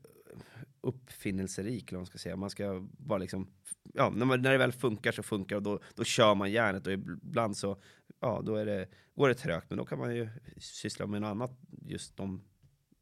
uppfinnelserik, 0.81 1.91
eller 1.91 1.99
man 1.99 2.05
ska 2.05 2.17
säga. 2.17 2.36
Man 2.36 2.49
ska 2.49 2.88
bara 2.97 3.19
liksom, 3.19 3.47
ja, 3.93 4.09
när, 4.09 4.25
man, 4.25 4.41
när 4.41 4.51
det 4.51 4.57
väl 4.57 4.71
funkar 4.71 5.11
så 5.11 5.23
funkar 5.23 5.55
och 5.55 5.63
då, 5.63 5.79
då 5.95 6.03
kör 6.03 6.36
man 6.36 6.51
järnet 6.51 6.88
och 6.88 6.93
ibland 6.93 7.57
så, 7.57 7.81
ja, 8.19 8.41
då 8.45 8.55
är 8.55 8.65
det, 8.65 8.88
går 9.15 9.27
det 9.27 9.36
trögt, 9.36 9.69
men 9.69 9.77
då 9.77 9.86
kan 9.86 9.99
man 9.99 10.15
ju 10.15 10.29
syssla 10.57 11.07
med 11.07 11.21
något 11.21 11.27
annat 11.27 11.59
just 11.86 12.17
de, 12.17 12.43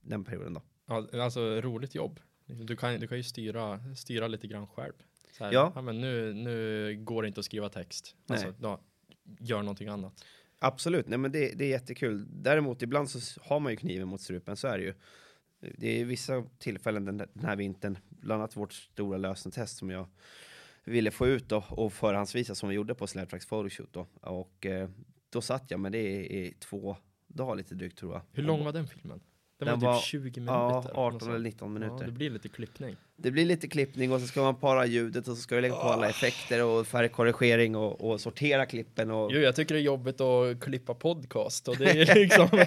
den 0.01 0.23
perioden 0.23 0.53
då. 0.53 0.61
Ja, 0.85 1.23
alltså 1.23 1.41
roligt 1.41 1.95
jobb. 1.95 2.19
Du 2.55 2.75
kan, 2.75 2.99
du 2.99 3.07
kan 3.07 3.17
ju 3.17 3.23
styra, 3.23 3.95
styra 3.95 4.27
lite 4.27 4.47
grann 4.47 4.67
själv. 4.67 4.93
Här, 5.39 5.51
Ja. 5.53 5.81
men 5.81 6.01
nu, 6.01 6.33
nu 6.33 6.95
går 7.03 7.21
det 7.21 7.27
inte 7.27 7.39
att 7.39 7.45
skriva 7.45 7.69
text. 7.69 8.15
Alltså, 8.27 8.47
Nej. 8.47 8.55
ja, 8.61 8.81
gör 9.39 9.59
någonting 9.61 9.87
annat. 9.87 10.25
Absolut, 10.59 11.07
nej 11.07 11.17
men 11.17 11.31
det, 11.31 11.53
det 11.57 11.65
är 11.65 11.69
jättekul. 11.69 12.25
Däremot 12.29 12.81
ibland 12.81 13.09
så 13.09 13.41
har 13.41 13.59
man 13.59 13.71
ju 13.71 13.75
kniven 13.75 14.07
mot 14.07 14.21
strupen, 14.21 14.57
så 14.57 14.67
är 14.67 14.77
det 14.77 14.83
ju. 14.83 14.93
Det 15.77 16.01
är 16.01 16.05
vissa 16.05 16.43
tillfällen 16.59 17.05
den, 17.05 17.17
den 17.17 17.45
här 17.45 17.55
vintern, 17.55 17.97
bland 18.09 18.41
annat 18.41 18.55
vårt 18.57 18.73
stora 18.73 19.17
lösentest 19.17 19.77
som 19.77 19.89
jag 19.89 20.07
ville 20.83 21.11
få 21.11 21.27
ut 21.27 21.49
då, 21.49 21.63
och 21.69 21.93
förhandsvisa 21.93 22.55
som 22.55 22.69
vi 22.69 22.75
gjorde 22.75 22.95
på 22.95 23.07
Slaptracks 23.07 23.45
Photoshoot 23.45 23.93
då. 23.93 24.07
Och 24.21 24.65
eh, 24.65 24.89
då 25.29 25.41
satt 25.41 25.71
jag 25.71 25.79
med 25.79 25.91
det 25.91 26.01
i, 26.09 26.45
i 26.47 26.53
två 26.59 26.97
dagar 27.27 27.55
lite 27.55 27.75
drygt 27.75 27.97
tror 27.97 28.13
jag. 28.13 28.21
Hur 28.31 28.43
lång 28.43 28.63
var 28.65 28.71
den 28.73 28.87
filmen? 28.87 29.19
Den, 29.65 29.79
Den 29.79 29.79
var 29.89 29.95
typ 29.95 30.03
20 30.05 30.39
minuter. 30.39 30.53
Ja, 30.53 30.69
något 30.69 30.85
18 30.85 31.19
sånt. 31.19 31.29
eller 31.29 31.39
19 31.39 31.73
minuter. 31.73 31.95
Ja, 31.99 32.05
det 32.05 32.11
blir 32.11 32.29
lite 32.29 32.49
klippning. 32.49 32.95
Det 33.15 33.31
blir 33.31 33.45
lite 33.45 33.67
klippning 33.67 34.11
och 34.11 34.21
så 34.21 34.27
ska 34.27 34.41
man 34.41 34.55
para 34.55 34.85
ljudet 34.85 35.27
och 35.27 35.37
så 35.37 35.41
ska 35.41 35.55
du 35.55 35.61
lägga 35.61 35.73
på 35.73 35.81
alla 35.81 36.09
effekter 36.09 36.65
och 36.65 36.87
färgkorrigering 36.87 37.75
och, 37.75 38.11
och 38.11 38.21
sortera 38.21 38.65
klippen 38.65 39.11
och... 39.11 39.31
Jo, 39.33 39.39
jag 39.39 39.55
tycker 39.55 39.75
det 39.75 39.81
är 39.81 39.83
jobbigt 39.83 40.21
att 40.21 40.61
klippa 40.61 40.93
podcast 40.93 41.67
och 41.67 41.77
det 41.77 41.91
är 41.91 42.15
liksom 42.15 42.49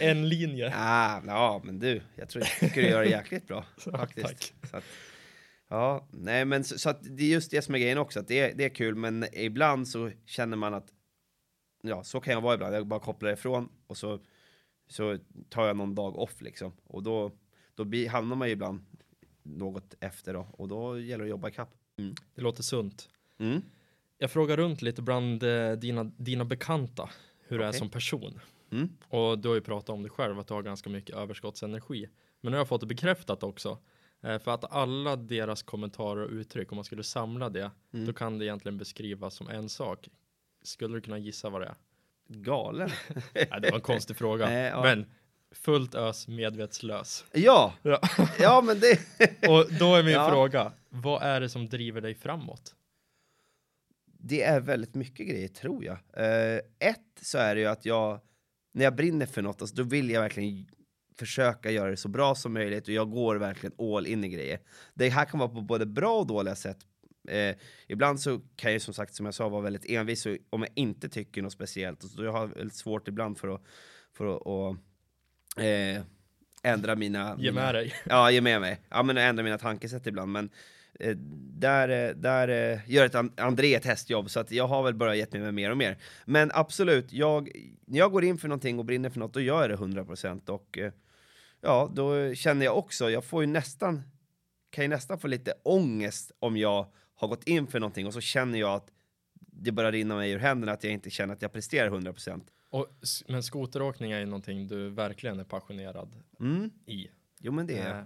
en 0.00 0.28
linje. 0.28 0.72
Ah, 0.76 1.22
ja, 1.26 1.60
men 1.64 1.78
du, 1.78 2.00
jag 2.14 2.28
tror 2.28 2.44
jag 2.44 2.68
tycker 2.68 2.82
du 2.82 2.88
gör 2.88 3.02
det 3.02 3.10
jäkligt 3.10 3.46
bra 3.46 3.64
faktiskt. 3.92 4.54
tack. 4.70 4.84
Ja, 5.68 6.08
nej, 6.10 6.44
men 6.44 6.64
så, 6.64 6.78
så 6.78 6.90
att 6.90 6.98
det 7.02 7.22
är 7.22 7.28
just 7.28 7.50
det 7.50 7.62
som 7.62 7.74
är 7.74 7.78
grejen 7.78 7.98
också, 7.98 8.20
att 8.20 8.28
det 8.28 8.40
är, 8.40 8.54
det 8.54 8.64
är 8.64 8.68
kul, 8.68 8.94
men 8.94 9.26
ibland 9.32 9.88
så 9.88 10.10
känner 10.26 10.56
man 10.56 10.74
att 10.74 10.86
ja, 11.82 12.04
så 12.04 12.20
kan 12.20 12.34
jag 12.34 12.40
vara 12.40 12.54
ibland. 12.54 12.74
Jag 12.74 12.86
bara 12.86 13.00
kopplar 13.00 13.32
ifrån 13.32 13.68
och 13.86 13.96
så, 13.96 14.20
så 14.88 15.18
tar 15.48 15.66
jag 15.66 15.76
någon 15.76 15.94
dag 15.94 16.18
off 16.18 16.40
liksom 16.40 16.72
och 16.84 17.02
då, 17.02 17.32
då 17.74 17.84
blir, 17.84 18.08
hamnar 18.08 18.36
man 18.36 18.48
ju 18.48 18.52
ibland 18.52 18.84
något 19.42 19.94
efter 20.00 20.34
då 20.34 20.46
och 20.52 20.68
då 20.68 21.00
gäller 21.00 21.24
det 21.24 21.28
att 21.28 21.30
jobba 21.30 21.48
ikapp. 21.48 21.74
Mm. 21.96 22.14
Det 22.34 22.42
låter 22.42 22.62
sunt. 22.62 23.08
Mm. 23.38 23.62
Jag 24.18 24.30
frågar 24.30 24.56
runt 24.56 24.82
lite 24.82 25.02
bland 25.02 25.42
eh, 25.42 25.72
dina, 25.72 26.04
dina 26.04 26.44
bekanta 26.44 27.10
hur 27.48 27.58
du 27.58 27.64
är 27.64 27.72
som 27.72 27.90
person. 27.90 28.40
Mm. 28.70 28.88
Och 29.08 29.38
du 29.38 29.48
har 29.48 29.54
ju 29.54 29.60
pratat 29.60 29.88
om 29.90 30.02
dig 30.02 30.10
själv 30.10 30.38
att 30.38 30.46
du 30.46 30.54
har 30.54 30.62
ganska 30.62 30.90
mycket 30.90 31.16
överskottsenergi. 31.16 32.08
Men 32.40 32.50
nu 32.50 32.56
har 32.56 32.60
jag 32.60 32.68
fått 32.68 32.80
det 32.80 32.86
bekräftat 32.86 33.42
också. 33.42 33.78
Eh, 34.22 34.38
för 34.38 34.50
att 34.50 34.72
alla 34.72 35.16
deras 35.16 35.62
kommentarer 35.62 36.24
och 36.24 36.30
uttryck, 36.30 36.72
om 36.72 36.76
man 36.76 36.84
skulle 36.84 37.02
samla 37.02 37.48
det, 37.48 37.70
Mm. 37.92 38.06
då 38.06 38.12
kan 38.12 38.38
det 38.38 38.44
egentligen 38.44 38.78
beskrivas 38.78 39.34
som 39.34 39.48
en 39.48 39.68
sak. 39.68 40.08
Skulle 40.62 40.96
du 40.96 41.00
kunna 41.00 41.18
gissa 41.18 41.50
vad 41.50 41.60
det 41.60 41.66
är? 41.66 41.74
Galen. 42.28 42.90
Nej, 43.34 43.48
det 43.62 43.70
var 43.70 43.76
en 43.76 43.80
konstig 43.80 44.16
fråga. 44.16 44.46
Nej, 44.48 44.64
ja. 44.70 44.82
Men 44.82 45.06
fullt 45.54 45.94
ös, 45.94 46.28
medvetslös. 46.28 47.24
Ja, 47.32 47.74
Ja. 47.82 48.00
ja 48.38 48.62
men 48.66 48.80
det... 48.80 48.98
Och 49.48 49.72
då 49.78 49.94
är 49.94 50.02
min 50.02 50.12
Ja. 50.12 50.30
fråga, 50.30 50.72
vad 50.88 51.22
är 51.22 51.40
det 51.40 51.48
som 51.48 51.68
driver 51.68 52.00
dig 52.00 52.14
framåt? 52.14 52.74
Det 54.18 54.42
är 54.42 54.60
väldigt 54.60 54.94
mycket 54.94 55.28
grejer, 55.28 55.48
tror 55.48 55.84
jag. 55.84 55.96
Eh, 56.12 56.60
ett 56.78 57.00
så 57.22 57.38
är 57.38 57.54
det 57.54 57.60
ju 57.60 57.66
att 57.66 57.84
jag, 57.86 58.20
när 58.74 58.84
jag 58.84 58.96
brinner 58.96 59.26
för 59.26 59.42
något, 59.42 59.60
alltså, 59.62 59.76
då 59.76 59.82
vill 59.82 60.10
jag 60.10 60.20
verkligen 60.20 60.66
försöka 61.18 61.70
göra 61.70 61.90
det 61.90 61.96
så 61.96 62.08
bra 62.08 62.34
som 62.34 62.52
möjligt 62.52 62.88
och 62.88 62.94
jag 62.94 63.10
går 63.10 63.36
verkligen 63.36 63.74
all 63.96 64.06
in 64.06 64.24
i 64.24 64.28
grejer. 64.28 64.60
Det 64.94 65.08
här 65.08 65.24
kan 65.24 65.40
vara 65.40 65.48
på 65.48 65.60
både 65.60 65.86
bra 65.86 66.18
och 66.18 66.26
dåliga 66.26 66.54
sätt. 66.54 66.78
Eh, 67.28 67.56
ibland 67.86 68.20
så 68.20 68.40
kan 68.56 68.72
jag 68.72 68.82
som 68.82 68.94
sagt, 68.94 69.14
som 69.14 69.26
jag 69.26 69.34
sa, 69.34 69.48
vara 69.48 69.62
väldigt 69.62 69.90
envis 69.90 70.26
om 70.50 70.62
jag 70.62 70.70
inte 70.74 71.08
tycker 71.08 71.42
något 71.42 71.52
speciellt. 71.52 72.04
Och 72.04 72.10
så 72.10 72.24
jag 72.24 72.32
har 72.32 72.46
väldigt 72.46 72.76
svårt 72.76 73.08
ibland 73.08 73.38
för 73.38 73.54
att, 73.54 73.62
för 74.12 74.36
att, 74.36 74.46
att 74.46 74.76
eh, 75.64 76.02
ändra 76.62 76.96
mina... 76.96 77.36
Ge 77.38 77.50
mina, 77.50 77.60
med 77.60 77.74
dig. 77.74 77.94
Ja, 78.04 78.30
ge 78.30 78.40
med 78.40 78.60
mig. 78.60 78.80
Ja, 78.88 79.02
men 79.02 79.16
ändra 79.16 79.44
mina 79.44 79.58
tankesätt 79.58 80.06
ibland. 80.06 80.32
Men 80.32 80.50
eh, 81.00 81.16
där, 81.58 81.88
eh, 81.88 82.14
där 82.14 82.48
eh, 82.48 82.90
gör 82.90 83.06
ett 83.06 83.14
an- 83.14 83.32
André 83.36 83.74
ett 83.74 83.84
hästjobb, 83.84 84.30
så 84.30 84.40
att 84.40 84.50
jag 84.50 84.66
har 84.66 84.82
väl 84.82 84.94
börjat 84.94 85.16
gett 85.16 85.32
mig 85.32 85.52
mer 85.52 85.70
och 85.70 85.76
mer. 85.76 85.96
Men 86.24 86.50
absolut, 86.54 87.12
jag, 87.12 87.50
när 87.84 87.98
jag 87.98 88.12
går 88.12 88.24
in 88.24 88.38
för 88.38 88.48
någonting 88.48 88.78
och 88.78 88.84
brinner 88.84 89.10
för 89.10 89.18
något, 89.18 89.34
då 89.34 89.40
gör 89.40 89.60
jag 89.60 89.70
det 89.70 90.00
100% 90.00 90.48
och 90.50 90.78
eh, 90.78 90.92
ja, 91.60 91.90
då 91.94 92.34
känner 92.34 92.64
jag 92.64 92.78
också, 92.78 93.10
jag 93.10 93.24
får 93.24 93.42
ju 93.42 93.46
nästan 93.46 94.02
kan 94.70 94.84
ju 94.84 94.88
nästan 94.88 95.18
få 95.18 95.26
lite 95.28 95.54
ångest 95.62 96.32
om 96.38 96.56
jag 96.56 96.86
har 97.16 97.28
gått 97.28 97.44
in 97.44 97.66
för 97.66 97.80
någonting 97.80 98.06
och 98.06 98.14
så 98.14 98.20
känner 98.20 98.58
jag 98.58 98.74
att 98.74 98.90
det 99.40 99.72
börjar 99.72 99.92
rinna 99.92 100.16
mig 100.16 100.30
ur 100.30 100.38
händerna, 100.38 100.72
att 100.72 100.84
jag 100.84 100.92
inte 100.92 101.10
känner 101.10 101.34
att 101.34 101.42
jag 101.42 101.52
presterar 101.52 101.90
100%. 101.90 102.40
Och, 102.70 102.86
men 103.28 103.42
skoteråkning 103.42 104.12
är 104.12 104.18
ju 104.18 104.26
någonting 104.26 104.68
du 104.68 104.90
verkligen 104.90 105.40
är 105.40 105.44
passionerad 105.44 106.16
Mm. 106.40 106.70
i. 106.86 107.08
Jo 107.40 107.52
men 107.52 107.66
det 107.66 107.78
är 107.78 107.98
Eh, 107.98 108.04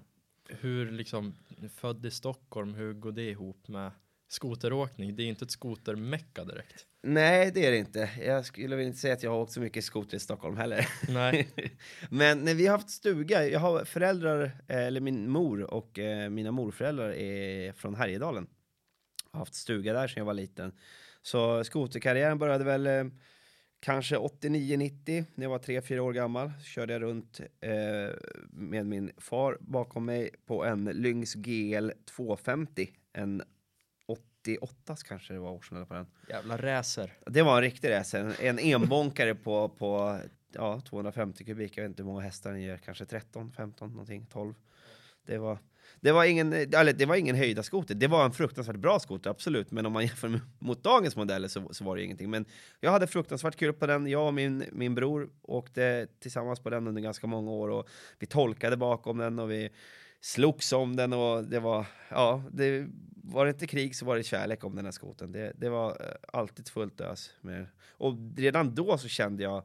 hur 0.61 0.91
liksom, 0.91 1.35
född 1.77 2.07
i 2.07 2.11
Stockholm, 2.11 2.75
hur 2.75 2.93
går 2.93 3.13
det 3.13 3.31
ihop 3.31 3.69
med 3.69 3.91
skoteråkning? 4.29 5.17
Det 5.17 5.23
är 5.23 5.25
ju 5.25 5.31
inte 5.31 5.45
ett 5.45 5.51
skotermecka 5.51 6.45
direkt. 6.45 6.87
Nej, 7.03 7.51
det 7.55 7.67
är 7.67 7.71
det 7.71 7.77
inte. 7.79 8.11
Jag 8.27 8.45
skulle 8.45 8.77
väl 8.77 8.87
inte 8.87 8.99
säga 8.99 9.15
att 9.15 9.23
jag 9.23 9.31
har 9.31 9.39
åkt 9.39 9.53
så 9.53 9.61
mycket 9.61 9.85
skoter 9.85 10.17
i 10.17 10.21
Stockholm 10.21 10.57
heller. 10.57 10.89
Nej, 11.09 11.49
Men 12.11 12.39
när 12.39 12.55
vi 12.55 12.67
har 12.67 12.77
haft 12.77 12.91
stuga, 12.91 13.49
jag 13.49 13.61
har 13.61 13.85
föräldrar, 13.85 14.43
eh, 14.69 14.77
eller 14.87 15.01
min 15.01 15.31
mor 15.31 15.75
och 15.75 15.99
eh, 15.99 16.31
mina 16.31 16.53
morföräldrar 16.53 17.11
är 17.13 17.73
från 17.73 17.95
Härjedalen. 17.95 18.47
Haft 19.33 19.55
stuga 19.55 19.93
där 19.93 20.09
sedan 20.09 20.21
jag 20.21 20.25
var 20.25 20.35
liten. 20.35 20.73
Så 21.23 21.65
skoterkarriären 21.65 22.39
började 22.39 22.65
väl 22.65 22.87
eh, 22.87 23.05
kanske 23.81 24.17
89-90, 24.17 25.25
när 25.35 25.45
jag 25.45 25.51
var 25.51 25.59
3-4 25.59 25.99
år 25.99 26.13
gammal. 26.13 26.53
Körde 26.65 26.93
jag 26.93 27.03
runt 27.03 27.41
eh, 27.61 28.15
med 28.51 28.87
min 28.87 29.13
far 29.19 29.59
bakom 29.61 30.05
mig 30.05 30.31
på 30.47 30.65
en 30.65 30.85
Lynx 30.85 31.35
GL 31.35 31.91
250. 32.17 32.91
En 33.13 33.43
88 34.07 34.97
kanske 35.05 35.33
det 35.33 35.41
var 35.41 35.51
årsmodell 35.51 35.87
på 35.87 35.95
den. 35.95 36.07
jävla 36.29 36.57
racer. 36.57 37.13
Det 37.27 37.43
var 37.43 37.57
en 37.57 37.63
riktig 37.63 37.91
racer, 37.91 38.21
en, 38.21 38.35
en 38.39 38.59
enbonkare 38.59 39.35
på, 39.35 39.69
på 39.69 40.21
ja, 40.53 40.81
250 40.81 41.45
kubik. 41.45 41.77
Jag 41.77 41.83
vet 41.83 41.91
inte 41.91 42.03
hur 42.03 42.09
många 42.09 42.21
hästar 42.21 42.51
den 42.51 42.63
ger, 42.63 42.77
kanske 42.77 43.05
13, 43.05 43.53
15, 43.53 43.91
någonting, 43.91 44.27
12. 44.27 44.55
Det 45.27 45.39
var, 45.39 45.59
det 46.01 46.13
var 46.13 46.25
ingen, 46.25 46.53
eller 46.53 46.93
det 46.93 47.07
var 47.07 47.17
ingen 47.17 47.37
höjda 47.37 47.63
skoter. 47.63 47.95
Det 47.95 48.07
var 48.07 48.25
en 48.25 48.33
fruktansvärt 48.33 48.77
bra 48.77 48.99
skoter, 48.99 49.31
absolut. 49.31 49.71
Men 49.71 49.87
om 49.87 49.93
man 49.93 50.03
jämför 50.07 50.29
med, 50.29 50.41
mot 50.59 50.83
dagens 50.83 51.17
modeller 51.17 51.49
så, 51.49 51.75
så 51.75 51.85
var 51.85 51.97
det 51.97 52.03
ingenting. 52.03 52.31
Men 52.31 52.45
jag 52.81 52.91
hade 52.91 53.07
fruktansvärt 53.07 53.57
kul 53.57 53.73
på 53.73 53.87
den. 53.87 54.07
Jag 54.07 54.27
och 54.27 54.35
min, 54.35 54.65
min 54.73 54.95
bror 54.95 55.31
åkte 55.43 56.07
tillsammans 56.21 56.61
på 56.61 56.71
den 56.71 56.87
under 56.87 57.03
ganska 57.03 57.27
många 57.27 57.51
år 57.51 57.69
och 57.69 57.89
vi 58.19 58.27
tolkade 58.27 58.77
bakom 58.77 59.19
den 59.19 59.39
och 59.39 59.51
vi 59.51 59.71
slogs 60.21 60.73
om 60.73 60.97
den 60.97 61.13
och 61.13 61.45
det 61.45 61.61
var, 61.61 61.87
ja, 62.09 62.43
det 62.53 62.87
var 63.15 63.45
det 63.45 63.51
inte 63.51 63.67
krig 63.67 63.97
så 63.97 64.05
var 64.05 64.17
det 64.17 64.23
kärlek 64.23 64.65
om 64.65 64.77
den 64.77 64.85
här 64.85 64.93
skoten. 64.93 65.33
Det, 65.33 65.53
det 65.57 65.69
var 65.69 65.91
eh, 65.91 66.39
alltid 66.39 66.69
fullt 66.69 67.01
ös 67.01 67.31
med. 67.41 67.67
Och 67.91 68.15
redan 68.37 68.75
då 68.75 68.99
så 68.99 69.09
kände 69.09 69.43
jag, 69.43 69.63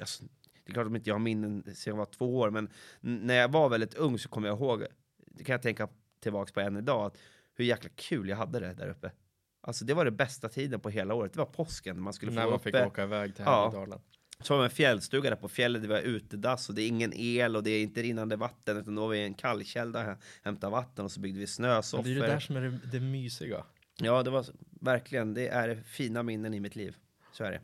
alltså, 0.00 0.24
det 0.64 0.70
är 0.70 0.72
klart 0.72 0.86
att 0.86 0.94
inte 0.94 1.10
jag 1.10 1.14
har 1.14 1.20
minnen 1.20 1.62
sedan 1.62 1.90
jag 1.90 1.96
var 1.96 2.04
två 2.04 2.38
år, 2.38 2.50
men 2.50 2.68
när 3.00 3.34
jag 3.34 3.52
var 3.52 3.68
väldigt 3.68 3.94
ung 3.94 4.18
så 4.18 4.28
kommer 4.28 4.48
jag 4.48 4.58
ihåg, 4.58 4.86
det 5.34 5.44
kan 5.44 5.52
jag 5.52 5.62
tänka 5.62 5.88
tillbaks 6.20 6.52
på 6.52 6.60
än 6.60 6.76
idag, 6.76 7.06
att 7.06 7.18
hur 7.54 7.64
jäkla 7.64 7.90
kul 7.96 8.28
jag 8.28 8.36
hade 8.36 8.60
det 8.60 8.74
där 8.74 8.88
uppe. 8.88 9.12
Alltså 9.60 9.84
det 9.84 9.94
var 9.94 10.04
det 10.04 10.10
bästa 10.10 10.48
tiden 10.48 10.80
på 10.80 10.90
hela 10.90 11.14
året, 11.14 11.32
det 11.32 11.38
var 11.38 11.46
påsken, 11.46 12.00
man 12.02 12.12
skulle 12.12 12.32
När 12.32 12.44
få 12.44 12.50
man 12.50 12.60
fick 12.60 12.74
uppe. 12.74 12.86
åka 12.86 13.02
iväg 13.02 13.36
till 13.36 13.44
Ja. 13.44 13.64
Härjedalen. 13.70 14.00
Så 14.40 14.54
har 14.54 14.58
vi 14.60 14.64
en 14.64 14.70
fjällstuga 14.70 15.30
där 15.30 15.36
på 15.36 15.48
fjället, 15.48 15.82
det 15.82 15.88
var 15.88 16.00
utedass 16.00 16.68
och 16.68 16.74
det 16.74 16.82
är 16.82 16.88
ingen 16.88 17.12
el 17.14 17.56
och 17.56 17.62
det 17.62 17.70
är 17.70 17.82
inte 17.82 18.02
rinnande 18.02 18.36
vatten 18.36 18.76
utan 18.76 18.94
då 18.94 19.02
var 19.02 19.08
vi 19.08 19.22
en 19.24 19.34
kallkälla 19.34 20.02
här, 20.02 20.16
hämta 20.42 20.70
vatten 20.70 21.04
och 21.04 21.12
så 21.12 21.20
byggde 21.20 21.38
vi 21.38 21.42
Men 21.42 21.48
snösoffor. 21.48 22.04
det 22.04 22.10
är 22.10 22.14
ju 22.14 22.20
det 22.20 22.26
där 22.26 22.40
som 22.40 22.56
är 22.56 22.60
det, 22.60 22.78
det 22.92 23.00
mysiga. 23.00 23.64
Ja, 23.96 24.22
det 24.22 24.30
var 24.30 24.46
verkligen, 24.80 25.34
det 25.34 25.48
är 25.48 25.74
fina 25.82 26.22
minnen 26.22 26.54
i 26.54 26.60
mitt 26.60 26.76
liv. 26.76 26.96
Så 27.32 27.44
är 27.44 27.50
det. 27.50 27.60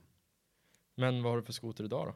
Men 0.96 1.22
vad 1.22 1.32
har 1.32 1.36
du 1.38 1.42
för 1.44 1.52
skoter 1.52 1.84
idag 1.84 2.06
då? 2.06 2.14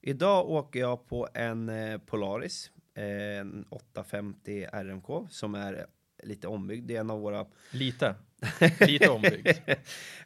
Idag 0.00 0.50
åker 0.50 0.80
jag 0.80 1.06
på 1.08 1.28
en 1.34 1.68
eh, 1.68 1.98
Polaris, 1.98 2.70
en 2.96 3.66
850 3.70 4.66
RMK 4.72 5.30
som 5.30 5.54
är 5.54 5.86
lite 6.22 6.48
ombyggd. 6.48 6.88
Det 6.88 6.96
är 6.96 7.00
en 7.00 7.10
av 7.10 7.20
våra... 7.20 7.46
Lite. 7.70 8.14
Lite 8.80 9.08
ombyggd. 9.08 9.48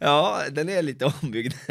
ja, 0.01 0.45
den 0.53 0.69
är 0.69 0.83
lite 0.83 1.13
ombyggd. 1.23 1.55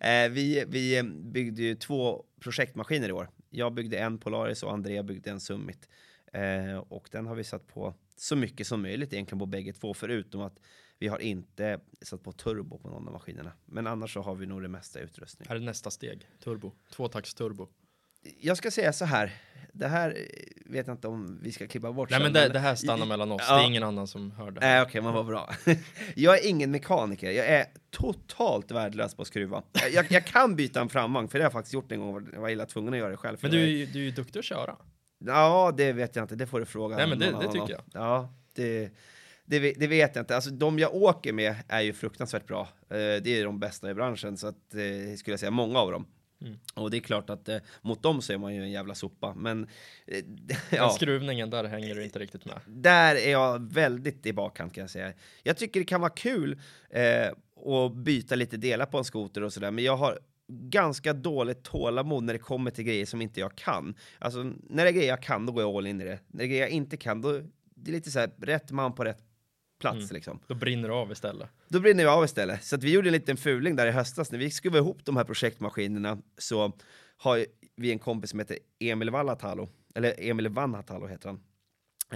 eh, 0.00 0.28
vi, 0.30 0.64
vi 0.68 1.02
byggde 1.02 1.62
ju 1.62 1.74
två 1.74 2.24
projektmaskiner 2.40 3.08
i 3.08 3.12
år. 3.12 3.30
Jag 3.50 3.72
byggde 3.74 3.98
en 3.98 4.18
Polaris 4.18 4.62
och 4.62 4.72
Andrea 4.72 5.02
byggde 5.02 5.30
en 5.30 5.40
Summit. 5.40 5.88
Eh, 6.32 6.76
och 6.76 7.08
den 7.12 7.26
har 7.26 7.34
vi 7.34 7.44
satt 7.44 7.66
på 7.66 7.94
så 8.16 8.36
mycket 8.36 8.66
som 8.66 8.82
möjligt 8.82 9.12
egentligen 9.12 9.38
på 9.38 9.46
bägge 9.46 9.72
två, 9.72 9.94
förutom 9.94 10.40
att 10.40 10.58
vi 10.98 11.08
har 11.08 11.18
inte 11.18 11.80
satt 12.02 12.22
på 12.22 12.32
turbo 12.32 12.78
på 12.78 12.88
någon 12.88 13.06
av 13.06 13.12
maskinerna. 13.12 13.52
Men 13.64 13.86
annars 13.86 14.14
så 14.14 14.22
har 14.22 14.34
vi 14.34 14.46
nog 14.46 14.62
det 14.62 14.68
mesta 14.68 15.00
utrustning. 15.00 15.48
Här 15.48 15.56
är 15.56 15.60
nästa 15.60 15.90
steg. 15.90 16.28
Turbo. 16.44 16.72
Tvåtakts 16.90 17.34
turbo. 17.34 17.68
Jag 18.40 18.56
ska 18.56 18.70
säga 18.70 18.92
så 18.92 19.04
här, 19.04 19.32
det 19.72 19.88
här 19.88 20.18
vet 20.66 20.86
jag 20.86 20.94
inte 20.94 21.08
om 21.08 21.38
vi 21.42 21.52
ska 21.52 21.66
klippa 21.66 21.92
bort 21.92 22.10
Nej 22.10 22.16
sen, 22.20 22.32
men 22.32 22.42
det, 22.42 22.48
det 22.48 22.58
här 22.58 22.74
stannar 22.74 23.06
mellan 23.06 23.32
oss. 23.32 23.42
ja. 23.48 23.56
Det 23.56 23.62
är 23.62 23.66
ingen 23.66 23.82
annan 23.82 24.06
som 24.06 24.30
hör 24.30 24.50
det. 24.50 24.60
Nej 24.60 24.82
okej, 24.82 25.00
men 25.00 25.12
vad 25.14 25.26
bra. 25.26 25.54
jag 26.14 26.38
är 26.44 26.48
ingen 26.48 26.70
mekaniker, 26.70 27.30
jag 27.30 27.46
är 27.46 27.66
totalt 27.90 28.70
värdelös 28.70 29.14
på 29.14 29.22
att 29.22 29.28
skruva. 29.28 29.62
Jag, 29.72 29.92
jag, 29.92 30.06
jag 30.12 30.24
kan 30.26 30.56
byta 30.56 30.80
en 30.80 30.88
framvagn, 30.88 31.28
för 31.28 31.38
det 31.38 31.42
har 31.42 31.46
jag 31.46 31.52
faktiskt 31.52 31.74
gjort 31.74 31.92
en 31.92 32.00
gång, 32.00 32.28
jag 32.32 32.40
var 32.40 32.48
illa 32.48 32.66
tvungen 32.66 32.92
att 32.94 32.98
göra 32.98 33.10
det 33.10 33.16
själv. 33.16 33.38
Men 33.40 33.50
du, 33.50 33.78
jag 33.80 33.88
du 33.92 33.98
är 34.00 34.04
ju 34.04 34.10
duktig 34.10 34.38
att 34.38 34.44
köra. 34.44 34.76
Ja, 35.24 35.72
det 35.76 35.92
vet 35.92 36.16
jag 36.16 36.22
inte, 36.24 36.34
det 36.36 36.46
får 36.46 36.60
du 36.60 36.66
fråga 36.66 36.96
Nej, 36.96 37.06
men 37.08 37.18
det- 37.18 37.30
det 37.40 37.46
tycker 37.52 37.76
om. 37.76 37.84
Ja, 37.92 38.34
det, 38.54 38.90
det, 39.44 39.58
det 39.72 39.86
vet 39.86 40.16
jag 40.16 40.22
inte. 40.22 40.34
Alltså 40.34 40.50
de 40.50 40.78
jag 40.78 40.94
åker 40.94 41.32
med 41.32 41.54
är 41.68 41.80
ju 41.80 41.92
fruktansvärt 41.92 42.46
bra. 42.46 42.60
Eh, 42.90 42.96
det 42.96 43.26
är 43.28 43.44
de 43.44 43.60
bästa 43.60 43.90
i 43.90 43.94
branschen, 43.94 44.36
så 44.36 44.46
att, 44.46 44.74
eh, 44.74 45.16
skulle 45.16 45.32
jag 45.32 45.40
säga 45.40 45.50
många 45.50 45.78
av 45.78 45.92
dem. 45.92 46.06
Mm. 46.42 46.58
Och 46.74 46.90
det 46.90 46.96
är 46.96 47.00
klart 47.00 47.30
att 47.30 47.48
eh, 47.48 47.58
mot 47.82 48.02
dem 48.02 48.22
så 48.22 48.32
är 48.32 48.38
man 48.38 48.54
ju 48.54 48.62
en 48.62 48.70
jävla 48.70 48.94
sopa, 48.94 49.34
men 49.34 49.68
eh, 50.06 50.24
ja. 50.70 50.90
skruvningen, 50.90 51.50
där 51.50 51.64
hänger 51.64 51.94
du 51.94 52.04
inte 52.04 52.18
riktigt 52.18 52.44
med. 52.44 52.60
Där 52.66 53.14
är 53.14 53.30
jag 53.30 53.72
väldigt 53.72 54.26
i 54.26 54.32
bakkant 54.32 54.74
kan 54.74 54.80
jag 54.80 54.90
säga. 54.90 55.12
Jag 55.42 55.56
tycker 55.56 55.80
det 55.80 55.86
kan 55.86 56.00
vara 56.00 56.10
kul 56.10 56.60
eh, 56.90 57.28
att 57.72 57.94
byta 57.94 58.34
lite 58.34 58.56
delar 58.56 58.86
på 58.86 58.98
en 58.98 59.04
skoter 59.04 59.42
och 59.42 59.52
sådär, 59.52 59.70
men 59.70 59.84
jag 59.84 59.96
har 59.96 60.18
ganska 60.48 61.12
dåligt 61.12 61.62
tålamod 61.62 62.22
när 62.22 62.32
det 62.32 62.38
kommer 62.38 62.70
till 62.70 62.84
grejer 62.84 63.06
som 63.06 63.22
inte 63.22 63.40
jag 63.40 63.56
kan. 63.56 63.94
Alltså 64.18 64.42
när 64.42 64.84
det 64.84 64.90
är 64.90 64.92
grejer 64.92 65.08
jag 65.08 65.22
kan, 65.22 65.46
då 65.46 65.52
går 65.52 65.62
jag 65.62 65.76
all 65.76 65.86
in 65.86 66.00
i 66.00 66.04
det. 66.04 66.18
När 66.26 66.38
det 66.38 66.44
är 66.44 66.48
grejer 66.48 66.62
jag 66.62 66.70
inte 66.70 66.96
kan, 66.96 67.20
då 67.20 67.40
det 67.74 67.90
är 67.90 67.92
lite 67.92 68.10
så 68.10 68.18
här 68.18 68.30
rätt 68.38 68.70
man 68.70 68.94
på 68.94 69.04
rätt 69.04 69.24
plats 69.82 69.98
Mm. 69.98 70.08
liksom. 70.14 70.40
Då 70.46 70.54
brinner 70.54 70.88
det 70.88 70.94
av 70.94 71.12
istället. 71.12 71.48
Då 71.68 71.80
brinner 71.80 72.04
vi 72.04 72.10
av 72.10 72.24
istället. 72.24 72.64
Så 72.64 72.76
att 72.76 72.82
vi 72.82 72.92
gjorde 72.92 73.08
en 73.08 73.12
liten 73.12 73.36
fuling 73.36 73.76
där 73.76 73.86
i 73.86 73.90
höstas. 73.90 74.32
När 74.32 74.38
vi 74.38 74.50
skruvade 74.50 74.78
ihop 74.78 75.04
de 75.04 75.16
här 75.16 75.24
projektmaskinerna 75.24 76.18
så 76.38 76.72
har 77.16 77.46
vi 77.76 77.92
en 77.92 77.98
kompis 77.98 78.30
som 78.30 78.38
heter 78.38 78.58
Emil 78.80 79.10
Vallatalo, 79.10 79.68
eller 79.94 80.14
Emil 80.18 80.48
Vanhatalo 80.48 81.06
heter 81.06 81.28
han, 81.28 81.40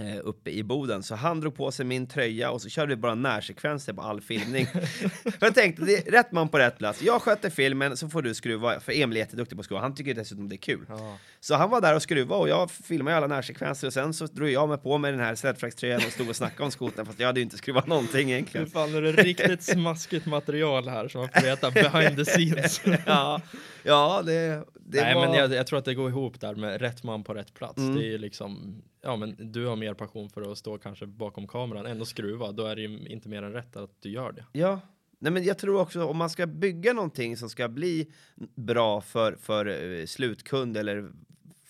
eh, 0.07 0.17
uppe 0.23 0.49
i 0.51 0.63
Boden. 0.63 1.03
Så 1.03 1.15
han 1.15 1.39
drog 1.41 1.55
på 1.55 1.71
sig 1.71 1.85
min 1.85 2.07
tröja 2.07 2.51
och 2.51 2.61
så 2.61 2.69
körde 2.69 2.95
vi 2.95 3.01
bara 3.01 3.15
närsekvenser 3.15 3.93
på 3.93 4.01
all 4.01 4.21
filmning. 4.21 4.67
jag 5.39 5.55
tänkte, 5.55 5.85
det 5.85 6.07
är 6.07 6.11
rätt 6.11 6.31
man 6.31 6.49
på 6.49 6.59
rätt 6.59 6.77
plats. 6.77 7.01
Jag 7.03 7.21
sköter 7.21 7.49
filmen 7.49 7.97
så 7.97 8.09
får 8.09 8.21
du 8.21 8.33
skruva, 8.33 8.79
för 8.79 8.91
Emil 8.91 9.17
är 9.17 9.21
jätteduktig 9.21 9.57
på 9.57 9.59
att 9.59 9.65
skruva. 9.65 9.81
Han 9.81 9.95
tycker 9.95 10.13
dessutom 10.13 10.49
det 10.49 10.55
är 10.55 10.57
kul. 10.57 10.85
Ja. 10.89 11.17
Så 11.39 11.55
han 11.55 11.69
var 11.69 11.81
där 11.81 11.95
och 11.95 12.01
skruvade 12.01 12.41
och 12.41 12.49
jag 12.49 12.71
filmade 12.71 13.17
alla 13.17 13.27
närsekvenser 13.27 13.87
och 13.87 13.93
sen 13.93 14.13
så 14.13 14.25
drog 14.25 14.49
jag 14.49 14.69
mig 14.69 14.77
på 14.77 14.97
med 14.97 15.13
den 15.13 15.19
här 15.19 15.35
sledtrax-tröjan 15.35 16.01
och 16.05 16.11
stod 16.11 16.29
och 16.29 16.35
snackade 16.35 16.63
om 16.63 16.71
skotern 16.71 17.05
fast 17.05 17.19
jag 17.19 17.27
hade 17.27 17.39
ju 17.39 17.43
inte 17.43 17.57
skruvat 17.57 17.87
någonting 17.87 18.31
egentligen. 18.31 18.63
Nu 18.63 18.69
fan 18.69 18.95
är 18.95 19.01
det 19.01 19.11
riktigt 19.11 19.63
smaskigt 19.63 20.25
material 20.25 20.87
här 20.87 21.07
som 21.07 21.21
man 21.21 21.29
får 21.29 21.41
veta 21.41 21.71
behind 21.71 22.17
the 22.17 22.25
scenes. 22.25 22.81
ja, 23.05 23.41
ja, 23.83 24.21
det, 24.25 24.63
det 24.73 25.01
Nej 25.01 25.15
var... 25.15 25.27
men 25.27 25.33
jag, 25.33 25.53
jag 25.53 25.67
tror 25.67 25.79
att 25.79 25.85
det 25.85 25.93
går 25.93 26.09
ihop 26.09 26.41
där 26.41 26.55
med 26.55 26.81
rätt 26.81 27.03
man 27.03 27.23
på 27.23 27.33
rätt 27.33 27.53
plats. 27.53 27.77
Mm. 27.77 27.95
Det 27.95 28.01
är 28.01 28.09
ju 28.11 28.17
liksom, 28.17 28.81
ja 29.01 29.15
men 29.15 29.51
du 29.51 29.65
har 29.65 29.75
mer 29.75 29.93
passion 29.93 30.29
för 30.29 30.51
att 30.51 30.57
stå 30.57 30.77
kanske 30.77 31.05
bakom 31.05 31.47
kameran 31.47 31.85
än 31.85 32.01
att 32.01 32.07
skruva. 32.07 32.51
Då 32.51 32.65
är 32.65 32.75
det 32.75 32.81
ju 32.81 33.07
inte 33.07 33.29
mer 33.29 33.43
än 33.43 33.53
rätt 33.53 33.75
att 33.75 34.01
du 34.01 34.09
gör 34.09 34.31
det. 34.31 34.45
Ja, 34.51 34.79
nej 35.19 35.31
men 35.31 35.43
jag 35.43 35.57
tror 35.57 35.81
också 35.81 36.05
om 36.05 36.17
man 36.17 36.29
ska 36.29 36.47
bygga 36.47 36.93
någonting 36.93 37.37
som 37.37 37.49
ska 37.49 37.67
bli 37.67 38.11
bra 38.55 39.01
för, 39.01 39.35
för 39.35 39.65
eh, 39.99 40.05
slutkund 40.05 40.77
eller 40.77 41.11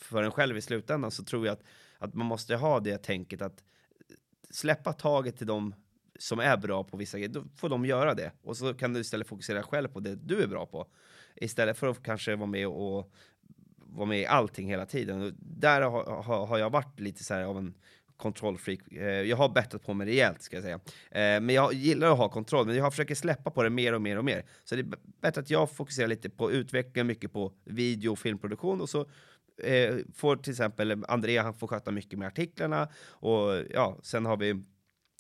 för 0.08 0.24
en 0.24 0.32
själv 0.32 0.58
i 0.58 0.62
slutändan 0.62 1.12
så 1.12 1.24
tror 1.24 1.46
jag 1.46 1.54
att, 1.54 1.64
att 1.98 2.14
man 2.14 2.28
måste 2.28 2.56
ha 2.56 2.80
det 2.80 2.98
tänket 2.98 3.42
att 3.42 3.64
släppa 4.50 4.94
taget 4.94 5.38
till 5.38 5.48
dem 5.48 5.76
som 6.20 6.40
är 6.40 6.58
bra 6.58 6.84
på 6.84 6.98
vissa 6.98 7.18
grejer, 7.18 7.34
då 7.34 7.44
får 7.56 7.70
de 7.70 7.86
göra 7.86 8.14
det. 8.14 8.32
Och 8.42 8.58
så 8.58 8.74
kan 8.74 8.94
du 8.94 9.00
istället 9.00 9.28
fokusera 9.28 9.64
själv 9.64 9.88
på 9.88 10.00
det 10.00 10.16
du 10.16 10.42
är 10.44 10.48
bra 10.48 10.66
på. 10.66 10.88
Istället 11.36 11.78
för 11.78 11.88
att 11.88 12.04
kanske 12.04 12.36
vara 12.36 12.48
med 12.48 12.68
och 12.68 13.12
vara 13.78 14.06
med 14.06 14.20
i 14.20 14.26
allting 14.26 14.70
hela 14.70 14.86
tiden. 14.86 15.22
Och 15.22 15.32
Där 15.40 15.82
har, 15.82 16.22
har, 16.24 16.46
har 16.46 16.58
jag 16.58 16.70
varit 16.70 17.00
lite 17.00 17.24
så 17.24 17.34
här 17.34 17.44
av 17.44 17.58
en 17.58 17.74
kontrollfreak. 18.18 18.92
Eh, 18.92 19.04
jag 19.06 19.38
har 19.38 19.50
bättrat 19.50 19.86
på 19.86 19.94
mig 19.94 20.08
rejält 20.08 20.42
ska 20.42 20.56
jag 20.56 20.64
säga. 20.64 20.80
Eh, 21.12 21.42
men 21.42 21.50
jag 21.50 21.74
gillar 21.74 22.12
att 22.12 22.18
ha 22.18 22.30
kontroll, 22.30 22.66
men 22.66 22.76
jag 22.76 22.94
försöker 22.94 23.16
släppa 23.16 23.52
på 23.52 23.64
det 23.64 23.70
mer 23.70 23.94
och 23.94 24.02
mer 24.02 24.18
och 24.18 24.26
mer. 24.26 24.46
Så 24.64 24.76
det 24.76 24.82
är 24.82 24.88
bättre 25.22 25.42
att 25.42 25.50
jag 25.50 25.72
fokuserar 25.72 26.08
lite 26.08 26.30
på 26.30 26.52
utveckling, 26.52 27.08
mycket 27.08 27.34
på 27.34 27.54
video 27.64 28.12
och 28.12 28.20
filmproduktion 28.20 28.82
och 28.82 28.90
så 28.90 29.10
eh, 29.64 29.96
får 30.16 30.36
till 30.36 30.52
exempel 30.52 31.04
Andrea, 31.08 31.44
han 31.44 31.54
får 31.54 31.68
sköta 31.68 31.92
mycket 31.92 32.20
med 32.20 32.28
artiklarna 32.28 32.90
och 33.10 33.64
ja, 33.70 34.00
sen 34.04 34.26
har 34.26 34.38
vi 34.38 34.50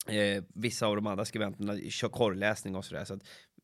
eh, 0.08 0.44
vissa 0.54 0.88
av 0.88 0.96
de 0.96 1.08
andra 1.08 1.26
skribenterna 1.26 1.78
kör 1.90 2.10
korrläsning 2.10 2.76
och 2.76 2.86
sådär. 2.86 3.06
Så 3.06 3.14
att 3.14 3.22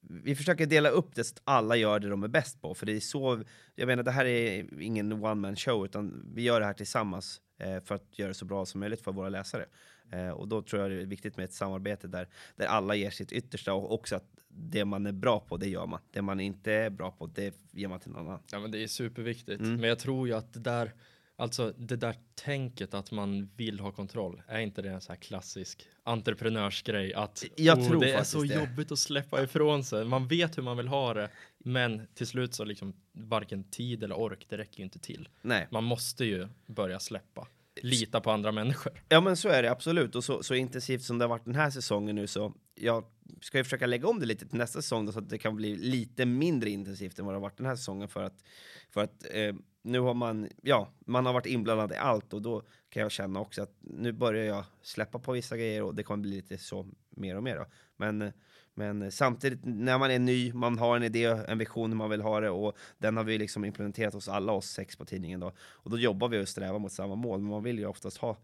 vi 0.09 0.35
försöker 0.35 0.65
dela 0.65 0.89
upp 0.89 1.15
det 1.15 1.23
så 1.23 1.33
att 1.33 1.41
alla 1.43 1.75
gör 1.75 1.99
det 1.99 2.09
de 2.09 2.23
är 2.23 2.27
bäst 2.27 2.61
på, 2.61 2.75
för 2.75 2.85
det 2.85 2.91
är 2.91 2.99
så, 2.99 3.43
jag 3.75 3.87
menar 3.87 4.03
det 4.03 4.11
här 4.11 4.25
är 4.25 4.81
ingen 4.81 5.11
one 5.13 5.35
man 5.35 5.55
show, 5.55 5.85
utan 5.85 6.31
vi 6.35 6.41
gör 6.41 6.59
det 6.59 6.65
här 6.65 6.73
tillsammans 6.73 7.41
eh, 7.59 7.83
för 7.83 7.95
att 7.95 8.19
göra 8.19 8.27
det 8.27 8.33
så 8.33 8.45
bra 8.45 8.65
som 8.65 8.79
möjligt 8.79 9.03
för 9.03 9.11
våra 9.11 9.29
läsare. 9.29 9.65
Eh, 10.11 10.29
och 10.29 10.47
då 10.47 10.61
tror 10.61 10.81
jag 10.81 10.91
det 10.91 11.01
är 11.01 11.05
viktigt 11.05 11.37
med 11.37 11.43
ett 11.43 11.53
samarbete 11.53 12.07
där, 12.07 12.27
där 12.55 12.65
alla 12.65 12.95
ger 12.95 13.09
sitt 13.11 13.31
yttersta 13.31 13.73
och 13.73 13.91
också 13.93 14.15
att 14.15 14.25
det 14.47 14.85
man 14.85 15.05
är 15.05 15.11
bra 15.11 15.39
på, 15.39 15.57
det 15.57 15.67
gör 15.69 15.85
man. 15.85 15.99
Det 16.11 16.21
man 16.21 16.39
inte 16.39 16.71
är 16.73 16.89
bra 16.89 17.11
på, 17.11 17.27
det 17.27 17.55
ger 17.71 17.87
man 17.87 17.99
till 17.99 18.11
någon 18.11 18.27
annan. 18.27 18.39
Ja 18.51 18.59
men 18.59 18.71
det 18.71 18.83
är 18.83 18.87
superviktigt. 18.87 19.59
Mm. 19.61 19.75
Men 19.75 19.89
jag 19.89 19.99
tror 19.99 20.27
ju 20.27 20.33
att 20.33 20.53
det 20.53 20.59
där, 20.59 20.93
alltså 21.35 21.73
det 21.77 21.95
där 21.95 22.15
tänket 22.35 22.93
att 22.93 23.11
man 23.11 23.49
vill 23.55 23.79
ha 23.79 23.91
kontroll, 23.91 24.41
är 24.47 24.59
inte 24.59 24.81
det 24.81 24.89
en 24.89 25.01
så 25.01 25.11
här 25.11 25.19
klassisk 25.19 25.87
entreprenörsgrej 26.03 27.13
att 27.13 27.43
Jag 27.55 27.79
"Oh, 27.79 27.87
tror 27.87 28.01
det 28.01 28.13
är 28.13 28.23
så 28.23 28.43
det." 28.43 28.53
jobbigt 28.55 28.91
att 28.91 28.99
släppa 28.99 29.43
ifrån 29.43 29.83
sig. 29.83 30.05
Man 30.05 30.27
vet 30.27 30.57
hur 30.57 30.63
man 30.63 30.77
vill 30.77 30.87
ha 30.87 31.13
det, 31.13 31.29
men 31.57 32.07
till 32.13 32.27
slut 32.27 32.53
så 32.53 32.63
liksom 32.65 32.93
varken 33.11 33.63
tid 33.63 34.03
eller 34.03 34.15
ork, 34.19 34.45
det 34.49 34.57
räcker 34.57 34.77
ju 34.77 34.83
inte 34.83 34.99
till. 34.99 35.29
Nej. 35.41 35.67
Man 35.71 35.83
måste 35.83 36.25
ju 36.25 36.47
börja 36.65 36.99
släppa. 36.99 37.47
Lita 37.81 38.21
på 38.21 38.31
andra 38.31 38.51
människor. 38.51 39.03
Ja 39.09 39.21
men 39.21 39.37
så 39.37 39.49
är 39.49 39.63
det 39.63 39.71
absolut 39.71 40.15
och 40.15 40.23
så, 40.23 40.43
så 40.43 40.55
intensivt 40.55 41.01
som 41.01 41.17
det 41.17 41.23
har 41.25 41.29
varit 41.29 41.45
den 41.45 41.55
här 41.55 41.69
säsongen 41.69 42.15
nu 42.15 42.27
så 42.27 42.53
jag 42.75 43.05
ska 43.41 43.57
ju 43.57 43.63
försöka 43.63 43.85
lägga 43.85 44.07
om 44.07 44.19
det 44.19 44.25
lite 44.25 44.45
till 44.45 44.57
nästa 44.57 44.81
säsong 44.81 45.05
då, 45.05 45.11
så 45.11 45.19
att 45.19 45.29
det 45.29 45.37
kan 45.37 45.55
bli 45.55 45.75
lite 45.75 46.25
mindre 46.25 46.69
intensivt 46.69 47.19
än 47.19 47.25
vad 47.25 47.33
det 47.33 47.37
har 47.37 47.41
varit 47.41 47.57
den 47.57 47.65
här 47.65 47.75
säsongen 47.75 48.07
för 48.07 48.23
att, 48.23 48.43
för 48.89 49.03
att 49.03 49.25
eh, 49.31 49.55
nu 49.81 49.99
har 49.99 50.13
man, 50.13 50.49
ja, 50.61 50.93
man 51.05 51.25
har 51.25 51.33
varit 51.33 51.45
inblandad 51.45 51.91
i 51.91 51.95
allt 51.95 52.33
och 52.33 52.41
då 52.41 52.63
kan 52.89 53.01
jag 53.01 53.11
känna 53.11 53.39
också 53.39 53.61
att 53.61 53.75
nu 53.81 54.11
börjar 54.11 54.45
jag 54.45 54.65
släppa 54.81 55.19
på 55.19 55.31
vissa 55.31 55.57
grejer 55.57 55.83
och 55.83 55.95
det 55.95 56.03
kommer 56.03 56.21
bli 56.21 56.31
lite 56.31 56.57
så 56.57 56.87
mer 57.09 57.37
och 57.37 57.43
mer 57.43 57.55
då. 57.55 57.65
Men, 57.97 58.21
eh, 58.21 58.31
men 58.75 59.11
samtidigt 59.11 59.59
när 59.63 59.97
man 59.97 60.11
är 60.11 60.19
ny, 60.19 60.53
man 60.53 60.79
har 60.79 60.95
en 60.95 61.03
idé, 61.03 61.25
en 61.25 61.57
vision 61.57 61.89
hur 61.89 61.97
man 61.97 62.09
vill 62.09 62.21
ha 62.21 62.39
det 62.39 62.49
och 62.49 62.77
den 62.97 63.17
har 63.17 63.23
vi 63.23 63.37
liksom 63.37 63.65
implementerat 63.65 64.13
hos 64.13 64.29
alla 64.29 64.51
oss 64.51 64.67
sex 64.67 64.95
på 64.95 65.05
tidningen 65.05 65.39
då. 65.39 65.51
Och 65.59 65.89
då 65.89 65.99
jobbar 65.99 66.27
vi 66.27 66.43
och 66.43 66.47
strävar 66.47 66.79
mot 66.79 66.91
samma 66.91 67.15
mål, 67.15 67.39
men 67.39 67.49
man 67.49 67.63
vill 67.63 67.79
ju 67.79 67.85
oftast 67.85 68.17
ha 68.17 68.37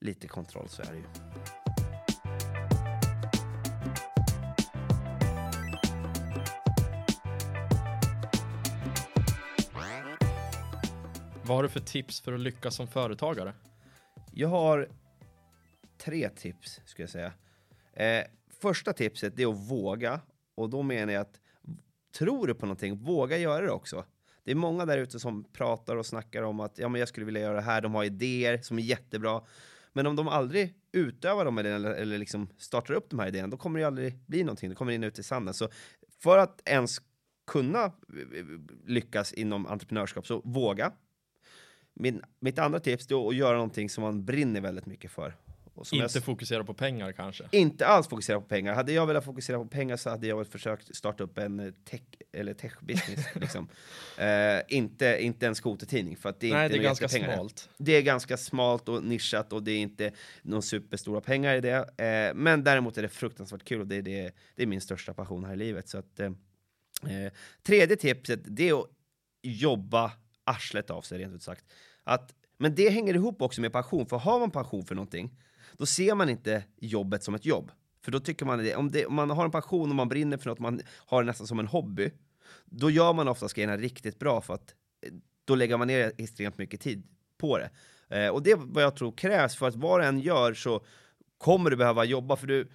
lite 0.00 0.28
kontroll, 0.28 0.68
så 0.68 0.82
är 0.82 0.92
det 0.92 0.96
ju. 0.96 1.04
Vad 11.44 11.56
har 11.56 11.62
du 11.62 11.68
för 11.68 11.80
tips 11.80 12.20
för 12.20 12.32
att 12.32 12.40
lyckas 12.40 12.74
som 12.74 12.88
företagare? 12.88 13.52
Jag 14.32 14.48
har 14.48 14.88
tre 15.98 16.28
tips, 16.28 16.80
skulle 16.84 17.02
jag 17.02 17.10
säga. 17.10 17.32
Eh, 17.92 18.24
första 18.62 18.92
tipset 18.92 19.36
det 19.36 19.42
är 19.42 19.50
att 19.50 19.70
våga. 19.70 20.20
Och 20.54 20.70
då 20.70 20.82
menar 20.82 21.12
jag 21.12 21.20
att 21.20 21.40
tror 22.18 22.46
du 22.46 22.54
på 22.54 22.66
någonting, 22.66 22.96
våga 22.96 23.38
göra 23.38 23.66
det 23.66 23.70
också. 23.70 24.04
Det 24.44 24.50
är 24.50 24.54
många 24.54 24.86
där 24.86 24.98
ute 24.98 25.20
som 25.20 25.44
pratar 25.44 25.96
och 25.96 26.06
snackar 26.06 26.42
om 26.42 26.60
att 26.60 26.78
ja, 26.78 26.88
men 26.88 26.98
jag 26.98 27.08
skulle 27.08 27.26
vilja 27.26 27.40
göra 27.40 27.54
det 27.54 27.62
här, 27.62 27.80
de 27.80 27.94
har 27.94 28.04
idéer 28.04 28.58
som 28.58 28.78
är 28.78 28.82
jättebra. 28.82 29.42
Men 29.92 30.06
om 30.06 30.16
de 30.16 30.28
aldrig 30.28 30.74
utövar 30.92 31.44
dem 31.44 31.58
eller, 31.58 31.70
eller, 31.70 31.90
eller 31.90 32.18
liksom 32.18 32.48
startar 32.58 32.94
upp 32.94 33.10
de 33.10 33.18
här 33.18 33.28
idéerna, 33.28 33.48
då 33.48 33.56
kommer 33.56 33.78
det 33.78 33.82
ju 33.82 33.86
aldrig 33.86 34.18
bli 34.26 34.44
någonting. 34.44 34.70
Det 34.70 34.76
kommer 34.76 34.92
in 34.92 35.04
ut 35.04 35.18
i 35.18 35.22
sanden. 35.22 35.54
Så 35.54 35.68
för 36.22 36.38
att 36.38 36.62
ens 36.64 36.98
kunna 37.46 37.84
eh, 37.84 37.92
lyckas 38.86 39.32
inom 39.32 39.66
entreprenörskap, 39.66 40.26
så 40.26 40.40
våga. 40.44 40.92
Min, 41.94 42.22
mitt 42.40 42.58
andra 42.58 42.80
tips 42.80 43.10
är 43.10 43.28
att 43.28 43.36
göra 43.36 43.54
någonting 43.54 43.90
som 43.90 44.02
man 44.02 44.24
brinner 44.24 44.60
väldigt 44.60 44.86
mycket 44.86 45.10
för. 45.10 45.34
Som 45.82 45.98
jag 45.98 46.06
Inte 46.06 46.20
fokusera 46.20 46.64
på 46.64 46.74
pengar 46.74 47.12
kanske? 47.12 47.44
inte 47.52 47.86
alls 47.86 48.08
fokusera 48.08 48.40
på 48.40 48.46
pengar. 48.46 48.74
Hade 48.74 48.92
jag 48.92 49.06
velat 49.06 49.24
fokusera 49.24 49.58
på 49.58 49.66
pengar 49.66 49.96
så 49.96 50.10
hade 50.10 50.26
jag 50.26 50.36
väl 50.36 50.46
försökt 50.46 50.96
starta 50.96 51.24
upp 51.24 51.38
en 51.38 51.60
eh, 51.60 51.72
tech, 51.84 52.02
eller 52.32 52.54
tech-business. 52.54 53.26
liksom. 53.34 53.68
eh, 54.18 54.76
inte, 54.76 55.18
inte 55.20 55.46
en 55.46 55.54
skotertidning, 55.54 56.16
för 56.16 56.28
att 56.28 56.40
det 56.40 56.50
är 56.50 56.54
Nej, 56.54 56.64
inte 56.64 56.76
det 56.78 56.80
är 56.80 56.84
ganska 56.84 57.08
smalt. 57.08 57.68
Det 57.78 57.92
är 57.92 58.02
ganska 58.02 58.36
smalt 58.36 58.88
och 58.88 59.04
nischat 59.04 59.52
och 59.52 59.62
det 59.62 59.72
är 59.72 59.78
inte 59.78 60.12
några 60.42 60.62
superstora 60.62 61.20
pengar 61.20 61.54
i 61.54 61.60
det. 61.60 62.04
Eh, 62.04 62.34
men 62.34 62.64
däremot 62.64 62.98
är 62.98 63.02
det 63.02 63.08
fruktansvärt 63.08 63.64
kul 63.64 63.80
och 63.80 63.86
det 63.86 63.96
är, 63.96 64.02
det, 64.02 64.34
det 64.56 64.62
är 64.62 64.66
min 64.66 64.80
största 64.80 65.14
passion 65.14 65.44
här 65.44 65.52
i 65.52 65.56
livet. 65.56 65.88
Så 65.88 65.98
att, 65.98 66.20
eh, 66.20 66.32
tredje 67.62 67.96
tipset, 67.96 68.40
det 68.44 68.68
är 68.68 68.80
att 68.80 68.90
jobba 69.42 70.12
arslet 70.44 70.90
av 70.90 71.02
sig, 71.02 71.18
rent 71.18 71.34
ut 71.34 71.42
sagt. 71.42 71.64
Att, 72.04 72.34
men 72.58 72.74
det 72.74 72.88
hänger 72.88 73.14
ihop 73.14 73.42
också 73.42 73.60
med 73.60 73.72
passion, 73.72 74.06
för 74.06 74.16
har 74.16 74.40
man 74.40 74.50
passion 74.50 74.84
för 74.84 74.94
någonting, 74.94 75.30
då 75.78 75.86
ser 75.86 76.14
man 76.14 76.28
inte 76.28 76.64
jobbet 76.80 77.22
som 77.22 77.34
ett 77.34 77.46
jobb. 77.46 77.70
För 78.04 78.12
då 78.12 78.20
tycker 78.20 78.46
man 78.46 78.58
det, 78.58 78.76
om, 78.76 78.90
det, 78.90 79.06
om 79.06 79.14
man 79.14 79.30
har 79.30 79.44
en 79.44 79.50
passion 79.50 79.88
och 79.90 79.94
man 79.96 80.08
brinner 80.08 80.36
för 80.36 80.50
något, 80.50 80.58
man 80.58 80.80
har 80.96 81.22
det 81.22 81.26
nästan 81.26 81.46
som 81.46 81.58
en 81.58 81.66
hobby, 81.66 82.10
då 82.64 82.90
gör 82.90 83.12
man 83.12 83.28
oftast 83.28 83.54
grejerna 83.54 83.76
riktigt 83.76 84.18
bra 84.18 84.40
för 84.40 84.54
att 84.54 84.74
eh, 85.06 85.12
då 85.44 85.54
lägger 85.54 85.76
man 85.76 85.86
ner 85.86 86.12
extremt 86.18 86.58
mycket 86.58 86.80
tid 86.80 87.02
på 87.38 87.58
det. 87.58 87.70
Eh, 88.16 88.28
och 88.28 88.42
det 88.42 88.50
är 88.50 88.56
vad 88.56 88.82
jag 88.84 88.96
tror 88.96 89.12
krävs 89.12 89.56
för 89.56 89.68
att 89.68 89.74
vad 89.76 90.00
du 90.00 90.04
än 90.04 90.20
gör 90.20 90.54
så 90.54 90.84
kommer 91.38 91.70
du 91.70 91.76
behöva 91.76 92.04
jobba 92.04 92.36
för 92.36 92.46
du, 92.46 92.68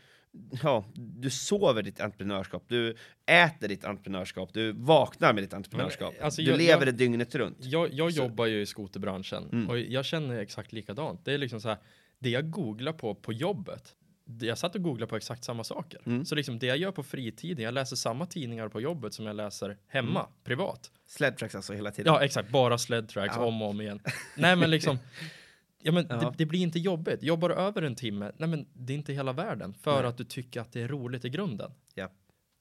ja, 0.63 0.85
du 0.95 1.29
sover 1.29 1.83
ditt 1.83 1.99
entreprenörskap, 2.01 2.63
du 2.67 2.95
äter 3.25 3.67
ditt 3.67 3.85
entreprenörskap, 3.85 4.53
du 4.53 4.71
vaknar 4.71 5.33
med 5.33 5.43
ditt 5.43 5.53
entreprenörskap. 5.53 6.13
Men, 6.17 6.25
alltså, 6.25 6.41
du 6.41 6.47
jag- 6.47 6.57
lever 6.57 6.71
jag- 6.85 6.87
det 6.87 6.91
dygnet 6.91 7.35
runt. 7.35 7.57
Jag, 7.59 7.93
jag 7.93 8.09
jobbar 8.09 8.45
ju 8.45 8.61
i 8.61 8.65
skoterbranschen 8.65 9.49
Mm. 9.51 9.69
och 9.69 9.79
jag 9.79 10.05
känner 10.05 10.39
exakt 10.39 10.73
likadant. 10.73 11.25
Det 11.25 11.33
är 11.33 11.37
liksom 11.37 11.61
så 11.61 11.67
här, 11.69 11.77
det 12.19 12.29
jag 12.29 12.49
googlar 12.49 12.93
på 12.93 13.15
på 13.15 13.33
jobbet, 13.33 13.95
jag 14.41 14.57
satt 14.57 14.75
och 14.75 14.81
googlade 14.81 15.09
på 15.09 15.15
exakt 15.15 15.43
samma 15.43 15.63
saker. 15.63 16.01
Mm. 16.05 16.25
Så 16.25 16.35
liksom 16.35 16.59
det 16.59 16.65
jag 16.65 16.77
gör 16.77 16.91
på 16.91 17.03
fritiden, 17.03 17.63
jag 17.65 17.73
läser 17.73 17.95
samma 17.95 18.25
tidningar 18.25 18.69
på 18.69 18.81
jobbet 18.81 19.13
som 19.13 19.25
jag 19.25 19.35
läser 19.35 19.77
hemma, 19.87 20.19
Mm. 20.19 20.31
privat. 20.43 20.91
Sledtracks 21.05 21.55
alltså 21.55 21.73
hela 21.73 21.91
tiden. 21.91 22.13
Ja, 22.13 22.21
exakt, 22.23 22.49
bara 22.51 22.77
sled 22.77 23.09
tracks 23.09 23.35
Ja. 23.37 23.45
om 23.45 23.61
och 23.61 23.69
om 23.69 23.81
igen. 23.81 23.99
nej, 24.37 24.55
men 24.55 24.69
liksom, 24.71 24.97
ja, 25.81 25.91
men 25.91 26.05
Ja. 26.09 26.15
det, 26.15 26.33
det 26.37 26.45
blir 26.45 26.59
inte 26.61 26.79
jobbigt. 26.79 27.23
Jobbar 27.23 27.49
du 27.49 27.55
över 27.55 27.81
en 27.81 27.95
timme, 27.95 28.31
nej, 28.37 28.49
men 28.49 28.65
det 28.73 28.93
är 28.93 28.97
inte 28.97 29.13
hela 29.13 29.33
världen 29.33 29.73
för 29.73 29.99
Nej. 30.01 30.09
att 30.09 30.17
du 30.17 30.23
tycker 30.23 30.61
att 30.61 30.71
det 30.73 30.81
är 30.81 30.87
roligt 30.87 31.25
i 31.25 31.29
grunden. 31.29 31.71
Ja. 31.93 32.09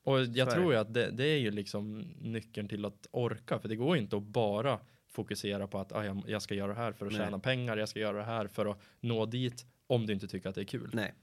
Och 0.04 0.24
Så 0.26 0.32
jag 0.34 0.48
är 0.48 0.52
tror 0.54 0.72
ju 0.72 0.78
att 0.78 0.94
det, 0.94 1.10
det 1.10 1.24
är 1.26 1.38
ju 1.38 1.50
liksom 1.50 1.98
nyckeln 2.20 2.68
till 2.68 2.84
att 2.84 3.06
orka, 3.10 3.58
för 3.58 3.68
det 3.68 3.76
går 3.76 3.96
inte 3.96 4.16
att 4.16 4.22
bara 4.22 4.78
fokusera 5.16 5.66
på 5.66 5.78
att 5.78 5.92
ah, 5.92 6.04
jag, 6.04 6.24
jag 6.26 6.42
ska 6.42 6.54
göra 6.54 6.74
det 6.74 6.78
här 6.78 6.92
för 6.92 7.06
att 7.06 7.12
Nej. 7.12 7.20
tjäna 7.20 7.38
pengar, 7.38 7.76
jag 7.76 7.88
ska 7.88 8.00
göra 8.00 8.16
det 8.16 8.24
här 8.24 8.46
för 8.46 8.66
att 8.66 8.78
nå 9.00 9.26
dit, 9.26 9.66
om 9.86 10.06
du 10.06 10.12
inte 10.12 10.28
tycker 10.28 10.48
att 10.48 10.54
det 10.54 10.60
är 10.60 10.64
kul. 10.64 10.90
Nej. 10.92 11.14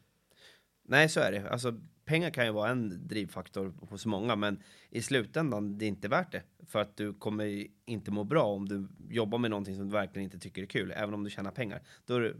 Nej, 0.85 1.09
så 1.09 1.19
är 1.19 1.31
det. 1.31 1.49
Alltså, 1.49 1.79
pengar 2.05 2.29
kan 2.29 2.45
ju 2.45 2.51
vara 2.51 2.69
en 2.69 3.07
drivfaktor 3.07 3.73
hos 3.89 4.05
många, 4.05 4.35
men 4.35 4.63
i 4.89 5.01
slutändan, 5.01 5.77
det 5.77 5.85
är 5.85 5.87
inte 5.87 6.07
värt 6.07 6.31
det. 6.31 6.43
För 6.67 6.81
att 6.81 6.97
du 6.97 7.13
kommer 7.13 7.67
inte 7.85 8.11
må 8.11 8.23
bra 8.23 8.43
om 8.43 8.69
du 8.69 8.87
jobbar 9.09 9.37
med 9.37 9.49
någonting 9.49 9.75
som 9.75 9.85
du 9.85 9.91
verkligen 9.91 10.23
inte 10.23 10.39
tycker 10.39 10.61
är 10.61 10.65
kul, 10.65 10.93
även 10.95 11.13
om 11.13 11.23
du 11.23 11.29
tjänar 11.29 11.51
pengar. 11.51 11.81
Då 12.05 12.19
det, 12.19 12.33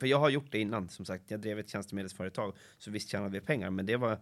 för 0.00 0.06
jag 0.06 0.18
har 0.18 0.30
gjort 0.30 0.52
det 0.52 0.58
innan, 0.58 0.88
som 0.88 1.04
sagt. 1.04 1.30
Jag 1.30 1.40
drev 1.40 1.58
ett 1.58 1.68
tjänstemedelföretag, 1.68 2.56
så 2.78 2.90
visst 2.90 3.08
tjänade 3.08 3.30
vi 3.30 3.40
pengar, 3.40 3.70
men 3.70 3.86
det 3.86 3.96
var, 3.96 4.18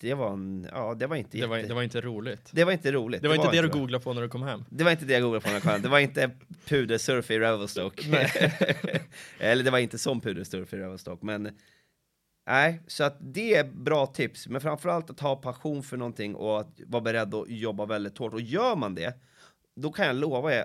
det 0.00 0.14
var, 0.14 0.32
en, 0.32 0.68
ja, 0.72 0.94
det 0.94 1.06
var 1.06 1.16
inte 1.16 1.38
Det 1.38 1.46
var, 1.46 1.56
jätte- 1.56 1.68
det 1.68 1.74
var 1.74 1.82
inte 1.82 2.00
roligt. 2.00 2.50
det 2.52 2.64
var 2.64 2.72
inte 2.72 2.92
roligt. 2.92 3.22
Det 3.22 3.28
var 3.28 3.34
inte 3.34 3.50
det 3.50 3.62
du 3.62 3.68
googlade 3.68 4.04
på 4.04 4.12
när 4.12 4.22
du 4.22 4.28
kom 4.28 4.42
hem. 4.42 4.64
Det 4.70 4.84
var 4.84 4.90
inte 4.90 5.04
det 5.04 5.12
jag 5.12 5.22
googlade 5.22 5.40
på 5.40 5.48
när 5.48 5.54
jag 5.54 5.62
kom 5.62 5.72
hem. 5.72 5.82
Det 5.82 5.88
var 5.88 5.98
inte 5.98 6.30
pudersurf 6.64 7.30
i 7.30 7.38
Revelstoke. 7.38 8.28
Eller 9.38 9.64
det 9.64 9.70
var 9.70 9.78
inte 9.78 9.98
som 9.98 10.20
pudersurf 10.20 10.72
i 10.74 10.76
Revelstoke, 10.76 11.26
men 11.26 11.50
nej, 12.46 12.80
så 12.86 13.04
att 13.04 13.16
det 13.20 13.54
är 13.54 13.64
bra 13.64 14.06
tips. 14.06 14.48
Men 14.48 14.60
framförallt 14.60 15.10
att 15.10 15.20
ha 15.20 15.36
passion 15.36 15.82
för 15.82 15.96
någonting 15.96 16.34
och 16.34 16.60
att 16.60 16.80
vara 16.86 17.02
beredd 17.02 17.34
att 17.34 17.50
jobba 17.50 17.86
väldigt 17.86 18.18
hårt. 18.18 18.32
Och 18.32 18.40
gör 18.40 18.76
man 18.76 18.94
det, 18.94 19.14
då 19.76 19.92
kan 19.92 20.06
jag 20.06 20.16
lova 20.16 20.54
er 20.54 20.64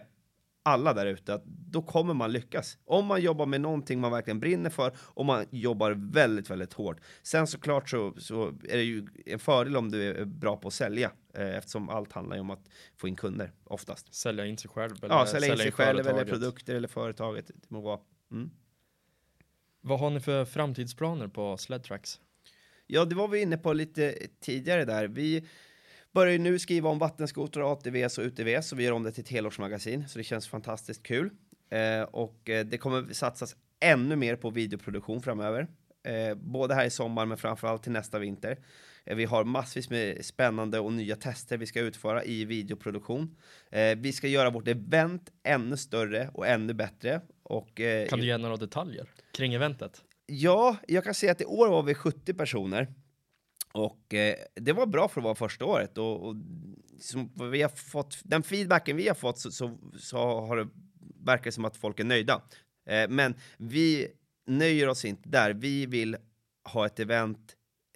alla 0.64 0.94
där 0.94 1.06
ute 1.06 1.34
att 1.34 1.46
då 1.46 1.82
kommer 1.82 2.14
man 2.14 2.32
lyckas. 2.32 2.78
Om 2.86 3.06
man 3.06 3.22
jobbar 3.22 3.46
med 3.46 3.62
någonting 3.62 4.00
man 4.00 4.12
verkligen 4.12 4.40
brinner 4.40 4.70
för 4.70 4.92
och 4.98 5.26
man 5.26 5.46
jobbar 5.50 5.92
väldigt, 5.92 6.50
väldigt 6.50 6.74
hårt. 6.74 7.02
Sen 7.24 7.48
såklart 7.48 7.90
så, 7.90 8.14
så 8.18 8.48
är 8.48 8.78
det 8.78 8.84
ju 8.84 9.08
en 9.26 9.40
fördel 9.40 9.78
om 9.78 9.92
du 9.92 10.10
är 10.10 10.26
bra 10.26 10.58
på 10.58 10.68
att 10.68 10.74
sälja 10.74 11.12
eh, 11.34 11.58
eftersom 11.58 11.90
allt 11.90 12.14
handlar 12.14 12.36
ju 12.36 12.42
om 12.42 12.50
att 12.50 12.70
få 12.98 13.08
in 13.08 13.16
kunder 13.16 13.52
oftast. 13.64 14.14
Sälja 14.14 14.46
in 14.46 14.58
sig 14.58 14.70
själv 14.70 15.04
eller 15.04 15.16
Ja, 15.16 15.26
sälja 15.26 15.54
in 15.54 15.58
sig 15.58 15.72
själv 15.72 16.08
eller 16.08 16.26
produkter 16.26 16.76
eller 16.76 16.88
företaget. 16.88 17.48
Det 17.48 17.72
må 17.72 17.82
vara. 17.82 18.00
Mm. 18.32 18.50
Vad 19.82 20.00
har 20.00 20.10
ni 20.10 20.20
för 20.20 20.46
framtidsplaner 20.46 21.28
på 21.28 21.58
Sledtracks? 21.58 22.20
Ja, 22.88 23.06
det 23.06 23.16
var 23.16 23.28
vi 23.28 23.42
inne 23.42 23.58
på 23.58 23.74
lite 23.74 24.16
tidigare 24.40 24.86
där. 24.86 25.08
Vi 25.08 25.48
börjar 26.14 26.34
ju 26.34 26.40
nu 26.40 26.60
skriva 26.60 26.90
om 26.90 27.00
vattenskotrar, 27.00 27.72
ATVs 27.72 28.18
och 28.18 28.24
UTVs, 28.24 28.68
så 28.68 28.76
vi 28.76 28.84
gör 28.84 28.92
om 28.92 29.04
det 29.04 29.12
till 29.12 29.24
ett 29.24 29.30
helårsmagasin, 29.30 30.08
så 30.08 30.18
det 30.18 30.24
känns 30.24 30.48
fantastiskt 30.48 31.04
kul. 31.04 31.30
Eh, 31.70 32.02
och 32.02 32.50
eh, 32.50 32.66
det 32.66 32.78
kommer 32.78 33.14
satsas 33.14 33.56
ännu 33.80 34.16
mer 34.16 34.36
på 34.36 34.50
videoproduktion 34.50 35.22
framöver. 35.22 35.68
Eh, 36.04 36.36
både 36.36 36.76
här 36.76 36.86
i 36.86 36.90
sommar, 36.90 37.26
men 37.26 37.38
framförallt 37.38 37.84
till 37.84 37.92
nästa 37.92 38.20
vinter. 38.20 38.58
Eh, 39.06 39.16
vi 39.16 39.26
har 39.26 39.44
massvis 39.44 39.90
med 39.90 40.26
spännande 40.26 40.80
och 40.80 40.94
nya 40.94 41.16
tester 41.16 41.58
vi 41.58 41.66
ska 41.66 41.80
utföra 41.80 42.24
i 42.24 42.46
videoproduktion. 42.46 43.36
Eh, 43.72 43.96
vi 43.98 44.14
ska 44.14 44.28
göra 44.28 44.50
vårt 44.50 44.68
event 44.68 45.30
ännu 45.44 45.78
större 45.78 46.30
och 46.34 46.48
ännu 46.48 46.74
bättre. 46.74 47.22
Och, 47.44 47.82
eh, 47.82 48.08
Kan 48.08 48.20
du 48.20 48.26
ge 48.26 48.38
några 48.38 48.58
detaljer 48.58 49.10
kring 49.32 49.54
eventet? 49.54 50.02
Ja, 50.26 50.78
jag 50.88 51.04
kan 51.04 51.14
säga 51.14 51.32
att 51.32 51.42
i 51.42 51.46
år 51.46 51.70
var 51.70 51.84
vi 51.84 51.94
70 51.94 52.34
personer. 52.34 52.94
Och 53.74 54.14
eh, 54.14 54.36
det 54.56 54.74
var 54.74 54.86
bra 54.86 55.08
för 55.08 55.22
att 55.22 55.24
vara 55.24 55.36
första 55.36 55.66
året. 55.66 55.98
Och, 55.98 56.28
och 56.28 56.36
som 57.00 57.32
vi 57.52 57.62
har 57.62 57.70
fått, 57.70 58.18
den 58.24 58.44
feedbacken 58.44 58.98
vi 58.98 59.08
har 59.08 59.16
fått 59.16 59.40
så, 59.40 59.52
så, 59.52 59.78
så 60.00 60.18
har 60.18 60.58
det 60.58 60.68
verkar 61.26 61.52
som 61.52 61.66
att 61.66 61.78
folk 61.78 62.00
är 62.00 62.04
nöjda. 62.04 62.42
Eh, 62.86 63.10
men 63.10 63.36
vi 63.58 64.08
nöjer 64.48 64.90
oss 64.90 65.06
inte 65.06 65.30
där. 65.30 65.54
Vi 65.54 65.86
vill 65.86 66.18
ha 66.64 66.86
ett 66.86 67.00
event 67.00 67.56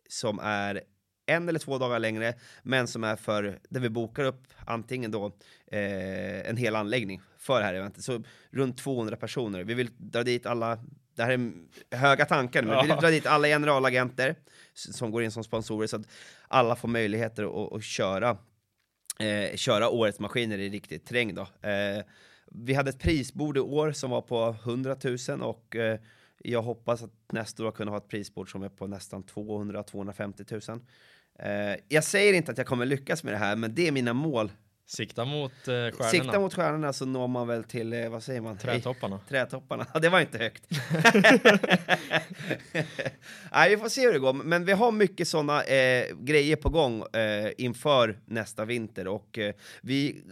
som 0.09 0.39
är 0.39 0.81
en 1.25 1.49
eller 1.49 1.59
två 1.59 1.77
dagar 1.77 1.99
längre, 1.99 2.33
men 2.63 2.87
som 2.87 3.03
är 3.03 3.15
för 3.15 3.59
där 3.69 3.79
vi 3.79 3.89
bokar 3.89 4.23
upp 4.23 4.53
antingen 4.65 5.11
då 5.11 5.25
eh, 5.67 6.49
en 6.49 6.57
hel 6.57 6.75
anläggning 6.75 7.21
för 7.37 7.59
det 7.59 7.65
här 7.65 7.73
eventet. 7.73 8.03
Så 8.03 8.23
runt 8.51 8.77
200 8.77 9.15
personer. 9.15 9.63
Vi 9.63 9.73
vill 9.73 9.89
dra 9.97 10.23
dit 10.23 10.45
alla 10.45 10.79
det 11.17 11.23
här 11.23 11.31
är 11.31 11.97
höga 11.97 12.25
tankar, 12.25 12.63
men 12.63 12.81
vi 12.81 12.87
vill 12.87 12.97
dra 13.01 13.09
dit 13.09 13.25
alla 13.25 13.47
generalagenter 13.47 14.35
som 14.73 15.11
går 15.11 15.23
in 15.23 15.31
som 15.31 15.43
sponsorer 15.43 15.87
så 15.87 15.95
att 15.95 16.07
alla 16.47 16.75
får 16.75 16.87
möjligheter 16.87 17.43
att, 17.43 17.73
att 17.73 17.83
köra, 17.83 18.37
eh, 19.19 19.55
köra 19.55 19.89
årets 19.89 20.19
maskiner 20.19 20.57
i 20.57 20.69
riktigt 20.69 21.05
terräng. 21.05 21.35
Då. 21.35 21.41
Eh, 21.41 22.03
vi 22.51 22.73
hade 22.73 22.89
ett 22.89 22.99
prisbord 22.99 23.57
i 23.57 23.59
år 23.59 23.91
som 23.91 24.09
var 24.09 24.21
på 24.21 24.55
100 24.63 24.95
000 25.29 25.41
och 25.41 25.75
eh, 25.75 25.99
jag 26.37 26.61
hoppas 26.61 27.03
att 27.03 27.11
nästa 27.31 27.65
år 27.65 27.71
kunna 27.71 27.91
ha 27.91 27.97
ett 27.97 28.07
prisbord 28.07 28.51
som 28.51 28.63
är 28.63 28.69
på 28.69 28.87
nästan 28.87 29.23
200-250 29.23 30.71
000. 30.71 30.81
Eh, 31.39 31.79
jag 31.87 32.03
säger 32.03 32.33
inte 32.33 32.51
att 32.51 32.57
jag 32.57 32.67
kommer 32.67 32.85
lyckas 32.85 33.23
med 33.23 33.33
det 33.33 33.37
här, 33.37 33.55
men 33.55 33.75
det 33.75 33.87
är 33.87 33.91
mina 33.91 34.13
mål. 34.13 34.51
Sikta 34.89 35.25
mot 35.25 35.51
eh, 35.51 35.73
stjärnorna. 35.73 36.09
Sikta 36.09 36.39
mot 36.39 36.53
stjärnorna 36.53 36.93
så 36.93 37.05
når 37.05 37.27
man 37.27 37.47
väl 37.47 37.63
till, 37.63 37.93
eh, 37.93 38.09
vad 38.09 38.23
säger 38.23 38.41
man? 38.41 38.57
Trädtopparna. 38.57 39.19
Trädtopparna. 39.29 39.85
det 40.01 40.09
var 40.09 40.19
inte 40.19 40.37
högt. 40.37 40.63
Nej, 43.51 43.69
vi 43.69 43.77
får 43.77 43.89
se 43.89 44.01
hur 44.01 44.13
det 44.13 44.19
går. 44.19 44.33
Men 44.33 44.65
vi 44.65 44.71
har 44.71 44.91
mycket 44.91 45.27
sådana 45.27 45.63
eh, 45.63 46.15
grejer 46.15 46.55
på 46.55 46.69
gång 46.69 47.01
eh, 47.01 47.51
inför 47.57 48.19
nästa 48.25 48.65
vinter 48.65 49.07
och 49.07 49.37
eh, 49.37 49.53
vi 49.81 50.23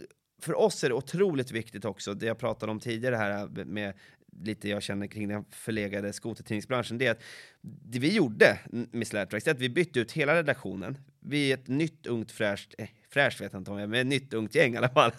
för 0.42 0.58
oss 0.58 0.84
är 0.84 0.88
det 0.88 0.94
otroligt 0.94 1.50
viktigt 1.50 1.84
också, 1.84 2.14
det 2.14 2.26
jag 2.26 2.38
pratade 2.38 2.72
om 2.72 2.80
tidigare 2.80 3.16
här 3.16 3.64
med 3.64 3.94
lite 4.42 4.68
jag 4.68 4.82
känner 4.82 5.06
kring 5.06 5.28
den 5.28 5.44
förlegade 5.50 6.12
skotertidningsbranschen, 6.12 6.98
det 6.98 7.06
är 7.06 7.10
att 7.10 7.22
det 7.60 7.98
vi 7.98 8.14
gjorde 8.14 8.58
med 8.70 9.06
Slätracks, 9.06 9.46
är 9.46 9.50
att 9.50 9.60
vi 9.60 9.68
bytte 9.68 10.00
ut 10.00 10.12
hela 10.12 10.34
redaktionen. 10.34 10.98
Vi 11.20 11.50
är 11.52 11.54
ett 11.54 11.68
nytt, 11.68 12.06
ungt, 12.06 12.32
fräscht, 12.32 12.74
eh, 12.78 12.88
fräscht 13.08 13.40
vet 13.40 13.52
jag 13.52 13.60
inte 13.60 13.70
om 13.70 13.78
jag 13.78 13.90
men 13.90 14.00
ett 14.00 14.06
nytt, 14.06 14.34
ungt 14.34 14.54
gäng 14.54 14.74
i 14.74 14.76
alla 14.76 14.88
fall. 14.88 15.12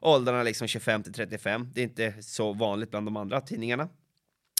Åldrarna 0.00 0.42
liksom 0.42 0.68
25 0.68 1.02
till 1.02 1.12
35. 1.12 1.68
Det 1.74 1.80
är 1.80 1.84
inte 1.84 2.14
så 2.20 2.52
vanligt 2.52 2.90
bland 2.90 3.06
de 3.06 3.16
andra 3.16 3.40
tidningarna. 3.40 3.88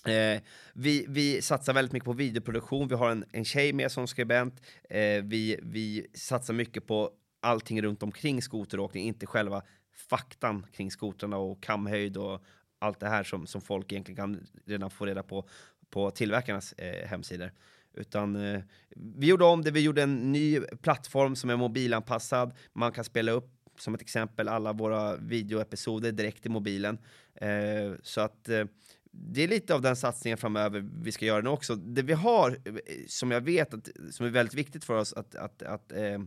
Eh, 0.07 0.43
vi, 0.75 1.05
vi 1.09 1.43
satsar 1.43 1.73
väldigt 1.73 1.93
mycket 1.93 2.05
på 2.05 2.13
videoproduktion. 2.13 2.89
Vi 2.89 2.95
har 2.95 3.11
en, 3.11 3.25
en 3.33 3.45
tjej 3.45 3.73
med 3.73 3.93
som 3.93 4.07
skribent. 4.07 4.61
Eh, 4.91 5.23
vi, 5.23 5.59
vi 5.63 6.07
satsar 6.15 6.55
mycket 6.55 6.87
på 6.87 7.11
allting 7.41 7.83
runt 7.83 8.03
omkring 8.03 8.43
skoteråkning, 8.43 9.07
inte 9.07 9.27
själva 9.27 9.63
faktan 10.09 10.67
kring 10.73 10.91
skotrarna 10.91 11.37
och 11.37 11.63
kamhöjd 11.63 12.17
och 12.17 12.45
allt 12.79 13.01
det 13.01 13.09
här 13.09 13.25
som, 13.25 13.47
som 13.47 13.61
folk 13.61 13.93
egentligen 13.93 14.17
kan 14.17 14.47
redan 14.65 14.91
få 14.91 15.07
reda 15.07 15.23
på 15.23 15.49
på 15.91 16.11
tillverkarnas 16.11 16.73
eh, 16.73 17.09
hemsidor. 17.09 17.53
Utan 17.95 18.37
eh, 18.37 18.61
vi 18.97 19.27
gjorde 19.27 19.45
om 19.45 19.63
det, 19.63 19.71
vi 19.71 19.81
gjorde 19.81 20.03
en 20.03 20.33
ny 20.33 20.61
plattform 20.61 21.37
som 21.37 21.51
är 21.51 21.57
mobilanpassad. 21.57 22.55
Man 22.73 22.93
kan 22.93 23.05
spela 23.05 23.33
upp 23.33 23.55
som 23.79 23.95
ett 23.95 24.01
exempel 24.01 24.49
alla 24.49 24.73
våra 24.73 25.17
videoepisoder 25.17 26.13
direkt 26.13 26.47
i 26.47 26.49
mobilen. 26.49 26.99
Eh, 27.35 27.93
så 28.03 28.21
att 28.21 28.49
eh, 28.49 28.65
det 29.11 29.45
är 29.45 29.49
lite 29.49 29.75
av 29.75 29.83
den 29.83 29.97
satsningen 29.97 30.39
framöver 30.39 30.89
vi 31.03 31.13
ska 31.13 31.27
göra 31.27 31.41
nu 31.41 31.51
också. 31.51 31.75
Det 31.75 32.03
vi 32.03 32.13
har, 32.13 32.51
eh, 32.51 32.75
som 33.07 33.31
jag 33.31 33.41
vet 33.41 33.75
att, 33.75 33.89
som 34.11 34.27
är 34.27 34.31
väldigt 34.31 34.55
viktigt 34.55 34.85
för 34.85 34.95
oss 34.95 35.13
att, 35.13 35.35
att, 35.35 35.63
att 35.63 35.93
eh, 35.93 36.19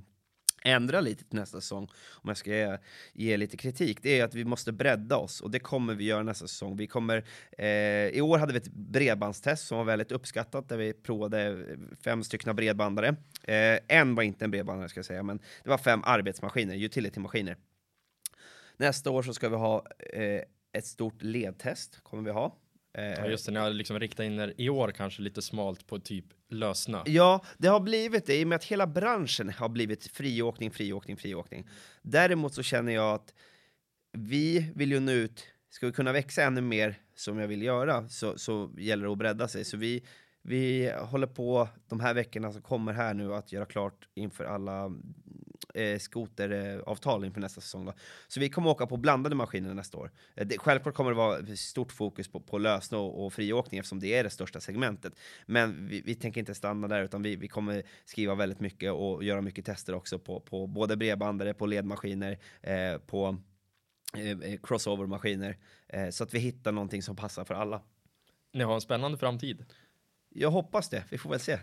ändra 0.66 1.02
lite 1.02 1.24
till 1.24 1.40
nästa 1.40 1.62
säsong, 1.62 1.90
om 2.12 2.28
jag 2.28 2.38
ska 2.38 2.50
ge, 2.50 2.78
ge, 3.14 3.38
lite 3.38 3.58
kritik, 3.58 4.00
det 4.02 4.20
är 4.20 4.24
att 4.24 4.36
vi 4.36 4.46
måste 4.46 4.72
bredda 4.72 5.18
oss 5.18 5.42
och 5.42 5.52
det 5.52 5.60
kommer 5.60 5.96
vi 5.96 6.04
göra 6.04 6.24
nästa 6.24 6.48
säsong. 6.48 6.78
Vi 6.78 6.88
kommer, 6.88 7.26
eh, 7.58 7.66
I 8.08 8.22
år 8.22 8.38
hade 8.38 8.54
vi 8.54 8.58
ett 8.58 8.74
bredbandstest 8.74 9.68
som 9.68 9.78
var 9.78 9.86
väldigt 9.86 10.12
uppskattat 10.12 10.70
där 10.70 10.78
vi 10.78 10.94
provade 10.94 11.66
fem 12.04 12.24
stycken 12.24 12.56
bredbandare. 12.56 13.16
Eh, 13.44 13.80
en 13.88 14.16
var 14.16 14.24
inte 14.24 14.46
en 14.46 14.52
bredbandare 14.52 14.90
ska 14.90 14.98
jag 14.98 15.06
säga, 15.06 15.24
men 15.24 15.40
det 15.64 15.70
var 15.70 15.78
fem 15.78 16.02
arbetsmaskiner, 16.04 16.76
utility-maskiner. 16.76 17.58
Nästa 18.78 19.12
år 19.12 19.24
så 19.24 19.34
ska 19.34 19.50
vi 19.50 19.56
ha 19.56 19.86
eh, 20.14 20.42
ett 20.74 20.86
stort 20.86 21.22
ledtest, 21.22 22.00
kommer 22.04 22.24
vi 22.24 22.32
ha. 22.32 22.56
Ja 22.94 23.28
just 23.28 23.46
det, 23.46 23.52
ni 23.52 23.60
har 23.60 23.70
liksom 23.70 24.00
riktat 24.00 24.24
in 24.26 24.40
er 24.40 24.54
i 24.58 24.70
år 24.70 24.92
kanske 24.92 25.22
lite 25.22 25.42
smalt 25.42 25.88
på 25.88 26.00
typ 26.00 26.26
lösna. 26.50 27.04
Ja, 27.06 27.44
det 27.58 27.68
har 27.68 27.80
blivit 27.80 28.26
det 28.26 28.40
i 28.40 28.44
och 28.44 28.48
med 28.48 28.56
att 28.56 28.64
hela 28.64 28.88
branschen 28.88 29.50
har 29.50 29.70
blivit 29.70 30.08
friåkning, 30.08 30.72
friåkning, 30.72 31.18
friåkning. 31.18 31.68
Däremot 32.02 32.54
så 32.54 32.64
känner 32.64 32.92
jag 32.92 33.14
att 33.14 33.34
vi 34.12 34.72
vill 34.76 34.92
ju 34.92 35.00
nå 35.00 35.12
ut, 35.12 35.48
ska 35.70 35.86
vi 35.86 35.92
kunna 35.92 36.12
växa 36.12 36.44
ännu 36.44 36.62
mer 36.62 36.96
som 37.16 37.40
jag 37.40 37.48
vill 37.48 37.62
göra 37.62 38.10
så, 38.10 38.38
så 38.38 38.72
gäller 38.78 39.06
det 39.06 39.12
att 39.12 39.18
bredda 39.18 39.48
sig. 39.48 39.66
Så 39.66 39.78
vi, 39.78 40.04
vi 40.42 40.92
håller 41.00 41.28
på 41.28 41.70
de 41.90 42.00
här 42.00 42.14
veckorna 42.14 42.52
som 42.52 42.62
kommer 42.62 42.94
här 42.94 43.14
nu 43.14 43.34
att 43.34 43.52
göra 43.52 43.66
klart 43.66 44.08
inför 44.14 44.44
alla 44.44 44.92
eh, 45.74 46.00
skoteravtal 46.00 47.26
inför 47.26 47.42
nästa 47.42 47.62
säsong. 47.62 47.86
Då. 47.86 47.94
Så 48.28 48.40
vi 48.40 48.50
kommer 48.50 48.70
åka 48.70 48.88
på 48.88 48.98
blandade 48.98 49.36
maskiner 49.36 49.74
nästa 49.74 49.98
år. 49.98 50.12
Eh, 50.36 50.48
det, 50.48 50.58
självklart 50.58 50.96
kommer 50.96 51.12
det 51.12 51.18
vara 51.18 51.56
stort 51.56 51.92
fokus 51.92 52.28
på, 52.28 52.40
på 52.40 52.58
lösna 52.58 52.98
och, 52.98 53.26
och 53.26 53.34
friåkning 53.34 53.80
eftersom 53.80 54.00
det 54.00 54.14
är 54.14 54.24
det 54.24 54.30
största 54.30 54.60
segmentet. 54.60 55.14
Men 55.46 55.88
vi, 55.88 56.02
vi 56.02 56.16
tänker 56.16 56.40
inte 56.40 56.56
stanna 56.56 56.88
där 56.88 57.04
utan 57.04 57.22
vi, 57.22 57.36
vi 57.36 57.48
kommer 57.48 57.84
skriva 58.06 58.36
väldigt 58.36 58.60
mycket 58.60 58.92
och 58.92 59.24
göra 59.24 59.42
mycket 59.42 59.66
tester 59.66 59.96
också 59.96 60.20
på, 60.20 60.40
på 60.40 60.68
både 60.68 60.98
bredbandare, 60.98 61.54
på 61.54 61.66
ledmaskiner, 61.66 62.40
eh, 62.62 62.98
på 62.98 63.38
eh, 64.18 64.30
eh 64.30 64.60
crossover-maskiner. 64.64 65.58
Eh, 65.88 66.10
så 66.10 66.24
att 66.24 66.34
vi 66.34 66.40
hittar 66.40 66.72
någonting 66.72 67.04
som 67.04 67.16
passar 67.16 67.46
för 67.46 67.54
alla. 67.54 67.82
Ni 68.54 68.64
har 68.64 68.76
en 68.76 68.82
spännande 68.82 69.18
framtid. 69.18 69.66
Jag 70.30 70.52
hoppas 70.52 70.90
det, 70.90 71.04
vi 71.10 71.18
får 71.18 71.30
väl 71.30 71.40
se. 71.40 71.60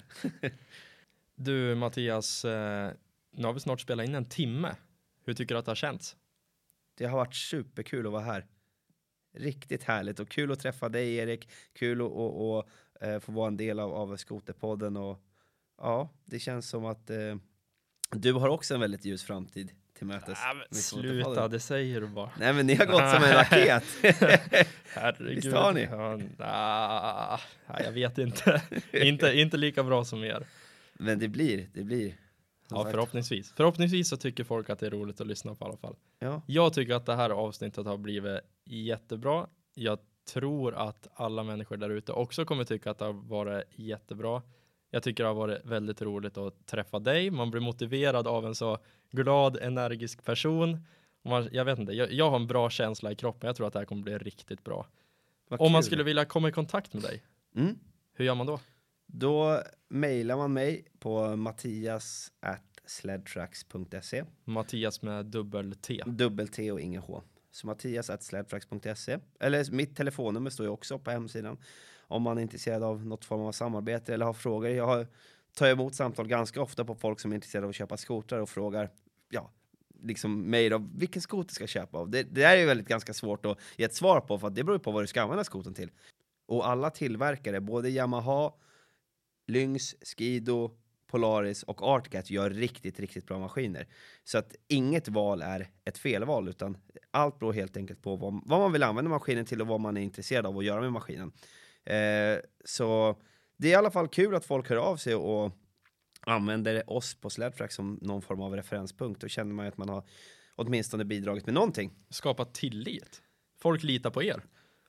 du 1.35 1.75
Mattias, 1.75 2.45
eh, 2.45 2.93
nu 3.39 3.47
har 3.47 3.53
vi 3.53 3.61
snart 3.61 3.81
spelat 3.81 4.07
in 4.07 4.15
en 4.15 4.25
timme. 4.25 4.77
Hur 5.25 5.35
tycker 5.35 5.55
du 5.55 5.59
att 5.59 5.65
det 5.65 5.71
har 5.71 5.77
känts? 5.77 6.17
Det 6.95 7.07
har 7.07 7.17
varit 7.17 7.35
superkul 7.35 8.07
att 8.07 8.13
vara 8.13 8.23
här. 8.23 8.47
Riktigt 9.35 9.85
härligt 9.85 10.21
och 10.21 10.29
kul 10.29 10.53
att 10.53 10.61
träffa 10.61 10.89
dig 10.89 11.17
Erik. 11.17 11.49
Kul 11.73 12.01
att 12.01 12.11
och, 12.11 12.59
och, 12.59 12.69
uh, 13.05 13.19
få 13.19 13.33
vara 13.33 13.49
en 13.49 13.57
del 13.57 13.79
av, 13.79 13.95
av 13.95 14.17
Skoterpodden 14.17 14.97
och 14.97 15.23
ja, 15.79 16.11
det 16.25 16.39
känns 16.39 16.69
som 16.69 16.85
att 16.85 17.11
uh, 17.11 17.37
du 18.11 18.33
har 18.33 18.49
också 18.49 18.75
en 18.75 18.81
väldigt 18.81 19.05
ljus 19.05 19.25
framtid 19.25 19.73
till 19.95 20.07
mötes. 20.07 20.39
Nej, 20.55 20.83
sluta, 20.83 21.49
det 21.49 21.61
säger 21.61 22.01
du 22.01 22.07
bara. 22.07 22.31
Nej, 22.39 22.53
men 22.53 22.67
ni 22.67 22.75
har 22.75 22.87
gått 22.87 23.11
som 23.11 23.25
en 23.25 23.33
raket. 23.33 23.85
Herregud. 24.95 25.35
Visst 25.35 25.53
har 25.53 25.73
ni? 25.73 25.83
Ja, 25.83 26.17
nah, 26.39 27.41
jag 27.85 27.93
vet 27.93 28.19
inte. 28.19 28.63
inte. 28.93 29.39
Inte 29.39 29.57
lika 29.57 29.83
bra 29.83 30.05
som 30.05 30.25
er. 30.25 30.47
Men 30.93 31.19
det 31.19 31.29
blir, 31.29 31.69
det 31.75 31.85
blir. 31.85 32.15
Ja, 32.71 32.89
förhoppningsvis. 32.91 33.53
Förhoppningsvis 33.57 34.09
så 34.09 34.17
tycker 34.17 34.45
folk 34.45 34.71
att 34.71 34.79
det 34.79 34.87
är 34.87 34.91
roligt 34.91 35.21
att 35.21 35.27
lyssna 35.27 35.55
på 35.55 35.65
i 35.65 35.69
alla 35.69 35.77
fall. 35.77 35.97
Ja. 36.19 36.43
Jag 36.47 36.73
tycker 36.73 36.95
att 36.95 37.07
det 37.07 37.15
här 37.15 37.31
avsnittet 37.31 37.87
har 37.87 37.97
blivit 37.97 38.41
jättebra. 38.65 39.47
Jag 39.75 39.99
tror 40.33 40.75
att 40.75 41.09
alla 41.15 41.43
människor 41.43 41.77
där 41.77 41.91
ute 41.91 42.13
också 42.13 42.45
kommer 42.45 42.65
tycka 42.65 42.91
att 42.91 42.99
det 42.99 43.05
har 43.05 43.13
varit 43.13 43.65
jättebra. 43.75 44.43
Jag 44.91 45.03
tycker 45.03 45.25
det 45.25 45.29
har 45.29 45.35
varit 45.35 45.65
väldigt 45.65 46.03
roligt 46.03 46.39
att 46.39 46.67
träffa 46.67 46.99
dig. 46.99 47.31
Man 47.31 47.51
blir 47.51 47.61
motiverad 47.61 48.27
av 48.27 48.47
en 48.47 48.55
så 48.55 48.79
glad, 49.11 49.57
energisk 49.57 50.25
person. 50.25 50.87
Man, 51.25 51.49
jag 51.53 51.65
vet 51.65 51.79
inte, 51.79 51.93
jag, 51.93 52.13
jag, 52.13 52.31
har 52.31 52.37
en 52.37 52.47
bra 52.47 52.71
känsla 52.71 53.13
i 53.13 53.15
kroppen. 53.15 53.47
Jag 53.47 53.57
tror 53.57 53.67
att 53.67 53.73
det 53.73 53.79
här 53.79 53.87
kommer 53.87 54.03
bli 54.03 54.19
riktigt 54.19 54.65
bra. 54.65 54.87
Om 55.51 55.73
man 55.73 55.83
skulle 55.83 56.03
vilja 56.03 56.25
komma 56.25 56.49
i 56.49 56.53
kontakt 56.53 56.95
med 56.95 57.03
dig, 57.03 57.23
mm. 57.57 57.79
hur 58.13 58.25
gör 58.25 58.35
man 58.35 58.47
då? 58.47 58.61
Då 59.13 59.63
mejlar 59.89 60.37
man 60.37 60.53
mig 60.53 60.85
på 60.99 61.37
mattias 61.37 62.33
sledtracks.se. 62.87 64.25
Mattias 64.45 65.03
med 65.03 65.27
dubbel 65.27 65.75
T. 65.75 66.03
Dubbel 66.07 66.49
T 66.49 66.73
och 66.73 66.81
inget 66.81 67.05
H. 67.05 67.23
Så 67.51 67.67
mattias 67.67 68.11
sledtracks.se. 68.21 69.19
Eller 69.41 69.73
mitt 69.73 69.97
telefonnummer 69.97 70.51
står 70.51 70.67
ju 70.67 70.73
också 70.73 70.99
på 70.99 71.11
hemsidan. 71.11 71.59
Om 72.01 72.23
man 72.23 72.39
är 72.39 72.43
intresserad 72.43 72.83
av 72.83 73.07
något 73.07 73.25
form 73.25 73.41
av 73.41 73.53
samarbete 73.53 74.15
eller 74.15 74.27
har 74.27 74.33
frågor. 74.33 74.71
Jag 74.71 74.87
har, 74.87 75.07
tar 75.55 75.67
emot 75.67 75.95
samtal 75.95 76.29
ganska 76.29 76.63
ofta 76.63 76.85
på 76.85 76.95
folk 76.95 77.21
som 77.21 77.31
är 77.31 77.35
intresserade 77.35 77.67
av 77.67 77.71
att 77.71 77.77
köpa 77.77 77.97
skotrar 77.97 78.39
och 78.39 78.49
frågar 78.49 78.91
ja, 79.29 79.51
liksom 80.03 80.51
mig 80.51 80.69
då, 80.69 80.89
vilken 80.95 81.23
skoter 81.23 81.55
ska 81.55 81.63
jag 81.63 81.69
köpa 81.69 81.99
av? 81.99 82.11
Det, 82.11 82.23
det 82.23 82.43
är 82.43 82.57
ju 82.57 82.67
väldigt 82.67 82.89
ganska 82.89 83.15
svårt 83.15 83.47
att 83.47 83.59
ge 83.77 83.85
ett 83.85 83.95
svar 83.95 84.21
på 84.21 84.39
för 84.39 84.47
att 84.47 84.55
det 84.55 84.65
beror 84.65 84.79
på 84.79 84.91
vad 84.91 85.03
du 85.03 85.07
ska 85.07 85.23
använda 85.23 85.45
skoten 85.45 85.75
till. 85.75 85.91
Och 86.47 86.69
alla 86.69 86.91
tillverkare, 86.91 87.61
både 87.61 87.91
Yamaha, 87.91 88.53
Lynx, 89.49 89.95
Skido, 90.03 90.71
Polaris 91.07 91.63
och 91.63 91.83
Artcat 91.83 92.31
gör 92.31 92.51
riktigt, 92.51 93.01
riktigt 93.01 93.27
bra 93.27 93.39
maskiner. 93.39 93.87
Så 94.25 94.39
att 94.39 94.55
inget 94.69 95.09
val 95.09 95.43
är 95.43 95.71
ett 95.85 95.99
felval, 95.99 96.49
utan 96.49 96.77
allt 97.11 97.39
beror 97.39 97.53
helt 97.53 97.77
enkelt 97.77 98.03
på 98.03 98.17
vad, 98.17 98.43
vad 98.45 98.61
man 98.61 98.73
vill 98.73 98.83
använda 98.83 99.11
maskinen 99.11 99.45
till 99.45 99.61
och 99.61 99.67
vad 99.67 99.81
man 99.81 99.97
är 99.97 100.01
intresserad 100.01 100.47
av 100.47 100.59
att 100.59 100.65
göra 100.65 100.81
med 100.81 100.93
maskinen. 100.93 101.33
Eh, 101.85 102.39
så 102.65 103.17
det 103.57 103.69
är 103.69 103.73
i 103.73 103.75
alla 103.75 103.91
fall 103.91 104.09
kul 104.09 104.35
att 104.35 104.45
folk 104.45 104.69
hör 104.69 104.77
av 104.77 104.97
sig 104.97 105.15
och 105.15 105.53
använder 106.21 106.91
oss 106.91 107.15
på 107.15 107.31
Sledtrack 107.31 107.73
som 107.73 107.99
någon 108.03 108.23
form 108.23 108.41
av 108.41 108.57
referenspunkt. 108.57 109.21
Då 109.21 109.29
känner 109.29 109.55
man 109.55 109.65
ju 109.65 109.69
att 109.69 109.77
man 109.77 109.89
har 109.89 110.05
åtminstone 110.55 111.05
bidragit 111.05 111.47
med 111.47 111.55
någonting. 111.55 111.93
Skapa 112.11 112.45
tillit. 112.45 113.23
Folk 113.61 113.83
litar 113.83 114.11
på 114.11 114.23
er. 114.23 114.43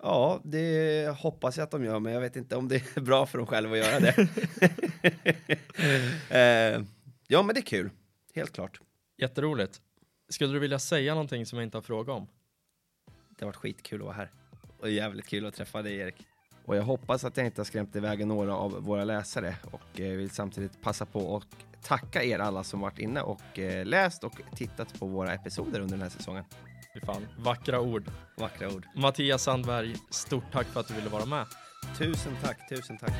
Ja, 0.04 0.42
det 0.44 1.08
hoppas 1.18 1.58
jag 1.58 1.64
att 1.64 1.72
de 1.72 1.84
gör, 1.84 2.00
men 2.00 2.14
jag 2.14 2.22
vet 2.22 2.36
inte 2.36 2.56
om 2.56 2.68
det 2.68 2.76
är 2.98 3.02
bra 3.02 3.26
för 3.26 3.38
dem 3.38 3.48
själva 3.48 3.72
att 3.72 3.86
göra 3.86 4.00
det. 4.00 4.28
eh, 6.78 6.84
ja, 7.28 7.44
men 7.44 7.56
det 7.56 7.60
är 7.60 7.66
kul. 7.66 7.90
Helt 8.34 8.52
klart. 8.52 8.82
Jätteroligt. 9.18 9.82
Skulle 10.30 10.54
du 10.54 10.60
vilja 10.60 10.80
säga 10.80 11.14
någonting 11.14 11.46
som 11.46 11.60
jag 11.60 11.64
inte 11.66 11.78
har 11.78 11.82
frågat 11.82 12.16
om? 12.16 12.28
Det 13.30 13.46
har 13.46 13.48
varit 13.48 13.56
skitkul 13.56 14.02
att 14.02 14.06
vara 14.06 14.16
här. 14.16 14.32
Och 14.80 14.92
jävligt 14.92 15.28
kul 15.28 15.46
att 15.46 15.56
träffa 15.56 15.82
dig, 15.82 15.98
Erik. 15.98 16.29
Och 16.70 16.76
jag 16.76 16.84
hoppas 16.84 17.24
att 17.24 17.38
jag 17.38 17.46
inte 17.46 17.62
har 17.62 17.66
skrämt 17.66 17.96
iväg 17.96 18.28
några 18.28 18.56
av 18.56 18.72
våra 18.72 19.04
läsare 19.04 19.56
och 19.72 20.00
eh, 20.00 20.18
vill 20.18 20.30
samtidigt 20.30 20.82
passa 20.82 21.06
på 21.06 21.38
att 21.38 21.84
tacka 21.84 22.24
er 22.24 22.40
alla 22.40 22.64
som 22.64 22.80
varit 22.80 23.00
inne 23.00 23.22
och 23.22 23.60
eh, 23.60 23.86
läst 23.86 24.24
och 24.24 24.34
tittat 24.56 25.00
på 25.00 25.06
våra 25.06 25.34
episoder 25.34 25.80
under 25.80 25.92
den 25.92 26.02
här 26.02 26.10
säsongen. 26.10 26.44
Fy 26.94 27.00
fan, 27.00 27.28
vackra 27.38 27.82
ord. 27.82 28.12
Vackra 28.38 28.68
ord. 28.68 28.86
Mattias 28.96 29.44
Sandberg, 29.44 29.96
stort 30.10 30.52
tack 30.52 30.68
för 30.68 30.80
att 30.80 30.88
du 30.88 30.94
ville 30.94 31.10
vara 31.10 31.26
med. 31.26 31.46
Tusen 31.98 32.38
tack, 32.42 32.70
tusen 32.70 32.98
tack. 32.98 33.14